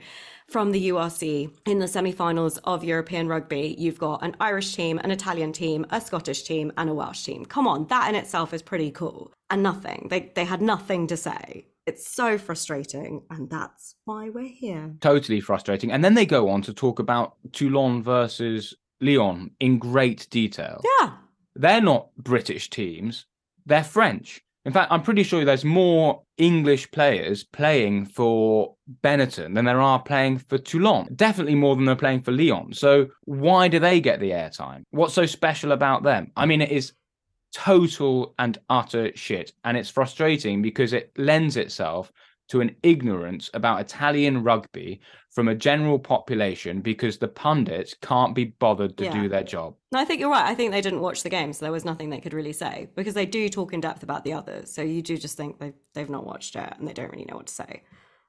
from 0.47 0.71
the 0.71 0.79
URC 0.89 1.49
in 1.67 1.77
the 1.79 1.87
semi-finals 1.87 2.57
of 2.59 2.83
European 2.83 3.27
rugby, 3.27 3.75
you've 3.77 3.99
got 3.99 4.23
an 4.23 4.35
Irish 4.39 4.73
team, 4.75 4.97
an 5.03 5.11
Italian 5.11 5.51
team, 5.53 5.85
a 5.91 6.01
Scottish 6.01 6.41
team, 6.43 6.71
and 6.77 6.89
a 6.89 6.93
Welsh 6.93 7.23
team. 7.23 7.45
Come 7.45 7.67
on, 7.67 7.85
that 7.87 8.09
in 8.09 8.15
itself 8.15 8.53
is 8.53 8.61
pretty 8.63 8.89
cool. 8.89 9.31
And 9.51 9.61
nothing. 9.61 10.07
They 10.09 10.31
they 10.35 10.45
had 10.45 10.61
nothing 10.61 11.07
to 11.07 11.17
say. 11.17 11.65
it's 11.87 12.07
so 12.07 12.37
frustrating, 12.37 13.23
and 13.31 13.49
that's 13.49 13.95
why 14.05 14.29
we're 14.29 14.43
here. 14.47 14.93
Totally 15.01 15.41
frustrating. 15.41 15.91
And 15.91 16.03
then 16.05 16.13
they 16.13 16.25
go 16.25 16.47
on 16.49 16.61
to 16.61 16.71
talk 16.73 16.99
about 16.99 17.33
Toulon 17.51 18.03
versus 18.03 18.75
Lyon 19.01 19.51
in 19.59 19.79
great 19.79 20.27
detail. 20.29 20.81
Yeah. 20.99 21.11
They're 21.55 21.81
not 21.81 22.09
British 22.17 22.69
teams, 22.69 23.25
they're 23.65 23.83
French. 23.83 24.41
In 24.65 24.73
fact, 24.73 24.91
I'm 24.91 25.01
pretty 25.01 25.23
sure 25.23 25.43
there's 25.45 25.65
more 25.65 26.21
English 26.37 26.91
players 26.91 27.43
playing 27.43 28.05
for 28.05 28.75
Benetton 29.03 29.55
than 29.55 29.65
there 29.65 29.81
are 29.81 30.01
playing 30.01 30.39
for 30.39 30.57
Toulon. 30.57 31.07
Definitely 31.15 31.55
more 31.55 31.75
than 31.75 31.85
they're 31.85 31.95
playing 31.95 32.21
for 32.21 32.31
Lyon. 32.31 32.73
So 32.73 33.07
why 33.23 33.67
do 33.67 33.79
they 33.79 34.01
get 34.01 34.19
the 34.19 34.31
airtime? 34.31 34.83
What's 34.91 35.13
so 35.13 35.25
special 35.25 35.71
about 35.71 36.03
them? 36.03 36.31
I 36.35 36.45
mean, 36.45 36.61
it 36.61 36.71
is 36.71 36.93
total 37.53 38.35
and 38.37 38.57
utter 38.69 39.11
shit. 39.15 39.53
And 39.63 39.77
it's 39.77 39.89
frustrating 39.89 40.61
because 40.61 40.93
it 40.93 41.11
lends 41.17 41.57
itself 41.57 42.11
to 42.49 42.61
an 42.61 42.75
ignorance 42.83 43.49
about 43.53 43.79
Italian 43.79 44.43
rugby 44.43 44.99
from 45.31 45.47
a 45.47 45.55
general 45.55 45.99
population 45.99 46.81
because 46.81 47.17
the 47.17 47.27
pundits 47.27 47.95
can't 48.01 48.33
be 48.35 48.45
bothered 48.45 48.97
to 48.97 49.05
Yeah. 49.05 49.13
do 49.13 49.29
their 49.29 49.43
job. 49.43 49.75
No, 49.91 49.99
I 49.99 50.05
think 50.05 50.19
you're 50.19 50.31
right. 50.31 50.49
I 50.49 50.55
think 50.55 50.71
they 50.71 50.81
didn't 50.81 51.01
watch 51.01 51.23
the 51.23 51.29
game, 51.29 51.53
so 51.53 51.65
there 51.65 51.71
was 51.71 51.85
nothing 51.85 52.09
they 52.09 52.19
could 52.19 52.33
really 52.33 52.53
say 52.53 52.89
because 52.95 53.13
they 53.13 53.25
do 53.25 53.47
talk 53.49 53.71
in 53.73 53.81
depth 53.81 54.03
about 54.03 54.23
the 54.23 54.33
others. 54.33 54.73
So 54.73 54.81
you 54.81 55.01
do 55.01 55.17
just 55.17 55.37
think 55.37 55.59
they've 55.59 55.73
they've 55.93 56.09
not 56.09 56.25
watched 56.25 56.55
it 56.55 56.73
and 56.77 56.87
they 56.87 56.93
don't 56.93 57.11
really 57.11 57.25
know 57.25 57.37
what 57.37 57.47
to 57.47 57.53
say. 57.53 57.83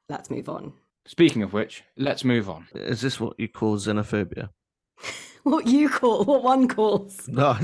Let's 0.08 0.30
move 0.30 0.48
on. 0.48 0.74
Speaking 1.06 1.42
of 1.42 1.52
which, 1.54 1.82
let's 1.96 2.24
move 2.24 2.50
on. 2.50 2.66
Is 2.74 3.00
this 3.00 3.18
what 3.18 3.40
you 3.40 3.48
call 3.48 3.76
xenophobia? 3.78 4.50
What 5.42 5.66
you 5.66 5.88
call 5.88 6.24
what 6.24 6.42
one 6.42 6.68
calls? 6.68 7.26
No, 7.28 7.56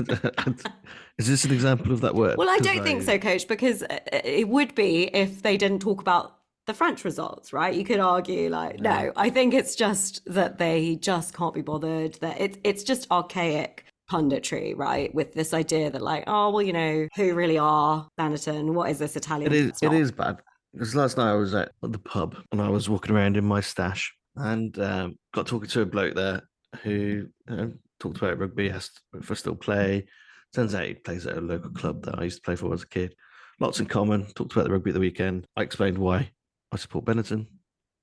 is 1.19 1.27
this 1.27 1.45
an 1.45 1.51
example 1.51 1.91
of 1.91 2.01
that 2.01 2.15
word? 2.15 2.35
Well, 2.37 2.49
i 2.49 2.57
don't 2.57 2.83
think 2.83 3.03
so, 3.03 3.19
Coach, 3.19 3.47
because 3.47 3.83
uh, 3.83 3.99
it 4.11 4.49
would 4.49 4.73
be 4.73 5.15
if 5.15 5.43
they 5.43 5.57
didn't 5.57 5.79
talk 5.79 6.01
about 6.01 6.36
the 6.67 6.73
French 6.73 7.05
results, 7.05 7.53
right? 7.53 7.73
You 7.73 7.85
could 7.85 7.99
argue 7.99 8.49
like, 8.49 8.79
no, 8.79 9.11
I 9.15 9.29
think 9.29 9.53
it's 9.53 9.73
just 9.73 10.21
that 10.25 10.57
they 10.57 10.97
just 10.97 11.33
can't 11.33 11.53
be 11.53 11.61
bothered. 11.61 12.15
That 12.15 12.39
it's 12.39 12.57
it's 12.63 12.83
just 12.83 13.09
archaic 13.09 13.85
punditry, 14.11 14.77
right? 14.77 15.13
With 15.15 15.33
this 15.33 15.53
idea 15.53 15.89
that 15.89 16.01
like, 16.01 16.25
oh 16.27 16.51
well, 16.51 16.61
you 16.61 16.73
know, 16.73 17.07
who 17.15 17.33
really 17.33 17.57
are 17.57 18.07
Benetton? 18.19 18.73
What 18.73 18.89
is 18.91 18.99
this 18.99 19.15
Italian? 19.15 19.51
It 19.51 19.55
is. 19.55 19.79
It 19.81 19.93
is 19.93 20.11
bad. 20.11 20.37
Because 20.73 20.93
last 20.93 21.17
night 21.17 21.31
I 21.31 21.35
was 21.35 21.55
at 21.55 21.71
the 21.81 21.97
pub 21.97 22.35
and 22.51 22.61
I 22.61 22.69
was 22.69 22.89
walking 22.89 23.15
around 23.15 23.37
in 23.37 23.45
my 23.45 23.61
stash 23.61 24.13
and 24.35 24.77
um, 24.79 25.17
got 25.33 25.47
talking 25.47 25.69
to 25.69 25.81
a 25.81 25.85
bloke 25.85 26.13
there 26.13 26.43
who 26.83 27.27
uh, 27.49 27.67
talked 27.99 28.17
about 28.17 28.37
rugby, 28.37 28.69
asked 28.69 29.01
if 29.15 29.31
I 29.31 29.33
still 29.33 29.55
play. 29.55 30.05
Turns 30.53 30.75
out 30.75 30.85
he 30.85 30.93
plays 30.93 31.25
at 31.25 31.37
a 31.37 31.41
local 31.41 31.71
club 31.71 32.03
that 32.03 32.19
I 32.19 32.25
used 32.25 32.37
to 32.37 32.41
play 32.43 32.55
for 32.55 32.73
as 32.73 32.83
a 32.83 32.87
kid. 32.87 33.15
Lots 33.59 33.79
in 33.79 33.85
common. 33.85 34.25
Talked 34.33 34.53
about 34.53 34.65
the 34.65 34.71
rugby 34.71 34.91
at 34.91 34.93
the 34.93 34.99
weekend. 34.99 35.47
I 35.55 35.61
explained 35.61 35.97
why 35.97 36.29
I 36.77 36.79
support 36.79 37.05
Benetton. 37.05 37.47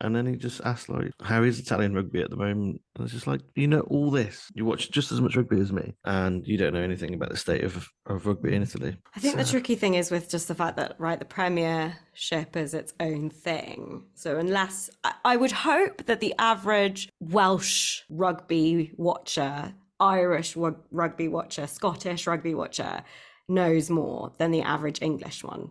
And 0.00 0.16
then 0.16 0.26
he 0.26 0.34
just 0.34 0.60
asked, 0.64 0.88
like, 0.88 1.12
how 1.22 1.44
is 1.44 1.60
Italian 1.60 1.94
rugby 1.94 2.20
at 2.20 2.28
the 2.28 2.36
moment? 2.36 2.80
And 2.96 2.98
I 2.98 3.02
was 3.04 3.12
just 3.12 3.28
like, 3.28 3.40
you 3.54 3.68
know, 3.68 3.82
all 3.82 4.10
this. 4.10 4.50
You 4.52 4.64
watch 4.64 4.90
just 4.90 5.12
as 5.12 5.20
much 5.20 5.36
rugby 5.36 5.60
as 5.60 5.72
me, 5.72 5.94
and 6.04 6.44
you 6.44 6.58
don't 6.58 6.74
know 6.74 6.80
anything 6.80 7.14
about 7.14 7.30
the 7.30 7.36
state 7.36 7.62
of, 7.62 7.88
of 8.06 8.26
rugby 8.26 8.52
in 8.52 8.62
Italy. 8.62 8.96
I 9.14 9.20
think 9.20 9.36
the 9.36 9.44
tricky 9.44 9.76
thing 9.76 9.94
is 9.94 10.10
with 10.10 10.28
just 10.28 10.48
the 10.48 10.56
fact 10.56 10.76
that 10.78 10.96
right, 10.98 11.20
the 11.20 11.24
Premiership 11.24 12.56
is 12.56 12.74
its 12.74 12.92
own 12.98 13.30
thing. 13.30 14.02
So 14.14 14.36
unless 14.36 14.90
I, 15.04 15.14
I 15.24 15.36
would 15.36 15.52
hope 15.52 16.06
that 16.06 16.18
the 16.18 16.34
average 16.40 17.08
Welsh 17.20 18.02
rugby 18.10 18.92
watcher, 18.96 19.74
Irish 20.00 20.56
rug- 20.56 20.82
rugby 20.90 21.28
watcher, 21.28 21.68
Scottish 21.68 22.26
rugby 22.26 22.54
watcher 22.54 23.04
knows 23.48 23.88
more 23.90 24.32
than 24.38 24.50
the 24.50 24.62
average 24.62 25.00
English 25.00 25.44
one. 25.44 25.70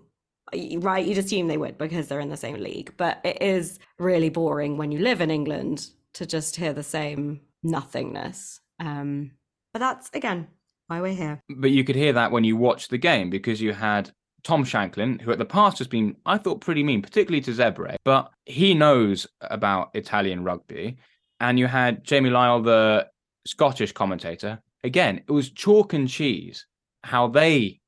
Right, 0.80 1.06
you'd 1.06 1.18
assume 1.18 1.48
they 1.48 1.58
would 1.58 1.78
because 1.78 2.08
they're 2.08 2.20
in 2.20 2.30
the 2.30 2.38
same 2.38 2.58
league. 2.58 2.94
But 2.98 3.20
it 3.24 3.42
is 3.42 3.80
really 4.00 4.30
boring 4.30 4.78
when 4.78 4.92
you 4.92 5.00
live 5.00 5.22
in 5.22 5.32
England 5.32 5.88
to 6.14 6.26
just 6.26 6.56
hear 6.56 6.74
the 6.74 6.84
same 6.84 7.42
nothingness. 7.64 8.60
Um, 8.80 9.32
but 9.72 9.80
that's 9.80 10.10
again 10.14 10.48
why 10.88 11.02
we're 11.02 11.16
here. 11.16 11.42
But 11.50 11.72
you 11.72 11.84
could 11.84 11.96
hear 11.96 12.14
that 12.14 12.32
when 12.32 12.44
you 12.44 12.58
watched 12.58 12.90
the 12.90 12.98
game 12.98 13.30
because 13.30 13.62
you 13.62 13.74
had 13.74 14.12
Tom 14.44 14.64
Shanklin, 14.64 15.20
who 15.20 15.32
at 15.32 15.38
the 15.38 15.46
past 15.46 15.78
has 15.78 15.88
been, 15.88 16.16
I 16.26 16.38
thought, 16.38 16.62
pretty 16.62 16.84
mean, 16.84 17.02
particularly 17.02 17.42
to 17.42 17.52
Zebre, 17.52 17.96
but 18.04 18.32
he 18.46 18.74
knows 18.74 19.26
about 19.42 19.92
Italian 19.94 20.44
rugby. 20.44 20.98
And 21.40 21.58
you 21.58 21.68
had 21.68 22.04
Jamie 22.04 22.30
Lyall, 22.30 22.64
the 22.64 23.08
Scottish 23.48 23.92
commentator. 23.94 24.60
Again, 24.84 25.24
it 25.28 25.32
was 25.32 25.50
chalk 25.50 25.94
and 25.94 26.10
cheese 26.10 26.66
how 27.04 27.28
they 27.28 27.80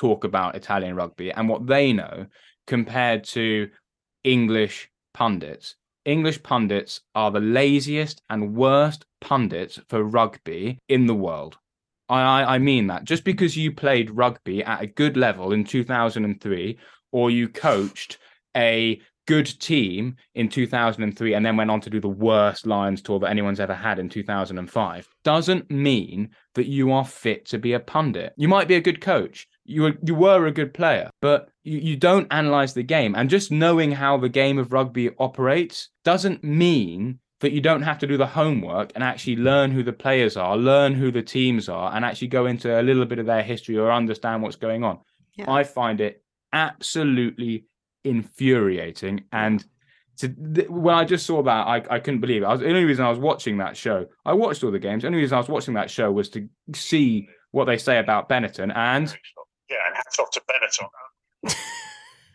talk 0.00 0.24
about 0.24 0.56
Italian 0.56 0.94
rugby 0.96 1.30
and 1.30 1.48
what 1.48 1.66
they 1.66 1.92
know 1.92 2.26
compared 2.66 3.22
to 3.24 3.68
English 4.24 4.88
pundits. 5.12 5.76
English 6.06 6.42
pundits 6.42 7.02
are 7.14 7.30
the 7.30 7.40
laziest 7.40 8.22
and 8.30 8.54
worst 8.54 9.04
pundits 9.20 9.78
for 9.90 10.02
rugby 10.02 10.78
in 10.88 11.06
the 11.06 11.14
world. 11.14 11.58
I, 12.08 12.54
I 12.54 12.58
mean 12.58 12.86
that. 12.86 13.04
Just 13.04 13.24
because 13.24 13.56
you 13.56 13.72
played 13.72 14.10
rugby 14.10 14.64
at 14.64 14.82
a 14.82 14.86
good 14.86 15.16
level 15.16 15.52
in 15.52 15.64
2003 15.64 16.78
or 17.12 17.30
you 17.30 17.48
coached 17.48 18.18
a 18.56 19.00
good 19.26 19.60
team 19.60 20.16
in 20.34 20.48
2003 20.48 21.34
and 21.34 21.44
then 21.46 21.56
went 21.56 21.70
on 21.70 21.80
to 21.82 21.90
do 21.90 22.00
the 22.00 22.08
worst 22.08 22.66
Lions 22.66 23.02
tour 23.02 23.20
that 23.20 23.30
anyone's 23.30 23.60
ever 23.60 23.74
had 23.74 23.98
in 23.98 24.08
2005 24.08 25.08
doesn't 25.22 25.70
mean 25.70 26.30
that 26.54 26.66
you 26.66 26.90
are 26.90 27.04
fit 27.04 27.44
to 27.46 27.58
be 27.58 27.74
a 27.74 27.80
pundit. 27.80 28.32
You 28.36 28.48
might 28.48 28.66
be 28.66 28.74
a 28.74 28.80
good 28.80 29.00
coach. 29.00 29.46
You 29.70 29.82
were, 29.82 29.94
you 30.02 30.16
were 30.16 30.46
a 30.46 30.52
good 30.52 30.74
player, 30.74 31.10
but 31.22 31.48
you, 31.62 31.78
you 31.78 31.96
don't 31.96 32.26
analyze 32.32 32.74
the 32.74 32.82
game. 32.82 33.14
And 33.14 33.30
just 33.30 33.52
knowing 33.52 33.92
how 33.92 34.16
the 34.16 34.28
game 34.28 34.58
of 34.58 34.72
rugby 34.72 35.10
operates 35.18 35.90
doesn't 36.04 36.42
mean 36.42 37.20
that 37.40 37.52
you 37.52 37.60
don't 37.60 37.82
have 37.82 37.98
to 38.00 38.06
do 38.06 38.16
the 38.16 38.26
homework 38.26 38.90
and 38.94 39.04
actually 39.04 39.36
learn 39.36 39.70
who 39.70 39.82
the 39.82 39.92
players 39.92 40.36
are, 40.36 40.56
learn 40.56 40.92
who 40.92 41.10
the 41.10 41.22
teams 41.22 41.68
are, 41.68 41.94
and 41.94 42.04
actually 42.04 42.28
go 42.28 42.46
into 42.46 42.80
a 42.80 42.82
little 42.82 43.06
bit 43.06 43.20
of 43.20 43.26
their 43.26 43.42
history 43.42 43.78
or 43.78 43.92
understand 43.92 44.42
what's 44.42 44.56
going 44.56 44.82
on. 44.82 44.98
Yeah. 45.36 45.50
I 45.50 45.62
find 45.62 46.00
it 46.00 46.22
absolutely 46.52 47.66
infuriating. 48.04 49.24
And 49.32 49.64
to, 50.18 50.28
th- 50.28 50.68
when 50.68 50.94
I 50.94 51.04
just 51.04 51.24
saw 51.24 51.42
that, 51.44 51.66
I, 51.66 51.76
I 51.88 52.00
couldn't 52.00 52.20
believe 52.20 52.42
it. 52.42 52.46
I 52.46 52.52
was, 52.52 52.60
the 52.60 52.68
only 52.68 52.84
reason 52.84 53.04
I 53.04 53.10
was 53.10 53.18
watching 53.20 53.58
that 53.58 53.76
show, 53.76 54.06
I 54.26 54.32
watched 54.34 54.64
all 54.64 54.72
the 54.72 54.78
games. 54.78 55.02
The 55.02 55.06
only 55.06 55.20
reason 55.20 55.36
I 55.36 55.40
was 55.40 55.48
watching 55.48 55.74
that 55.74 55.90
show 55.90 56.10
was 56.10 56.28
to 56.30 56.48
see 56.74 57.28
what 57.52 57.64
they 57.64 57.78
say 57.78 57.98
about 57.98 58.28
Benetton 58.28 58.74
and 58.76 59.16
Yeah, 59.70 59.76
and 59.86 59.96
hats 59.96 60.18
off 60.18 60.30
to 60.32 60.42
Benetton. 60.50 60.88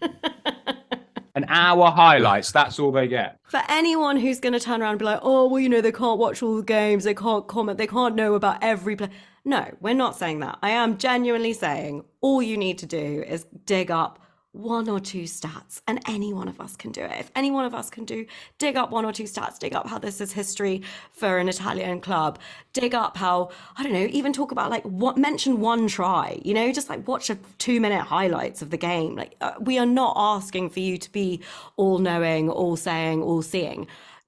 an 1.36 1.46
hour 1.50 1.92
highlights. 1.92 2.52
That's 2.52 2.80
all 2.80 2.92
they 2.92 3.08
get. 3.08 3.40
For 3.44 3.62
anyone 3.68 4.18
who's 4.18 4.40
going 4.40 4.54
to 4.54 4.60
turn 4.60 4.82
around 4.82 4.92
and 4.92 5.00
be 5.00 5.06
like, 5.06 5.20
oh, 5.22 5.48
well, 5.48 5.60
you 5.60 5.70
know, 5.70 5.82
they 5.82 5.92
can't 5.92 6.18
watch 6.18 6.42
all 6.42 6.56
the 6.56 6.64
games, 6.64 7.04
they 7.04 7.14
can't 7.14 7.46
comment, 7.48 7.78
they 7.78 7.88
can't 7.88 8.16
know 8.16 8.36
about 8.36 8.64
every 8.64 8.96
play. 8.96 9.10
No, 9.44 9.70
we're 9.80 9.94
not 9.94 10.16
saying 10.16 10.40
that. 10.40 10.58
I 10.64 10.72
am 10.72 10.98
genuinely 10.98 11.54
saying 11.54 12.06
all 12.22 12.42
you 12.42 12.58
need 12.58 12.80
to 12.80 12.86
do 12.86 13.24
is 13.28 13.46
dig 13.66 13.92
up 13.92 14.20
one 14.56 14.88
or 14.88 15.00
two 15.00 15.24
stats, 15.24 15.82
and 15.88 16.00
any 16.08 16.32
one 16.34 16.48
of 16.48 16.62
us 16.62 16.76
can 16.76 16.92
do 16.92 17.02
it. 17.02 17.20
If 17.20 17.32
any 17.36 17.52
one 17.52 17.66
of 17.66 17.76
us 17.76 17.90
can 17.90 18.06
do, 18.06 18.26
dig 18.58 18.78
up 18.78 18.90
one 18.90 19.04
or 19.04 19.12
two 19.12 19.24
stats, 19.24 19.60
dig 19.60 19.76
up 19.76 19.88
how 19.88 20.00
this 20.00 20.22
is 20.22 20.32
history 20.32 20.82
for 21.12 21.38
an 21.38 21.50
Italian 21.50 22.00
club, 22.00 22.40
dig 22.74 22.96
up 22.96 23.18
how, 23.18 23.52
I 23.78 23.84
don't 23.84 23.92
know, 23.92 24.08
even 24.10 24.32
talk 24.32 24.52
about 24.52 24.72
like 24.72 24.84
what, 24.84 25.18
mention 25.18 25.60
one 25.60 25.88
try, 25.88 26.40
you 26.44 26.54
know, 26.54 26.72
just 26.72 26.90
like 26.90 27.08
watch 27.08 27.30
a 27.30 27.38
two 27.58 27.82
minute 27.82 28.04
highlights 28.04 28.62
of 28.62 28.70
the 28.70 28.78
game. 28.78 29.16
Like, 29.16 29.36
uh, 29.42 29.54
we 29.60 29.78
are 29.78 29.86
not 29.86 30.14
asking 30.18 30.70
for 30.70 30.80
you 30.80 30.98
to 30.98 31.12
be 31.12 31.42
all 31.76 32.00
knowing, 32.00 32.50
all 32.50 32.78
saying, 32.78 33.22
all 33.22 33.42
seeing. 33.42 33.88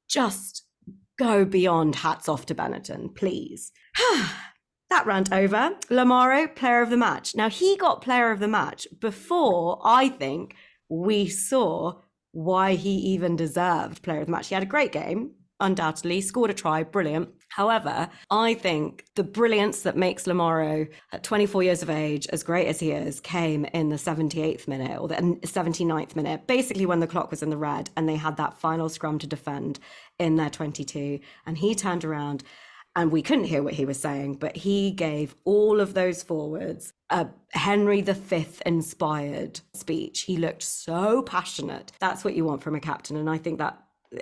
Just 0.10 0.64
go 1.18 1.46
beyond 1.46 1.96
hats 1.96 2.28
off 2.28 2.46
to 2.48 2.56
Benetton, 2.56 3.16
please. 3.16 3.72
that 4.90 5.06
rant 5.06 5.32
over. 5.32 5.72
Lamaro, 5.90 6.54
player 6.56 6.82
of 6.82 6.90
the 6.90 6.98
match. 6.98 7.36
Now, 7.36 7.50
he 7.50 7.78
got 7.78 8.02
player 8.02 8.32
of 8.32 8.40
the 8.40 8.48
match 8.48 8.88
before 9.00 9.80
I 9.84 10.10
think 10.10 10.56
we 10.90 11.28
saw 11.28 12.02
why 12.32 12.76
he 12.76 12.92
even 12.92 13.36
deserved 13.36 14.04
player 14.04 14.22
of 14.22 14.28
the 14.28 14.32
match. 14.32 14.48
He 14.48 14.54
had 14.54 14.64
a 14.64 14.68
great 14.68 14.92
game, 14.92 15.32
undoubtedly, 15.60 16.22
scored 16.22 16.52
a 16.52 16.54
try, 16.54 16.84
brilliant. 16.84 17.30
However, 17.50 18.10
I 18.30 18.54
think 18.54 19.06
the 19.16 19.24
brilliance 19.24 19.82
that 19.82 19.98
makes 19.98 20.26
Lamaro 20.26 20.88
at 21.12 21.24
24 21.24 21.64
years 21.64 21.82
of 21.82 21.90
age, 21.90 22.28
as 22.28 22.44
great 22.44 22.68
as 22.68 22.80
he 22.80 22.92
is, 22.92 23.20
came 23.20 23.66
in 23.66 23.90
the 23.90 23.96
78th 23.96 24.68
minute 24.68 25.00
or 25.00 25.08
the 25.08 25.18
um, 25.18 25.38
79th 25.38 26.16
minute, 26.16 26.46
basically 26.46 26.86
when 26.86 27.00
the 27.00 27.08
clock 27.08 27.32
was 27.32 27.42
in 27.42 27.50
the 27.50 27.58
red 27.58 27.90
and 27.98 28.08
they 28.08 28.16
had 28.16 28.38
that 28.38 28.60
final 28.60 28.90
scrum 28.90 29.18
to 29.20 29.28
defend 29.28 29.80
in 30.20 30.36
their 30.36 30.50
22. 30.50 31.20
And 31.46 31.58
he 31.58 31.74
turned 31.74 32.06
around 32.06 32.44
and 32.98 33.12
we 33.12 33.22
couldn't 33.22 33.46
hear 33.46 33.62
what 33.62 33.76
he 33.76 33.86
was 33.86 34.00
saying, 34.00 34.34
but 34.34 34.58
he 34.58 34.90
gave 34.90 35.36
all 35.46 35.80
of 35.80 35.94
those 35.94 36.24
forwards 36.24 36.94
a 37.12 37.28
Henry 37.52 38.02
V 38.02 38.46
inspired 38.66 39.62
speech. 39.76 40.22
He 40.22 40.36
looked 40.36 40.64
so 40.64 41.22
passionate. 41.22 41.92
That's 42.00 42.26
what 42.26 42.36
you 42.36 42.44
want 42.44 42.64
from 42.64 42.74
a 42.74 42.80
captain. 42.80 43.16
And 43.16 43.30
I 43.30 43.38
think 43.38 43.60
that 43.60 43.80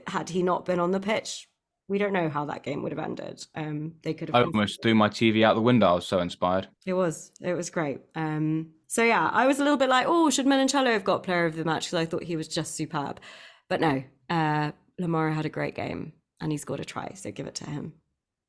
had 0.07 0.29
he 0.29 0.43
not 0.43 0.65
been 0.65 0.81
on 0.81 0.91
the 0.91 0.99
pitch, 0.99 1.47
we 1.87 1.97
don't 1.97 2.11
know 2.11 2.27
how 2.27 2.43
that 2.45 2.63
game 2.63 2.83
would 2.83 2.91
have 2.91 2.99
ended. 2.99 3.45
Um, 3.55 3.93
they 4.03 4.13
could 4.13 4.27
have. 4.27 4.35
I 4.35 4.43
almost 4.43 4.81
threw 4.81 4.93
my 4.93 5.07
TV 5.07 5.43
out 5.43 5.55
the 5.55 5.61
window. 5.61 5.87
I 5.87 5.93
was 5.93 6.07
so 6.07 6.19
inspired. 6.19 6.67
It 6.85 6.93
was. 6.93 7.31
It 7.39 7.53
was 7.53 7.69
great. 7.69 8.01
Um, 8.13 8.71
so 8.87 9.05
yeah, 9.05 9.29
I 9.31 9.47
was 9.47 9.59
a 9.59 9.63
little 9.63 9.77
bit 9.77 9.89
like, 9.89 10.05
oh, 10.05 10.29
should 10.29 10.47
Menoncello 10.47 10.91
have 10.91 11.05
got 11.05 11.23
player 11.23 11.45
of 11.45 11.55
the 11.55 11.63
match? 11.63 11.85
Because 11.85 12.01
I 12.01 12.05
thought 12.05 12.23
he 12.23 12.35
was 12.35 12.49
just 12.49 12.75
superb. 12.75 13.21
But 13.69 13.79
no, 13.79 14.03
uh, 14.29 14.71
Lamaro 14.99 15.33
had 15.33 15.45
a 15.45 15.49
great 15.49 15.75
game 15.75 16.11
and 16.41 16.51
he 16.51 16.57
scored 16.57 16.81
a 16.81 16.85
try. 16.85 17.13
So 17.13 17.31
give 17.31 17.47
it 17.47 17.55
to 17.55 17.69
him. 17.69 17.93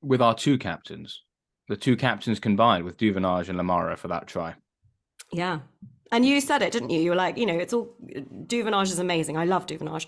With 0.02 0.22
our 0.22 0.34
two 0.34 0.58
captains, 0.58 1.22
the 1.68 1.76
two 1.76 1.96
captains 1.96 2.38
combined 2.38 2.84
with 2.84 2.96
Duvenage 2.96 3.48
and 3.48 3.58
Lamaro 3.58 3.96
for 3.98 4.08
that 4.08 4.26
try. 4.26 4.54
Yeah. 5.32 5.60
And 6.12 6.24
you 6.24 6.40
said 6.40 6.62
it, 6.62 6.72
didn't 6.72 6.90
you? 6.90 7.00
You 7.00 7.10
were 7.10 7.16
like, 7.16 7.36
you 7.36 7.46
know, 7.46 7.58
it's 7.58 7.72
all 7.72 7.94
Duvenage 8.46 8.92
is 8.92 8.98
amazing. 8.98 9.36
I 9.36 9.44
love 9.44 9.66
Duvenage. 9.66 10.06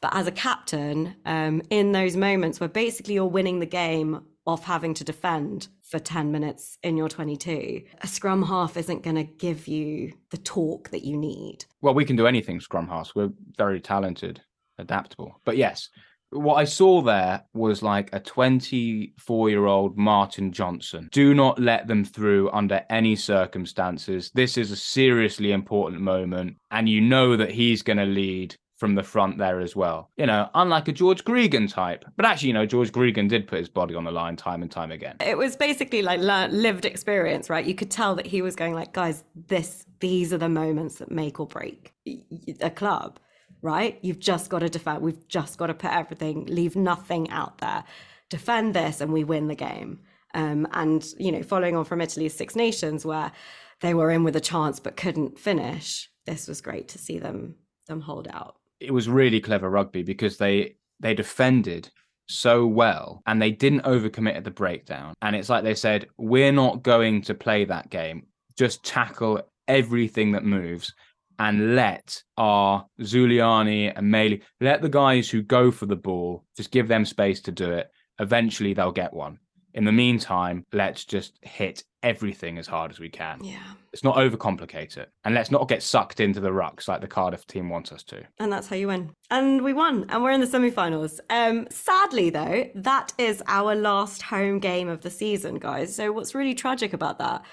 But 0.00 0.14
as 0.14 0.26
a 0.26 0.32
captain, 0.32 1.16
um, 1.26 1.62
in 1.70 1.92
those 1.92 2.16
moments 2.16 2.60
where 2.60 2.68
basically 2.68 3.14
you're 3.14 3.26
winning 3.26 3.58
the 3.58 3.66
game 3.66 4.22
off 4.46 4.64
having 4.64 4.94
to 4.94 5.04
defend 5.04 5.68
for 5.82 5.98
10 5.98 6.32
minutes 6.32 6.78
in 6.82 6.96
your 6.96 7.08
22, 7.08 7.82
a 8.00 8.06
scrum 8.06 8.42
half 8.42 8.76
isn't 8.76 9.02
going 9.02 9.16
to 9.16 9.24
give 9.24 9.68
you 9.68 10.12
the 10.30 10.38
talk 10.38 10.88
that 10.90 11.04
you 11.04 11.16
need. 11.16 11.64
Well, 11.82 11.94
we 11.94 12.04
can 12.04 12.16
do 12.16 12.26
anything, 12.26 12.60
Scrum 12.60 12.88
House. 12.88 13.14
We're 13.14 13.30
very 13.58 13.80
talented, 13.80 14.40
adaptable. 14.78 15.40
But 15.44 15.58
yes, 15.58 15.90
what 16.30 16.56
I 16.56 16.64
saw 16.64 17.02
there 17.02 17.44
was 17.54 17.82
like 17.82 18.10
a 18.12 18.20
24 18.20 19.50
year 19.50 19.66
old 19.66 19.96
Martin 19.96 20.52
Johnson. 20.52 21.08
Do 21.12 21.34
not 21.34 21.58
let 21.58 21.86
them 21.86 22.04
through 22.04 22.50
under 22.52 22.84
any 22.90 23.16
circumstances. 23.16 24.30
This 24.34 24.56
is 24.56 24.70
a 24.70 24.76
seriously 24.76 25.52
important 25.52 26.02
moment, 26.02 26.56
and 26.70 26.88
you 26.88 27.00
know 27.00 27.36
that 27.36 27.50
he's 27.50 27.82
going 27.82 27.98
to 27.98 28.04
lead 28.04 28.56
from 28.76 28.94
the 28.94 29.02
front 29.02 29.36
there 29.36 29.60
as 29.60 29.76
well. 29.76 30.08
You 30.16 30.24
know, 30.26 30.48
unlike 30.54 30.88
a 30.88 30.92
George 30.92 31.22
Gregan 31.24 31.70
type. 31.70 32.04
But 32.16 32.24
actually, 32.24 32.48
you 32.48 32.54
know, 32.54 32.64
George 32.64 32.92
Gregan 32.92 33.28
did 33.28 33.46
put 33.46 33.58
his 33.58 33.68
body 33.68 33.94
on 33.94 34.04
the 34.04 34.10
line 34.10 34.36
time 34.36 34.62
and 34.62 34.70
time 34.70 34.90
again. 34.90 35.16
it 35.20 35.36
was 35.36 35.54
basically 35.56 36.00
like 36.00 36.20
lived 36.20 36.84
experience 36.86 37.50
right 37.50 37.66
you 37.66 37.74
could 37.74 37.90
tell 37.90 38.14
that 38.14 38.26
he 38.26 38.40
was 38.40 38.56
going 38.56 38.74
like 38.74 38.92
guys 38.92 39.24
this 39.48 39.84
these 40.00 40.32
are 40.32 40.38
the 40.38 40.48
moments 40.48 40.96
that 40.96 41.10
make 41.10 41.38
or 41.38 41.46
break 41.46 41.92
a 42.60 42.70
club 42.70 43.20
right? 43.62 43.98
You've 44.02 44.20
just 44.20 44.50
got 44.50 44.60
to 44.60 44.68
defend 44.68 45.02
we've 45.02 45.26
just 45.28 45.58
got 45.58 45.68
to 45.68 45.74
put 45.74 45.92
everything 45.92 46.46
leave 46.46 46.76
nothing 46.76 47.30
out 47.30 47.58
there. 47.58 47.84
Defend 48.28 48.74
this 48.74 49.00
and 49.00 49.12
we 49.12 49.24
win 49.24 49.48
the 49.48 49.54
game. 49.54 50.00
Um, 50.32 50.68
and 50.72 51.04
you 51.18 51.32
know 51.32 51.42
following 51.42 51.74
on 51.76 51.84
from 51.84 52.00
italy's 52.00 52.32
six 52.32 52.54
nations 52.54 53.04
where 53.04 53.32
they 53.80 53.94
were 53.94 54.12
in 54.12 54.22
with 54.22 54.36
a 54.36 54.40
chance 54.40 54.78
but 54.78 54.96
couldn't 54.96 55.40
finish 55.40 56.08
this 56.24 56.46
was 56.46 56.60
great 56.60 56.86
to 56.90 56.98
see 56.98 57.18
them 57.18 57.56
them 57.86 58.00
hold 58.00 58.28
out. 58.28 58.56
It 58.78 58.92
was 58.92 59.08
really 59.08 59.40
clever 59.40 59.68
rugby 59.68 60.02
because 60.02 60.38
they 60.38 60.76
they 61.00 61.14
defended 61.14 61.90
so 62.28 62.66
well 62.66 63.22
and 63.26 63.42
they 63.42 63.50
didn't 63.50 63.82
overcommit 63.82 64.36
at 64.36 64.44
the 64.44 64.50
breakdown. 64.50 65.14
And 65.20 65.34
it's 65.34 65.48
like 65.48 65.64
they 65.64 65.74
said 65.74 66.06
we're 66.16 66.52
not 66.52 66.82
going 66.82 67.22
to 67.22 67.34
play 67.34 67.64
that 67.66 67.90
game. 67.90 68.26
Just 68.56 68.84
tackle 68.84 69.42
everything 69.68 70.32
that 70.32 70.44
moves 70.44 70.94
and 71.40 71.74
let 71.74 72.22
our 72.36 72.86
Zuliani 73.00 73.92
and 73.96 74.12
Maley 74.12 74.42
let 74.60 74.82
the 74.82 74.88
guys 74.88 75.28
who 75.28 75.42
go 75.42 75.72
for 75.72 75.86
the 75.86 75.96
ball 75.96 76.44
just 76.56 76.70
give 76.70 76.86
them 76.86 77.04
space 77.04 77.40
to 77.40 77.50
do 77.50 77.72
it 77.72 77.90
eventually 78.20 78.74
they'll 78.74 78.92
get 78.92 79.12
one 79.12 79.38
in 79.72 79.84
the 79.84 79.92
meantime 79.92 80.64
let's 80.72 81.04
just 81.04 81.38
hit 81.42 81.82
everything 82.02 82.58
as 82.58 82.66
hard 82.66 82.90
as 82.90 83.00
we 83.00 83.08
can 83.08 83.38
yeah 83.42 83.72
let's 83.92 84.04
not 84.04 84.16
overcomplicate 84.16 84.98
it 84.98 85.10
and 85.24 85.34
let's 85.34 85.50
not 85.50 85.68
get 85.68 85.82
sucked 85.82 86.20
into 86.20 86.40
the 86.40 86.50
rucks 86.50 86.86
like 86.88 87.00
the 87.00 87.06
Cardiff 87.06 87.46
team 87.46 87.70
wants 87.70 87.90
us 87.90 88.02
to 88.02 88.22
And 88.38 88.52
that's 88.52 88.68
how 88.68 88.76
you 88.76 88.88
win. 88.88 89.10
And 89.30 89.62
we 89.62 89.72
won, 89.72 90.06
and 90.08 90.22
we're 90.22 90.32
in 90.32 90.40
the 90.40 90.46
semi-finals. 90.46 91.20
Um, 91.30 91.68
sadly, 91.70 92.30
though, 92.30 92.68
that 92.74 93.12
is 93.18 93.42
our 93.46 93.74
last 93.74 94.22
home 94.22 94.58
game 94.58 94.88
of 94.88 95.02
the 95.02 95.10
season, 95.10 95.58
guys. 95.58 95.94
So 95.94 96.12
what's 96.12 96.34
really 96.34 96.54
tragic 96.54 96.92
about 96.92 97.18
that 97.18 97.44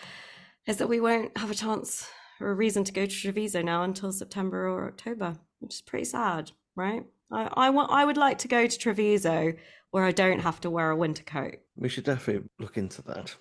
is 0.65 0.77
that 0.77 0.89
we 0.89 0.99
won't 0.99 1.37
have 1.37 1.51
a 1.51 1.55
chance 1.55 2.07
or 2.39 2.49
a 2.49 2.53
reason 2.55 2.83
to 2.83 2.91
go 2.91 3.05
to 3.05 3.11
Treviso 3.15 3.61
now 3.61 3.83
until 3.83 4.11
September 4.11 4.67
or 4.67 4.87
October, 4.87 5.35
which 5.59 5.75
is 5.75 5.81
pretty 5.81 6.05
sad, 6.05 6.51
right? 6.75 7.03
I, 7.31 7.49
I 7.53 7.69
want, 7.69 7.91
I 7.91 8.05
would 8.05 8.17
like 8.17 8.37
to 8.39 8.47
go 8.47 8.67
to 8.67 8.77
Treviso 8.77 9.53
where 9.91 10.05
I 10.05 10.11
don't 10.11 10.39
have 10.39 10.59
to 10.61 10.69
wear 10.69 10.89
a 10.91 10.95
winter 10.95 11.23
coat. 11.23 11.55
We 11.75 11.89
should 11.89 12.03
definitely 12.03 12.47
look 12.59 12.77
into 12.77 13.01
that. 13.03 13.35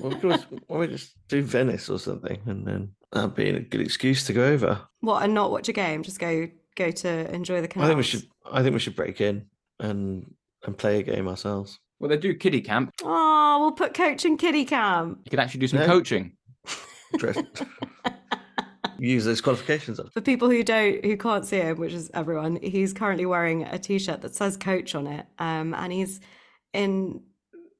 well, 0.00 0.10
we 0.10 0.14
could 0.16 0.24
always- 0.24 0.44
why 0.66 0.76
don't 0.76 0.78
we 0.80 0.86
just 0.88 1.14
do 1.28 1.42
Venice 1.42 1.88
or 1.88 1.98
something, 1.98 2.40
and 2.46 2.66
then 2.66 2.92
that'd 3.12 3.34
be 3.34 3.48
a 3.50 3.60
good 3.60 3.80
excuse 3.80 4.24
to 4.26 4.32
go 4.32 4.44
over. 4.44 4.80
What 5.00 5.22
and 5.22 5.34
not 5.34 5.50
watch 5.50 5.68
a 5.68 5.72
game? 5.72 6.02
Just 6.02 6.18
go 6.18 6.48
go 6.76 6.90
to 6.90 7.34
enjoy 7.34 7.60
the 7.60 7.80
I 7.80 7.86
think 7.86 7.96
we 7.96 8.02
should. 8.02 8.26
I 8.50 8.62
think 8.62 8.74
we 8.74 8.78
should 8.80 8.96
break 8.96 9.20
in 9.20 9.46
and 9.80 10.34
and 10.64 10.76
play 10.76 10.98
a 11.00 11.02
game 11.02 11.26
ourselves. 11.26 11.78
well 11.98 12.08
they 12.10 12.16
do 12.18 12.34
kiddie 12.34 12.60
camp 12.60 12.92
Oh, 13.02 13.58
we'll 13.60 13.72
put 13.72 13.94
coaching 13.94 14.36
kiddie 14.36 14.64
camp. 14.66 15.20
you 15.24 15.30
could 15.30 15.40
actually 15.40 15.60
do 15.60 15.68
some 15.68 15.80
No. 15.80 15.86
coaching 15.86 16.24
Dress, 16.24 16.39
use 18.98 19.24
those 19.24 19.40
qualifications 19.40 19.98
up. 19.98 20.12
For 20.12 20.20
people 20.20 20.50
who 20.50 20.62
don't, 20.62 21.04
who 21.04 21.16
can't 21.16 21.44
see 21.44 21.58
him, 21.58 21.78
which 21.78 21.92
is 21.92 22.10
everyone, 22.14 22.58
he's 22.62 22.92
currently 22.92 23.26
wearing 23.26 23.64
a 23.64 23.78
t-shirt 23.78 24.20
that 24.22 24.34
says 24.34 24.56
"Coach" 24.56 24.94
on 24.94 25.06
it, 25.06 25.26
um, 25.38 25.74
and 25.74 25.92
he's 25.92 26.20
in 26.72 27.22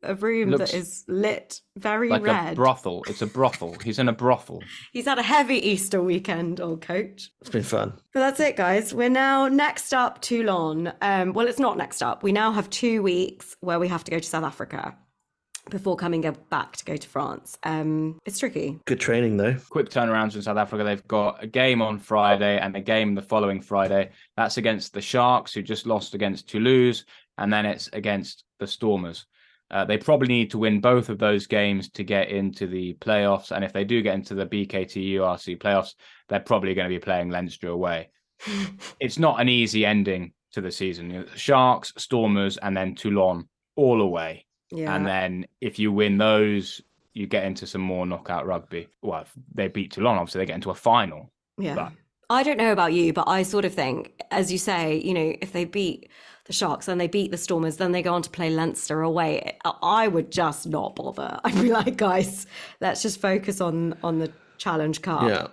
a 0.03 0.15
room 0.15 0.51
Looks 0.51 0.71
that 0.71 0.77
is 0.77 1.05
lit 1.09 1.61
very 1.77 2.09
like 2.09 2.23
red. 2.23 2.53
a 2.53 2.57
brothel. 2.57 3.05
It's 3.07 3.23
a 3.23 3.27
brothel. 3.27 3.77
He's 3.85 3.99
in 3.99 4.09
a 4.09 4.13
brothel. 4.13 4.63
he's 4.93 5.05
had 5.05 5.19
a 5.19 5.23
heavy 5.23 5.57
Easter 5.57 6.03
weekend, 6.03 6.61
old 6.61 6.81
Coach. 6.81 7.31
It's 7.41 7.51
been 7.51 7.63
fun. 7.63 7.93
But 8.15 8.21
that's 8.21 8.41
it, 8.41 8.57
guys. 8.57 8.95
We're 8.95 9.11
now 9.11 9.49
next 9.49 9.93
up 9.93 10.23
Toulon. 10.23 10.93
Um, 11.03 11.33
well, 11.33 11.47
it's 11.47 11.59
not 11.59 11.77
next 11.77 12.03
up. 12.03 12.23
We 12.23 12.33
now 12.33 12.53
have 12.53 12.71
two 12.71 13.03
weeks 13.03 13.57
where 13.61 13.79
we 13.79 13.89
have 13.89 14.05
to 14.05 14.11
go 14.11 14.19
to 14.19 14.27
South 14.27 14.45
Africa 14.45 14.97
before 15.71 15.97
coming 15.97 16.21
back 16.51 16.77
to 16.77 16.85
go 16.85 16.97
to 16.97 17.09
France. 17.09 17.57
Um, 17.63 18.19
it's 18.27 18.39
tricky. 18.39 18.79
Good 18.85 19.01
training 19.01 19.37
though. 19.37 19.57
Quick 19.71 19.89
turnarounds 19.89 20.35
in 20.35 20.43
South 20.43 20.57
Africa. 20.57 20.85
They've 20.85 21.09
got 21.09 21.43
a 21.43 21.47
game 21.47 21.81
on 21.81 21.99
Friday 21.99 22.59
and 22.59 22.77
a 22.77 22.81
game 22.81 23.15
the 23.15 23.23
following 23.23 23.61
Friday. 23.61 24.11
That's 24.37 24.57
against 24.57 24.93
the 24.93 25.01
Sharks, 25.01 25.55
who 25.55 25.63
just 25.63 25.87
lost 25.87 26.15
against 26.15 26.49
Toulouse, 26.49 27.05
and 27.39 27.53
then 27.53 27.67
it's 27.67 27.89
against 27.93 28.45
the 28.59 28.67
Stormers. 28.67 29.27
Uh, 29.71 29.85
they 29.85 29.97
probably 29.97 30.29
need 30.29 30.51
to 30.51 30.59
win 30.59 30.81
both 30.81 31.09
of 31.09 31.19
those 31.19 31.47
games 31.47 31.89
to 31.91 32.03
get 32.03 32.29
into 32.29 32.67
the 32.67 32.95
playoffs. 32.95 33.53
And 33.53 33.65
if 33.65 33.73
they 33.73 33.85
do 33.85 34.03
get 34.03 34.17
into 34.17 34.35
the 34.35 34.47
BKT 34.47 35.13
URC 35.15 35.59
playoffs, 35.59 35.95
they're 36.29 36.41
probably 36.41 36.75
going 36.75 36.89
to 36.89 36.95
be 36.95 36.99
playing 36.99 37.31
Leinster 37.31 37.69
away. 37.69 38.11
it's 39.01 39.19
not 39.19 39.41
an 39.41 39.49
easy 39.49 39.87
ending 39.87 40.33
to 40.53 40.61
the 40.61 40.73
season. 40.73 41.27
Sharks, 41.37 41.93
Stormers, 41.97 42.57
and 42.57 42.77
then 42.77 42.97
Toulon 42.97 43.49
all 43.77 44.01
away. 44.01 44.47
Yeah. 44.73 44.95
And 44.95 45.07
then 45.07 45.47
if 45.61 45.79
you 45.79 45.93
win 45.93 46.19
those, 46.19 46.81
you 47.15 47.27
get 47.27 47.45
into 47.45 47.67
some 47.67 47.81
more 47.81 48.07
knockout 48.07 48.47
rugby. 48.47 48.89
Well, 49.03 49.23
if 49.23 49.33
they 49.55 49.69
beat 49.69 49.93
Toulon, 49.93 50.17
obviously 50.17 50.39
they 50.41 50.47
get 50.47 50.55
into 50.57 50.71
a 50.71 50.75
final. 50.75 51.31
Yeah. 51.59 51.75
But- 51.75 51.93
I 52.33 52.45
don't 52.45 52.59
know 52.59 52.71
about 52.71 52.93
you, 52.93 53.13
but 53.13 53.27
I 53.29 53.43
sort 53.43 53.65
of 53.65 53.75
think, 53.75 54.13
as 54.31 54.53
you 54.53 54.59
say, 54.59 54.99
you 54.99 55.13
know, 55.13 55.35
if 55.41 55.51
they 55.53 55.65
beat 55.65 56.09
the 56.45 56.53
Sharks 56.53 56.87
and 56.87 57.01
they 57.01 57.09
beat 57.09 57.33
the 57.33 57.37
Stormers, 57.37 57.79
then 57.79 57.91
they 57.91 58.03
go 58.03 58.15
on 58.15 58.23
to 58.23 58.31
play 58.31 58.51
Leinster 58.51 59.03
away. 59.03 59.59
I- 59.65 59.75
I 59.83 60.09
would 60.09 60.31
just 60.31 60.69
not 60.69 60.95
bother. 60.95 61.41
I'd 61.45 61.61
be 61.61 61.73
like, 61.73 61.97
guys, 61.97 62.47
let's 62.81 63.03
just 63.03 63.21
focus 63.21 63.61
on 63.61 63.95
on 64.05 64.21
the 64.21 64.33
Challenge 64.59 65.03
Cup. 65.03 65.23
Yeah. 65.23 65.49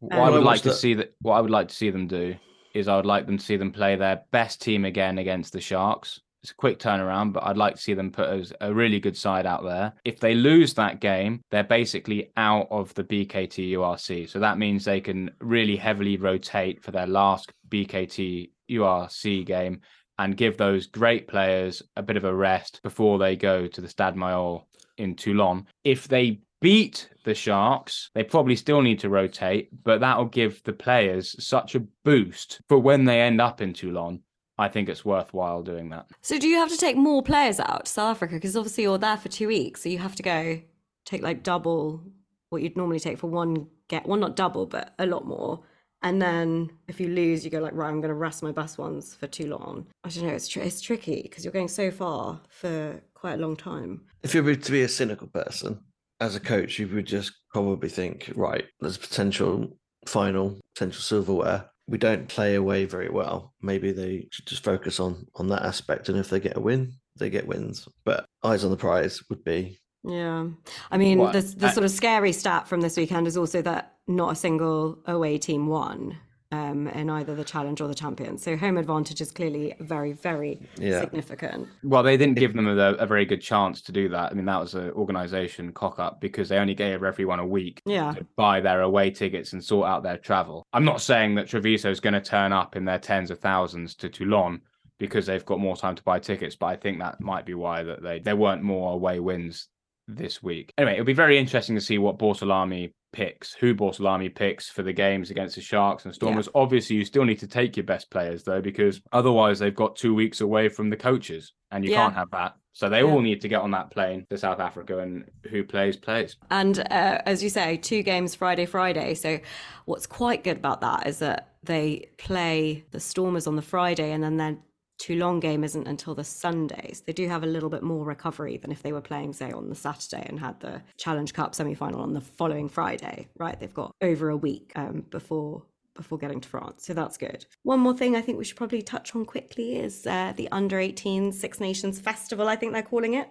What 0.00 0.12
Um, 0.18 0.20
I 0.20 0.30
would 0.30 0.42
like 0.44 0.60
to 0.62 0.68
the- 0.68 0.74
see 0.74 0.92
that 0.94 1.14
what 1.22 1.34
I 1.36 1.40
would 1.40 1.50
like 1.50 1.68
to 1.68 1.74
see 1.74 1.88
them 1.88 2.06
do 2.06 2.34
is 2.74 2.86
I 2.88 2.96
would 2.96 3.06
like 3.06 3.24
them 3.24 3.38
to 3.38 3.44
see 3.44 3.56
them 3.56 3.72
play 3.72 3.96
their 3.96 4.20
best 4.30 4.60
team 4.60 4.84
again 4.84 5.16
against 5.16 5.54
the 5.54 5.60
Sharks. 5.62 6.20
It's 6.48 6.54
a 6.54 6.56
quick 6.56 6.78
turnaround, 6.78 7.34
but 7.34 7.44
I'd 7.44 7.58
like 7.58 7.74
to 7.74 7.80
see 7.80 7.92
them 7.92 8.10
put 8.10 8.30
as 8.30 8.54
a 8.62 8.72
really 8.72 9.00
good 9.00 9.18
side 9.18 9.44
out 9.44 9.64
there. 9.64 9.92
If 10.06 10.18
they 10.18 10.34
lose 10.34 10.72
that 10.74 10.98
game, 10.98 11.42
they're 11.50 11.62
basically 11.62 12.32
out 12.38 12.68
of 12.70 12.94
the 12.94 13.04
BKT 13.04 13.72
URC. 13.72 14.30
So 14.30 14.38
that 14.38 14.56
means 14.56 14.82
they 14.82 15.02
can 15.02 15.30
really 15.42 15.76
heavily 15.76 16.16
rotate 16.16 16.82
for 16.82 16.90
their 16.90 17.06
last 17.06 17.52
BKT 17.68 18.50
URC 18.70 19.44
game 19.44 19.82
and 20.18 20.38
give 20.38 20.56
those 20.56 20.86
great 20.86 21.28
players 21.28 21.82
a 21.96 22.02
bit 22.02 22.16
of 22.16 22.24
a 22.24 22.34
rest 22.34 22.80
before 22.82 23.18
they 23.18 23.36
go 23.36 23.66
to 23.66 23.80
the 23.82 23.88
Stade 23.88 24.14
Mayol 24.14 24.62
in 24.96 25.16
Toulon. 25.16 25.66
If 25.84 26.08
they 26.08 26.40
beat 26.62 27.10
the 27.24 27.34
Sharks, 27.34 28.08
they 28.14 28.24
probably 28.24 28.56
still 28.56 28.80
need 28.80 29.00
to 29.00 29.10
rotate, 29.10 29.68
but 29.84 30.00
that'll 30.00 30.24
give 30.24 30.62
the 30.62 30.72
players 30.72 31.36
such 31.44 31.74
a 31.74 31.84
boost 32.06 32.62
for 32.70 32.78
when 32.78 33.04
they 33.04 33.20
end 33.20 33.38
up 33.38 33.60
in 33.60 33.74
Toulon. 33.74 34.22
I 34.58 34.68
think 34.68 34.88
it's 34.88 35.04
worthwhile 35.04 35.62
doing 35.62 35.90
that. 35.90 36.06
So 36.20 36.38
do 36.38 36.48
you 36.48 36.56
have 36.56 36.70
to 36.70 36.76
take 36.76 36.96
more 36.96 37.22
players 37.22 37.60
out 37.60 37.86
to 37.86 37.92
South 37.92 38.16
Africa? 38.16 38.34
Because 38.34 38.56
obviously 38.56 38.84
you're 38.84 38.98
there 38.98 39.16
for 39.16 39.28
two 39.28 39.48
weeks, 39.48 39.82
so 39.82 39.88
you 39.88 39.98
have 39.98 40.16
to 40.16 40.22
go 40.22 40.60
take 41.04 41.22
like 41.22 41.42
double 41.42 42.02
what 42.50 42.62
you'd 42.62 42.76
normally 42.76 43.00
take 43.00 43.18
for 43.18 43.28
one 43.28 43.68
get. 43.88 44.06
Well, 44.06 44.18
not 44.18 44.36
double, 44.36 44.66
but 44.66 44.94
a 44.98 45.06
lot 45.06 45.26
more. 45.26 45.60
And 46.02 46.22
then 46.22 46.70
if 46.86 47.00
you 47.00 47.08
lose, 47.08 47.44
you 47.44 47.50
go 47.50 47.58
like, 47.58 47.72
right, 47.74 47.88
I'm 47.88 48.00
going 48.00 48.08
to 48.08 48.14
rest 48.14 48.42
my 48.42 48.52
best 48.52 48.78
ones 48.78 49.14
for 49.14 49.26
too 49.26 49.48
long. 49.48 49.86
I 50.04 50.08
don't 50.10 50.26
know. 50.26 50.32
It's 50.32 50.46
tr- 50.46 50.60
it's 50.60 50.80
tricky 50.80 51.22
because 51.22 51.44
you're 51.44 51.52
going 51.52 51.68
so 51.68 51.90
far 51.90 52.40
for 52.48 53.00
quite 53.14 53.34
a 53.34 53.38
long 53.38 53.56
time. 53.56 54.02
If 54.22 54.34
you 54.34 54.42
were 54.42 54.54
to 54.54 54.72
be 54.72 54.82
a 54.82 54.88
cynical 54.88 55.26
person, 55.26 55.80
as 56.20 56.36
a 56.36 56.40
coach, 56.40 56.78
you 56.78 56.88
would 56.88 57.06
just 57.06 57.32
probably 57.52 57.88
think, 57.88 58.30
right, 58.34 58.64
there's 58.80 58.98
potential 58.98 59.76
final, 60.06 60.58
potential 60.74 61.02
silverware. 61.02 61.70
We 61.88 61.98
don't 61.98 62.28
play 62.28 62.54
away 62.54 62.84
very 62.84 63.08
well. 63.08 63.54
Maybe 63.62 63.90
they 63.92 64.28
should 64.30 64.46
just 64.46 64.62
focus 64.62 65.00
on 65.00 65.26
on 65.36 65.48
that 65.48 65.62
aspect, 65.62 66.08
and 66.08 66.18
if 66.18 66.28
they 66.30 66.38
get 66.40 66.56
a 66.56 66.60
win, 66.60 66.92
they 67.16 67.30
get 67.30 67.48
wins. 67.48 67.88
But 68.04 68.26
eyes 68.44 68.64
on 68.64 68.70
the 68.70 68.76
prize 68.76 69.22
would 69.30 69.42
be 69.42 69.78
Yeah. 70.04 70.46
I 70.90 70.96
mean, 70.98 71.18
What? 71.18 71.32
the, 71.32 71.40
the 71.40 71.66
I- 71.68 71.72
sort 71.72 71.84
of 71.84 71.90
scary 71.90 72.32
stat 72.32 72.68
from 72.68 72.80
this 72.82 72.96
weekend 72.96 73.26
is 73.26 73.36
also 73.36 73.62
that 73.62 73.94
not 74.06 74.32
a 74.32 74.36
single 74.36 74.98
away 75.06 75.38
team 75.38 75.66
won 75.66 76.16
um, 76.52 76.88
in 76.88 77.10
either 77.10 77.34
the 77.34 77.44
challenge 77.44 77.80
or 77.80 77.88
the 77.88 77.94
champions. 77.94 78.42
So 78.42 78.56
home 78.56 78.78
advantage 78.78 79.20
is 79.20 79.30
clearly 79.30 79.74
very, 79.80 80.12
very 80.12 80.60
Yeah. 80.78 81.00
significant. 81.00 81.68
Well, 81.82 82.02
they 82.02 82.16
didn't 82.16 82.36
give 82.38 82.54
them 82.54 82.66
a, 82.66 82.76
a 82.94 83.06
very 83.06 83.26
good 83.26 83.42
chance 83.42 83.82
to 83.82 83.92
do 83.92 84.08
that. 84.10 84.30
I 84.30 84.34
mean, 84.34 84.46
that 84.46 84.60
was 84.60 84.74
an 84.74 84.90
organization 84.92 85.72
cock 85.72 85.98
up 85.98 86.20
because 86.20 86.48
they 86.48 86.56
only 86.58 86.74
gave 86.74 87.02
everyone 87.02 87.38
a 87.38 87.46
week 87.46 87.82
Yeah. 87.84 88.12
to 88.14 88.26
buy 88.36 88.60
their 88.60 88.80
away 88.82 89.10
tickets 89.10 89.52
and 89.52 89.62
sort 89.62 89.88
out 89.88 90.02
their 90.02 90.16
travel. 90.16 90.66
I'm 90.72 90.84
not 90.84 91.00
saying 91.02 91.34
that 91.34 91.48
Treviso 91.48 91.90
is 91.90 92.00
going 92.00 92.14
to 92.14 92.20
turn 92.20 92.52
up 92.52 92.76
in 92.76 92.84
their 92.84 92.98
tens 92.98 93.30
of 93.30 93.38
thousands 93.40 93.94
to 93.96 94.08
Toulon 94.08 94.60
because 94.98 95.26
they've 95.26 95.44
got 95.44 95.60
more 95.60 95.76
time 95.76 95.94
to 95.94 96.02
buy 96.02 96.18
tickets, 96.18 96.56
but 96.56 96.66
I 96.66 96.76
think 96.76 96.98
that 96.98 97.20
might 97.20 97.46
be 97.46 97.54
why 97.54 97.82
that 97.84 98.02
they 98.02 98.18
there 98.18 98.34
weren't 98.36 98.62
more 98.62 98.94
away 98.94 99.20
wins 99.20 99.68
this 100.08 100.42
week. 100.42 100.72
Anyway, 100.78 100.94
it'll 100.94 101.04
be 101.04 101.12
very 101.12 101.38
interesting 101.38 101.74
to 101.76 101.80
see 101.80 101.98
what 101.98 102.18
Bortolami 102.18 102.92
picks, 103.12 103.52
who 103.54 103.74
Bortolami 103.74 104.34
picks 104.34 104.68
for 104.68 104.82
the 104.82 104.92
games 104.92 105.30
against 105.30 105.54
the 105.54 105.60
Sharks 105.60 106.04
and 106.04 106.14
Stormers. 106.14 106.48
Obviously, 106.54 106.96
you 106.96 107.04
still 107.04 107.24
need 107.24 107.38
to 107.40 107.46
take 107.46 107.76
your 107.76 107.84
best 107.84 108.10
players 108.10 108.42
though, 108.42 108.60
because 108.60 109.00
otherwise 109.12 109.58
they've 109.58 109.74
got 109.74 109.96
two 109.96 110.14
weeks 110.14 110.40
away 110.40 110.68
from 110.68 110.90
the 110.90 110.96
coaches, 110.96 111.52
and 111.70 111.84
you 111.84 111.90
Yeah. 111.90 112.04
can't 112.04 112.14
have 112.14 112.30
that. 112.32 112.54
So 112.72 112.88
they 112.88 112.98
Yeah. 112.98 113.04
all 113.06 113.20
need 113.20 113.40
to 113.42 113.48
get 113.48 113.60
on 113.60 113.72
that 113.72 113.90
plane 113.90 114.24
to 114.30 114.38
South 114.38 114.60
Africa, 114.60 114.98
and 114.98 115.24
who 115.50 115.64
plays 115.64 115.96
plays. 115.96 116.36
And 116.50 116.78
uh, 116.78 117.20
as 117.26 117.42
you 117.42 117.48
say, 117.50 117.76
two 117.76 118.02
games 118.02 118.34
Friday, 118.34 118.66
Friday. 118.66 119.14
So 119.14 119.38
what's 119.84 120.06
quite 120.06 120.44
good 120.44 120.58
about 120.58 120.80
that 120.82 121.06
is 121.06 121.18
that 121.18 121.54
they 121.64 122.10
play 122.18 122.84
the 122.92 123.00
Stormers 123.00 123.46
on 123.46 123.56
the 123.56 123.62
Friday 123.62 124.12
and 124.12 124.22
then 124.22 124.36
their 124.36 124.56
Toulon 124.98 125.40
game 125.40 125.64
isn't 125.64 125.86
until 125.86 126.14
the 126.14 126.24
Sundays. 126.24 127.02
They 127.06 127.12
do 127.12 127.28
have 127.28 127.44
a 127.44 127.46
little 127.46 127.70
bit 127.70 127.82
more 127.82 128.04
recovery 128.04 128.56
than 128.56 128.72
if 128.72 128.82
they 128.82 128.92
were 128.92 129.00
playing, 129.00 129.32
say, 129.32 129.52
on 129.52 129.68
the 129.68 129.74
Saturday 129.74 130.24
and 130.28 130.38
had 130.40 130.60
the 130.60 130.82
Challenge 130.96 131.32
Cup 131.32 131.54
semi 131.54 131.74
final 131.74 132.00
on 132.00 132.14
the 132.14 132.20
following 132.20 132.68
Friday, 132.68 133.28
right? 133.38 133.58
They've 133.58 133.72
got 133.72 133.92
over 134.02 134.28
a 134.28 134.36
week 134.36 134.72
um, 134.76 135.04
before 135.10 135.62
before 135.94 136.16
getting 136.16 136.40
to 136.40 136.48
France. 136.48 136.86
So 136.86 136.94
that's 136.94 137.18
good. 137.18 137.44
One 137.64 137.80
more 137.80 137.92
thing 137.92 138.14
I 138.14 138.20
think 138.22 138.38
we 138.38 138.44
should 138.44 138.56
probably 138.56 138.82
touch 138.82 139.16
on 139.16 139.24
quickly 139.24 139.76
is 139.76 140.06
uh, 140.06 140.32
the 140.36 140.48
under 140.52 140.78
18 140.78 141.32
Six 141.32 141.58
Nations 141.58 141.98
Festival, 141.98 142.48
I 142.48 142.54
think 142.54 142.72
they're 142.72 142.82
calling 142.82 143.14
it 143.14 143.28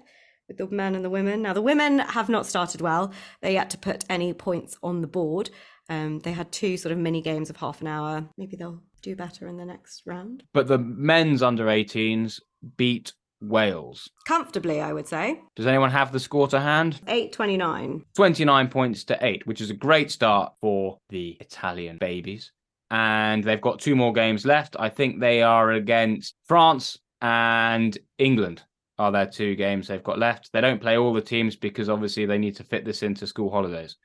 with 0.48 0.58
the 0.58 0.68
men 0.68 0.96
and 0.96 1.04
the 1.04 1.10
women. 1.10 1.42
Now, 1.42 1.54
the 1.54 1.62
women 1.62 2.00
have 2.00 2.30
not 2.30 2.46
started 2.46 2.82
well. 2.82 3.12
They 3.42 3.54
yet 3.54 3.70
to 3.72 3.78
put 3.78 4.06
any 4.10 4.34
points 4.34 4.78
on 4.84 5.02
the 5.02 5.08
board. 5.08 5.50
Um, 5.90 6.20
they 6.20 6.32
had 6.32 6.52
two 6.52 6.78
sort 6.78 6.92
of 6.92 6.98
mini 6.98 7.22
games 7.22 7.50
of 7.50 7.58
half 7.58 7.82
an 7.82 7.88
hour. 7.88 8.26
Maybe 8.38 8.58
they'll 8.58 8.82
do 9.02 9.16
better 9.16 9.48
in 9.48 9.58
the 9.58 9.66
next 9.66 10.04
round. 10.06 10.44
But 10.54 10.68
the 10.68 10.78
men's 10.78 11.42
under 11.42 11.66
18s 11.66 12.42
beat 12.76 13.14
Wales. 13.42 14.10
Comfortably, 14.26 14.82
I 14.82 14.94
would 14.94 15.08
say. 15.08 15.42
Does 15.56 15.68
anyone 15.68 15.92
have 15.92 16.12
the 16.12 16.20
score 16.20 16.48
to 16.50 16.60
hand? 16.60 17.00
829. 17.08 18.04
29 18.16 18.68
points 18.70 19.04
to 19.06 19.18
8, 19.22 19.46
which 19.46 19.62
is 19.62 19.70
a 19.70 19.76
great 19.76 20.12
start 20.12 20.54
for 20.60 20.98
the 21.10 21.38
Italian 21.40 21.98
babies. 22.00 22.52
And 22.90 23.44
they've 23.44 23.62
got 23.62 23.80
two 23.80 23.96
more 23.96 24.14
games 24.14 24.46
left. 24.46 24.76
I 24.80 24.90
think 24.90 25.20
they 25.20 25.42
are 25.42 25.72
against 25.72 26.36
France 26.46 26.98
and 27.22 27.98
England 28.18 28.64
are 28.98 29.12
their 29.12 29.28
two 29.28 29.56
games 29.56 29.88
they've 29.88 30.04
got 30.04 30.18
left. 30.18 30.52
They 30.52 30.62
don't 30.62 30.82
play 30.82 30.98
all 30.98 31.14
the 31.14 31.22
teams 31.22 31.56
because 31.56 31.90
obviously 31.90 32.26
they 32.26 32.40
need 32.40 32.56
to 32.56 32.64
fit 32.64 32.86
this 32.86 33.04
into 33.04 33.28
school 33.28 33.52
holidays 33.52 33.96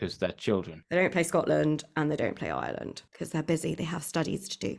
because 0.00 0.16
they're 0.16 0.32
children. 0.32 0.82
They 0.88 0.96
don't 0.96 1.12
play 1.12 1.22
Scotland 1.22 1.84
and 1.96 2.10
they 2.10 2.16
don't 2.16 2.36
play 2.36 2.50
Ireland 2.50 3.02
because 3.12 3.30
they're 3.30 3.42
busy. 3.42 3.74
They 3.74 3.84
have 3.84 4.02
studies 4.02 4.48
to 4.48 4.58
do. 4.58 4.78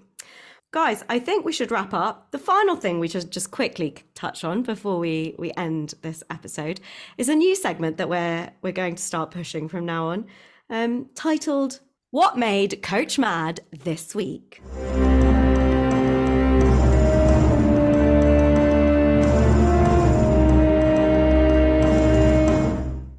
Guys, 0.72 1.04
I 1.10 1.20
think 1.20 1.46
we 1.46 1.52
should 1.52 1.70
wrap 1.70 1.94
up. 1.94 2.32
The 2.32 2.40
final 2.40 2.76
thing 2.76 3.00
we 3.00 3.10
should 3.10 3.30
just 3.30 3.52
quickly 3.52 3.96
touch 4.16 4.44
on 4.44 4.64
before 4.64 4.98
we, 4.98 5.36
we 5.38 5.52
end 5.58 5.94
this 6.02 6.24
episode 6.30 6.80
is 7.18 7.30
a 7.30 7.36
new 7.36 7.56
segment 7.56 7.98
that 7.98 8.10
we're 8.10 8.50
we're 8.62 8.72
going 8.72 8.96
to 8.96 9.04
start 9.04 9.32
pushing 9.32 9.68
from 9.68 9.86
now 9.86 10.08
on, 10.08 10.26
um, 10.70 11.10
titled 11.14 11.82
"What 12.12 12.38
Made 12.38 12.82
Coach 12.82 13.20
Mad 13.20 13.60
This 13.84 14.16
Week." 14.16 14.62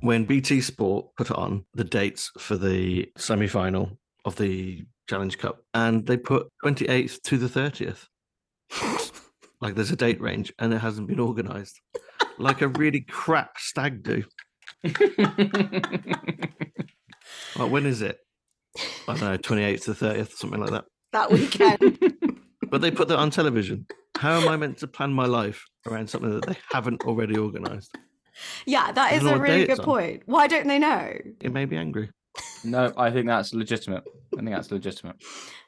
When 0.03 0.25
BT 0.25 0.61
Sport 0.61 1.07
put 1.17 1.31
on 1.31 1.65
the 1.75 1.85
dates 1.85 2.31
for 2.39 2.57
the 2.57 3.11
semi 3.17 3.47
final 3.47 3.99
of 4.25 4.37
the 4.37 4.85
Challenge 5.09 5.39
Cup 5.39 5.63
and 5.75 6.07
they 6.07 6.17
put 6.17 6.49
28th 6.65 7.23
to 7.23 7.39
the 7.39 7.49
30th. 7.49 8.07
like 9.61 9.75
there's 9.75 9.91
a 9.91 9.97
date 9.97 10.21
range 10.21 10.53
and 10.59 10.73
it 10.75 10.79
hasn't 10.79 11.09
been 11.09 11.21
organized. 11.21 11.81
like 12.39 12.63
a 12.63 12.69
really 12.69 13.01
crap 13.01 13.59
stag 13.59 14.03
do. 14.03 14.25
Like 17.57 17.71
when 17.71 17.87
is 17.87 18.03
it? 18.03 18.19
I 19.07 19.17
don't 19.17 19.21
know, 19.21 19.39
28th 19.39 19.85
to 19.85 19.93
30th, 19.93 20.33
something 20.33 20.61
like 20.61 20.71
that. 20.71 20.85
That 21.13 21.31
weekend. 21.31 21.99
But 22.71 22.81
they 22.81 22.91
put 22.91 23.09
that 23.09 23.19
on 23.19 23.29
television. 23.29 23.85
How 24.17 24.41
am 24.41 24.49
I 24.49 24.57
meant 24.57 24.79
to 24.79 24.87
plan 24.87 25.13
my 25.13 25.27
life 25.27 25.63
around 25.87 26.09
something 26.09 26.31
that 26.31 26.47
they 26.47 26.57
haven't 26.71 27.03
already 27.03 27.37
organized? 27.37 27.95
Yeah, 28.67 28.93
that 28.93 29.13
I 29.13 29.17
is 29.17 29.23
don't 29.23 29.31
know 29.31 29.37
a 29.37 29.41
really 29.41 29.61
good 29.61 29.71
it's 29.71 29.81
on. 29.81 29.85
point. 29.85 30.23
Why 30.27 30.47
don't 30.47 30.67
they 30.67 30.79
know? 30.79 31.13
It 31.41 31.53
made 31.53 31.71
me 31.71 31.77
angry. 31.77 32.11
no, 32.65 32.93
I 32.97 33.11
think 33.11 33.27
that's 33.27 33.53
legitimate. 33.53 34.05
I 34.35 34.37
think 34.37 34.51
that's 34.51 34.71
legitimate. 34.71 35.17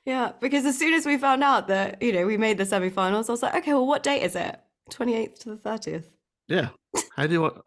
Yeah, 0.04 0.32
because 0.40 0.64
as 0.64 0.78
soon 0.78 0.94
as 0.94 1.06
we 1.06 1.18
found 1.18 1.42
out 1.42 1.68
that, 1.68 2.00
you 2.02 2.12
know, 2.12 2.26
we 2.26 2.36
made 2.36 2.58
the 2.58 2.66
semi-finals, 2.66 3.28
I 3.28 3.32
was 3.32 3.42
like, 3.42 3.54
okay, 3.56 3.72
well, 3.72 3.86
what 3.86 4.02
date 4.02 4.22
is 4.22 4.36
it? 4.36 4.58
28th 4.90 5.38
to 5.40 5.50
the 5.50 5.56
30th. 5.56 6.04
Yeah. 6.48 6.68
How 7.16 7.26
do 7.26 7.32
you? 7.32 7.40
Want... 7.42 7.58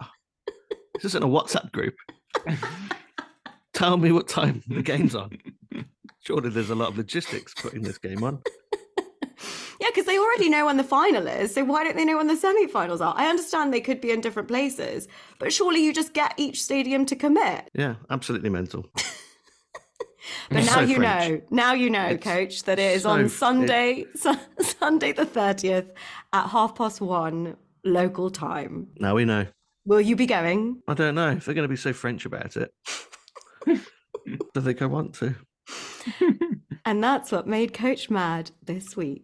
this 0.94 1.06
isn't 1.06 1.24
a 1.24 1.28
WhatsApp 1.28 1.72
group. 1.72 1.96
Tell 3.74 3.98
me 3.98 4.12
what 4.12 4.28
time 4.28 4.64
the 4.68 4.82
game's 4.82 5.16
on. 5.16 5.38
Surely 6.20 6.50
there's 6.50 6.70
a 6.70 6.76
lot 6.76 6.90
of 6.90 6.98
logistics 6.98 7.54
putting 7.54 7.82
this 7.82 7.98
game 7.98 8.24
on. 8.24 8.42
Yeah, 9.80 9.88
because 9.90 10.06
they 10.06 10.18
already 10.18 10.50
know 10.50 10.66
when 10.66 10.78
the 10.78 10.84
final 10.84 11.28
is. 11.28 11.54
So 11.54 11.64
why 11.64 11.84
don't 11.84 11.96
they 11.96 12.06
know 12.06 12.18
when 12.18 12.28
the 12.28 12.36
semi-finals 12.36 13.00
are? 13.02 13.14
I 13.16 13.28
understand 13.28 13.72
they 13.74 13.82
could 13.82 14.02
be 14.02 14.12
in 14.12 14.22
different 14.22 14.48
places, 14.48 15.08
but 15.40 15.54
surely 15.54 15.84
you 15.84 15.94
just 15.94 16.14
get 16.14 16.34
each 16.38 16.64
stadium 16.64 17.06
to 17.06 17.16
commit. 17.16 17.70
Yeah, 17.74 17.96
absolutely 18.10 18.50
mental. 18.50 18.86
But 20.50 20.66
now 20.66 20.74
So 20.74 20.80
you 20.82 20.98
French. 20.98 21.30
know, 21.30 21.42
now 21.52 21.74
you 21.74 21.90
know, 21.90 22.08
It's 22.08 22.24
coach, 22.24 22.64
that 22.64 22.80
it 22.80 22.96
is 22.98 23.04
so 23.04 23.12
on 23.12 23.30
Sunday, 23.30 24.06
Su- 24.16 24.36
Sunday 24.60 25.14
the 25.14 25.26
30th 25.26 25.90
at 26.34 26.48
half 26.50 26.76
past 26.76 27.00
one 27.00 27.56
local 27.86 28.30
time. 28.30 28.88
Now 29.00 29.16
we 29.16 29.24
know. 29.24 29.46
Will 29.86 30.02
you 30.02 30.18
be 30.18 30.26
going? 30.26 30.82
I 30.86 30.96
don't 30.96 31.16
know 31.16 31.30
if 31.32 31.46
they're 31.46 31.54
going 31.56 31.64
to 31.64 31.70
be 31.70 31.78
so 31.78 31.94
French 31.94 32.26
about 32.26 32.58
it. 32.58 32.72
I 33.68 34.60
think 34.60 34.82
I 34.82 34.86
want 34.86 35.14
to? 35.16 35.36
And 36.86 37.02
that's 37.02 37.32
what 37.32 37.48
made 37.48 37.74
Coach 37.74 38.10
mad 38.10 38.52
this 38.66 38.98
week. 38.98 39.24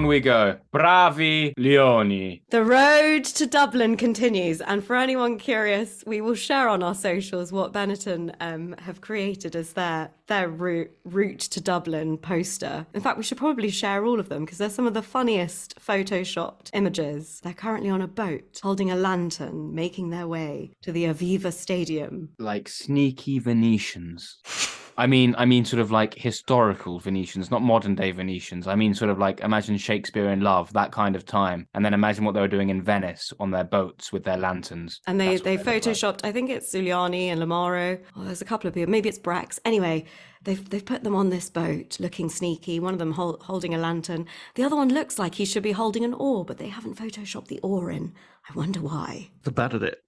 On 0.00 0.06
we 0.06 0.18
go. 0.18 0.56
Bravi 0.72 1.52
Leoni. 1.58 2.40
The 2.48 2.64
road 2.64 3.22
to 3.24 3.46
Dublin 3.46 3.98
continues, 3.98 4.62
and 4.62 4.82
for 4.82 4.96
anyone 4.96 5.36
curious, 5.36 6.02
we 6.06 6.22
will 6.22 6.34
share 6.34 6.70
on 6.70 6.82
our 6.82 6.94
socials 6.94 7.52
what 7.52 7.74
Benetton 7.74 8.34
um, 8.40 8.74
have 8.78 9.02
created 9.02 9.54
as 9.54 9.74
their 9.74 10.10
their 10.26 10.48
route 10.48 10.90
route 11.04 11.40
to 11.40 11.60
Dublin 11.60 12.16
poster. 12.16 12.86
In 12.94 13.02
fact, 13.02 13.18
we 13.18 13.24
should 13.24 13.36
probably 13.36 13.68
share 13.68 14.06
all 14.06 14.18
of 14.18 14.30
them 14.30 14.46
because 14.46 14.56
they're 14.56 14.70
some 14.70 14.86
of 14.86 14.94
the 14.94 15.02
funniest 15.02 15.78
photoshopped 15.78 16.70
images. 16.72 17.38
They're 17.42 17.52
currently 17.52 17.90
on 17.90 18.00
a 18.00 18.08
boat, 18.08 18.60
holding 18.62 18.90
a 18.90 18.96
lantern, 18.96 19.74
making 19.74 20.08
their 20.08 20.26
way 20.26 20.70
to 20.80 20.92
the 20.92 21.04
Aviva 21.04 21.52
Stadium. 21.52 22.30
Like 22.38 22.70
sneaky 22.70 23.38
Venetians. 23.38 24.38
I 24.96 25.06
mean, 25.06 25.34
I 25.38 25.44
mean, 25.44 25.64
sort 25.64 25.80
of 25.80 25.90
like 25.90 26.14
historical 26.14 26.98
Venetians, 26.98 27.50
not 27.50 27.62
modern 27.62 27.94
day 27.94 28.10
Venetians. 28.10 28.66
I 28.66 28.74
mean, 28.74 28.94
sort 28.94 29.10
of 29.10 29.18
like 29.18 29.40
imagine 29.40 29.76
Shakespeare 29.78 30.30
in 30.30 30.40
Love, 30.40 30.72
that 30.72 30.92
kind 30.92 31.16
of 31.16 31.24
time, 31.24 31.66
and 31.74 31.84
then 31.84 31.94
imagine 31.94 32.24
what 32.24 32.34
they 32.34 32.40
were 32.40 32.48
doing 32.48 32.68
in 32.68 32.82
Venice 32.82 33.32
on 33.40 33.50
their 33.50 33.64
boats 33.64 34.12
with 34.12 34.24
their 34.24 34.36
lanterns. 34.36 35.00
And 35.06 35.20
they 35.20 35.36
That's 35.36 35.40
what 35.40 35.44
they 35.44 35.56
look 35.56 35.66
like. 35.66 35.82
photoshopped. 35.82 36.20
I 36.24 36.32
think 36.32 36.50
it's 36.50 36.72
Zuliani 36.74 37.26
and 37.26 37.40
Lamaro. 37.40 38.00
Oh, 38.16 38.24
there's 38.24 38.42
a 38.42 38.46
couple 38.46 38.68
of 38.68 38.74
people. 38.74 38.90
Maybe 38.90 39.08
it's 39.08 39.18
Brex. 39.18 39.58
Anyway, 39.64 40.04
they've 40.42 40.68
they've 40.68 40.84
put 40.84 41.04
them 41.04 41.14
on 41.16 41.30
this 41.30 41.48
boat, 41.50 41.98
looking 42.00 42.28
sneaky. 42.28 42.80
One 42.80 42.92
of 42.92 42.98
them 42.98 43.12
hol- 43.12 43.40
holding 43.42 43.74
a 43.74 43.78
lantern. 43.78 44.26
The 44.54 44.64
other 44.64 44.76
one 44.76 44.88
looks 44.88 45.18
like 45.18 45.34
he 45.36 45.44
should 45.44 45.62
be 45.62 45.72
holding 45.72 46.04
an 46.04 46.14
oar, 46.14 46.44
but 46.44 46.58
they 46.58 46.68
haven't 46.68 46.96
photoshopped 46.98 47.48
the 47.48 47.60
oar 47.60 47.90
in. 47.90 48.12
I 48.48 48.52
wonder 48.54 48.80
why. 48.80 49.30
They're 49.44 49.52
bad 49.52 49.74
at 49.74 49.82
it. 49.82 50.02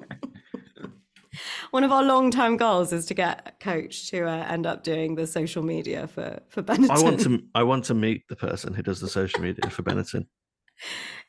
One 1.71 1.83
of 1.83 1.91
our 1.91 2.03
long-term 2.03 2.57
goals 2.57 2.91
is 2.93 3.05
to 3.07 3.13
get 3.13 3.59
Coach 3.59 4.09
to 4.09 4.25
uh, 4.27 4.45
end 4.49 4.65
up 4.65 4.83
doing 4.83 5.15
the 5.15 5.25
social 5.27 5.63
media 5.63 6.07
for 6.07 6.39
for 6.49 6.61
Benetton. 6.63 6.89
I 6.89 7.01
want 7.01 7.19
to. 7.21 7.39
I 7.55 7.63
want 7.63 7.85
to 7.85 7.93
meet 7.93 8.27
the 8.27 8.35
person 8.35 8.73
who 8.73 8.81
does 8.83 8.99
the 8.99 9.07
social 9.09 9.41
media 9.41 9.69
for 9.69 9.83
Benetton. 9.83 10.25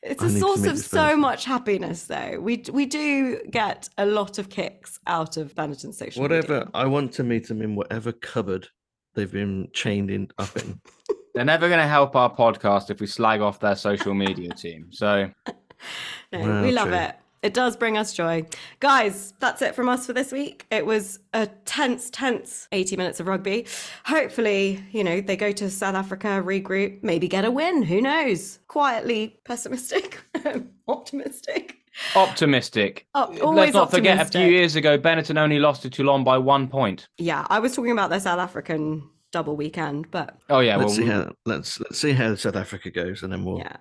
It's 0.01 0.23
I 0.23 0.27
a 0.27 0.29
source 0.29 0.65
of 0.65 0.79
so 0.79 0.97
person. 1.05 1.19
much 1.19 1.45
happiness, 1.45 2.05
though. 2.05 2.39
We 2.39 2.63
we 2.71 2.85
do 2.85 3.39
get 3.51 3.87
a 3.97 4.05
lot 4.05 4.37
of 4.39 4.49
kicks 4.49 4.99
out 5.07 5.37
of 5.37 5.53
Benetton's 5.55 5.97
social 5.97 6.21
Whatever. 6.21 6.53
media. 6.59 6.71
I 6.73 6.85
want 6.87 7.13
to 7.13 7.23
meet 7.23 7.47
them 7.47 7.61
in 7.61 7.75
whatever 7.75 8.11
cupboard 8.11 8.67
they've 9.13 9.31
been 9.31 9.69
chained 9.73 10.09
in 10.09 10.29
up 10.37 10.55
in. 10.57 10.81
They're 11.35 11.45
never 11.45 11.67
going 11.67 11.79
to 11.81 11.87
help 11.87 12.15
our 12.15 12.31
podcast 12.35 12.91
if 12.91 12.99
we 12.99 13.07
slag 13.07 13.41
off 13.41 13.59
their 13.59 13.75
social 13.75 14.13
media 14.13 14.49
team. 14.53 14.87
So 14.91 15.31
No, 16.31 16.39
Well, 16.39 16.63
we 16.63 16.71
love 16.71 16.89
true. 16.89 16.97
it. 16.97 17.15
It 17.43 17.53
does 17.53 17.75
bring 17.75 17.97
us 17.97 18.13
joy. 18.13 18.45
Guys, 18.79 19.33
that's 19.39 19.61
it 19.61 19.75
from 19.75 19.89
us 19.89 20.05
for 20.07 20.13
this 20.13 20.31
week. 20.31 20.65
It 20.71 20.85
was 20.85 21.19
a 21.33 21.47
tense, 21.65 22.09
tense 22.09 22.69
80 22.71 22.95
minutes 22.95 23.19
of 23.19 23.27
rugby. 23.27 23.67
Hopefully, 24.05 24.81
you 24.91 25.03
know, 25.03 25.19
they 25.19 25.35
go 25.35 25.51
to 25.51 25.69
South 25.69 25.95
Africa, 25.95 26.41
regroup, 26.43 27.03
maybe 27.03 27.27
get 27.27 27.43
a 27.43 27.51
win. 27.51 27.83
Who 27.83 28.01
knows? 28.01 28.59
Quietly 28.69 29.39
pessimistic, 29.43 30.23
optimistic. 30.87 31.79
optimistic. 32.15 33.07
Op- 33.13 33.37
Let's 33.41 33.73
not 33.73 33.91
forget, 33.91 34.21
a 34.21 34.25
few 34.25 34.47
years 34.47 34.77
ago, 34.77 34.97
Benetton 34.97 35.37
only 35.37 35.59
lost 35.59 35.81
to 35.81 35.89
Toulon 35.89 36.23
by 36.23 36.37
one 36.37 36.69
point. 36.69 37.07
Yeah, 37.17 37.45
I 37.49 37.59
was 37.59 37.75
talking 37.75 37.91
about 37.91 38.09
their 38.09 38.21
South 38.21 38.39
African 38.39 39.03
double 39.33 39.57
weekend, 39.57 40.09
but 40.11 40.37
Oh 40.49 40.59
yeah, 40.61 40.77
let's 40.77 40.91
well, 40.91 40.95
see 40.95 41.03
we- 41.03 41.09
how 41.09 41.31
let's 41.45 41.79
let's 41.81 41.99
see 41.99 42.13
how 42.13 42.35
South 42.35 42.55
Africa 42.55 42.89
goes, 42.89 43.21
and 43.23 43.33
then 43.33 43.43
we'll 43.43 43.57
yeah. 43.57 43.75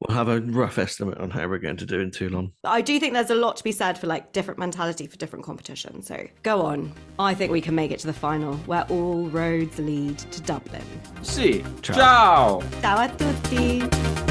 we'll 0.00 0.14
have 0.14 0.28
a 0.28 0.40
rough 0.40 0.76
estimate 0.76 1.16
on 1.18 1.30
how 1.30 1.48
we're 1.48 1.58
going 1.58 1.78
to 1.78 1.86
do 1.86 2.00
in 2.00 2.10
Toulon. 2.10 2.52
I 2.64 2.82
do 2.82 3.00
think 3.00 3.14
there's 3.14 3.30
a 3.30 3.34
lot 3.34 3.56
to 3.56 3.64
be 3.64 3.72
said 3.72 3.96
for 3.96 4.06
like 4.06 4.32
different 4.32 4.58
mentality 4.60 5.06
for 5.06 5.16
different 5.16 5.44
competitions. 5.46 6.06
So 6.08 6.26
go 6.42 6.60
on. 6.62 6.92
I 7.18 7.32
think 7.32 7.50
we 7.50 7.62
can 7.62 7.74
make 7.74 7.90
it 7.92 8.00
to 8.00 8.06
the 8.06 8.12
final 8.12 8.54
where 8.66 8.84
all 8.90 9.28
roads 9.30 9.78
lead 9.78 10.18
to 10.18 10.42
Dublin. 10.42 10.82
see. 11.22 11.62
Ciao. 11.80 11.94
Ciao. 11.94 12.62
Ciao 12.82 13.04
a 13.04 13.08
tutti. 13.16 14.27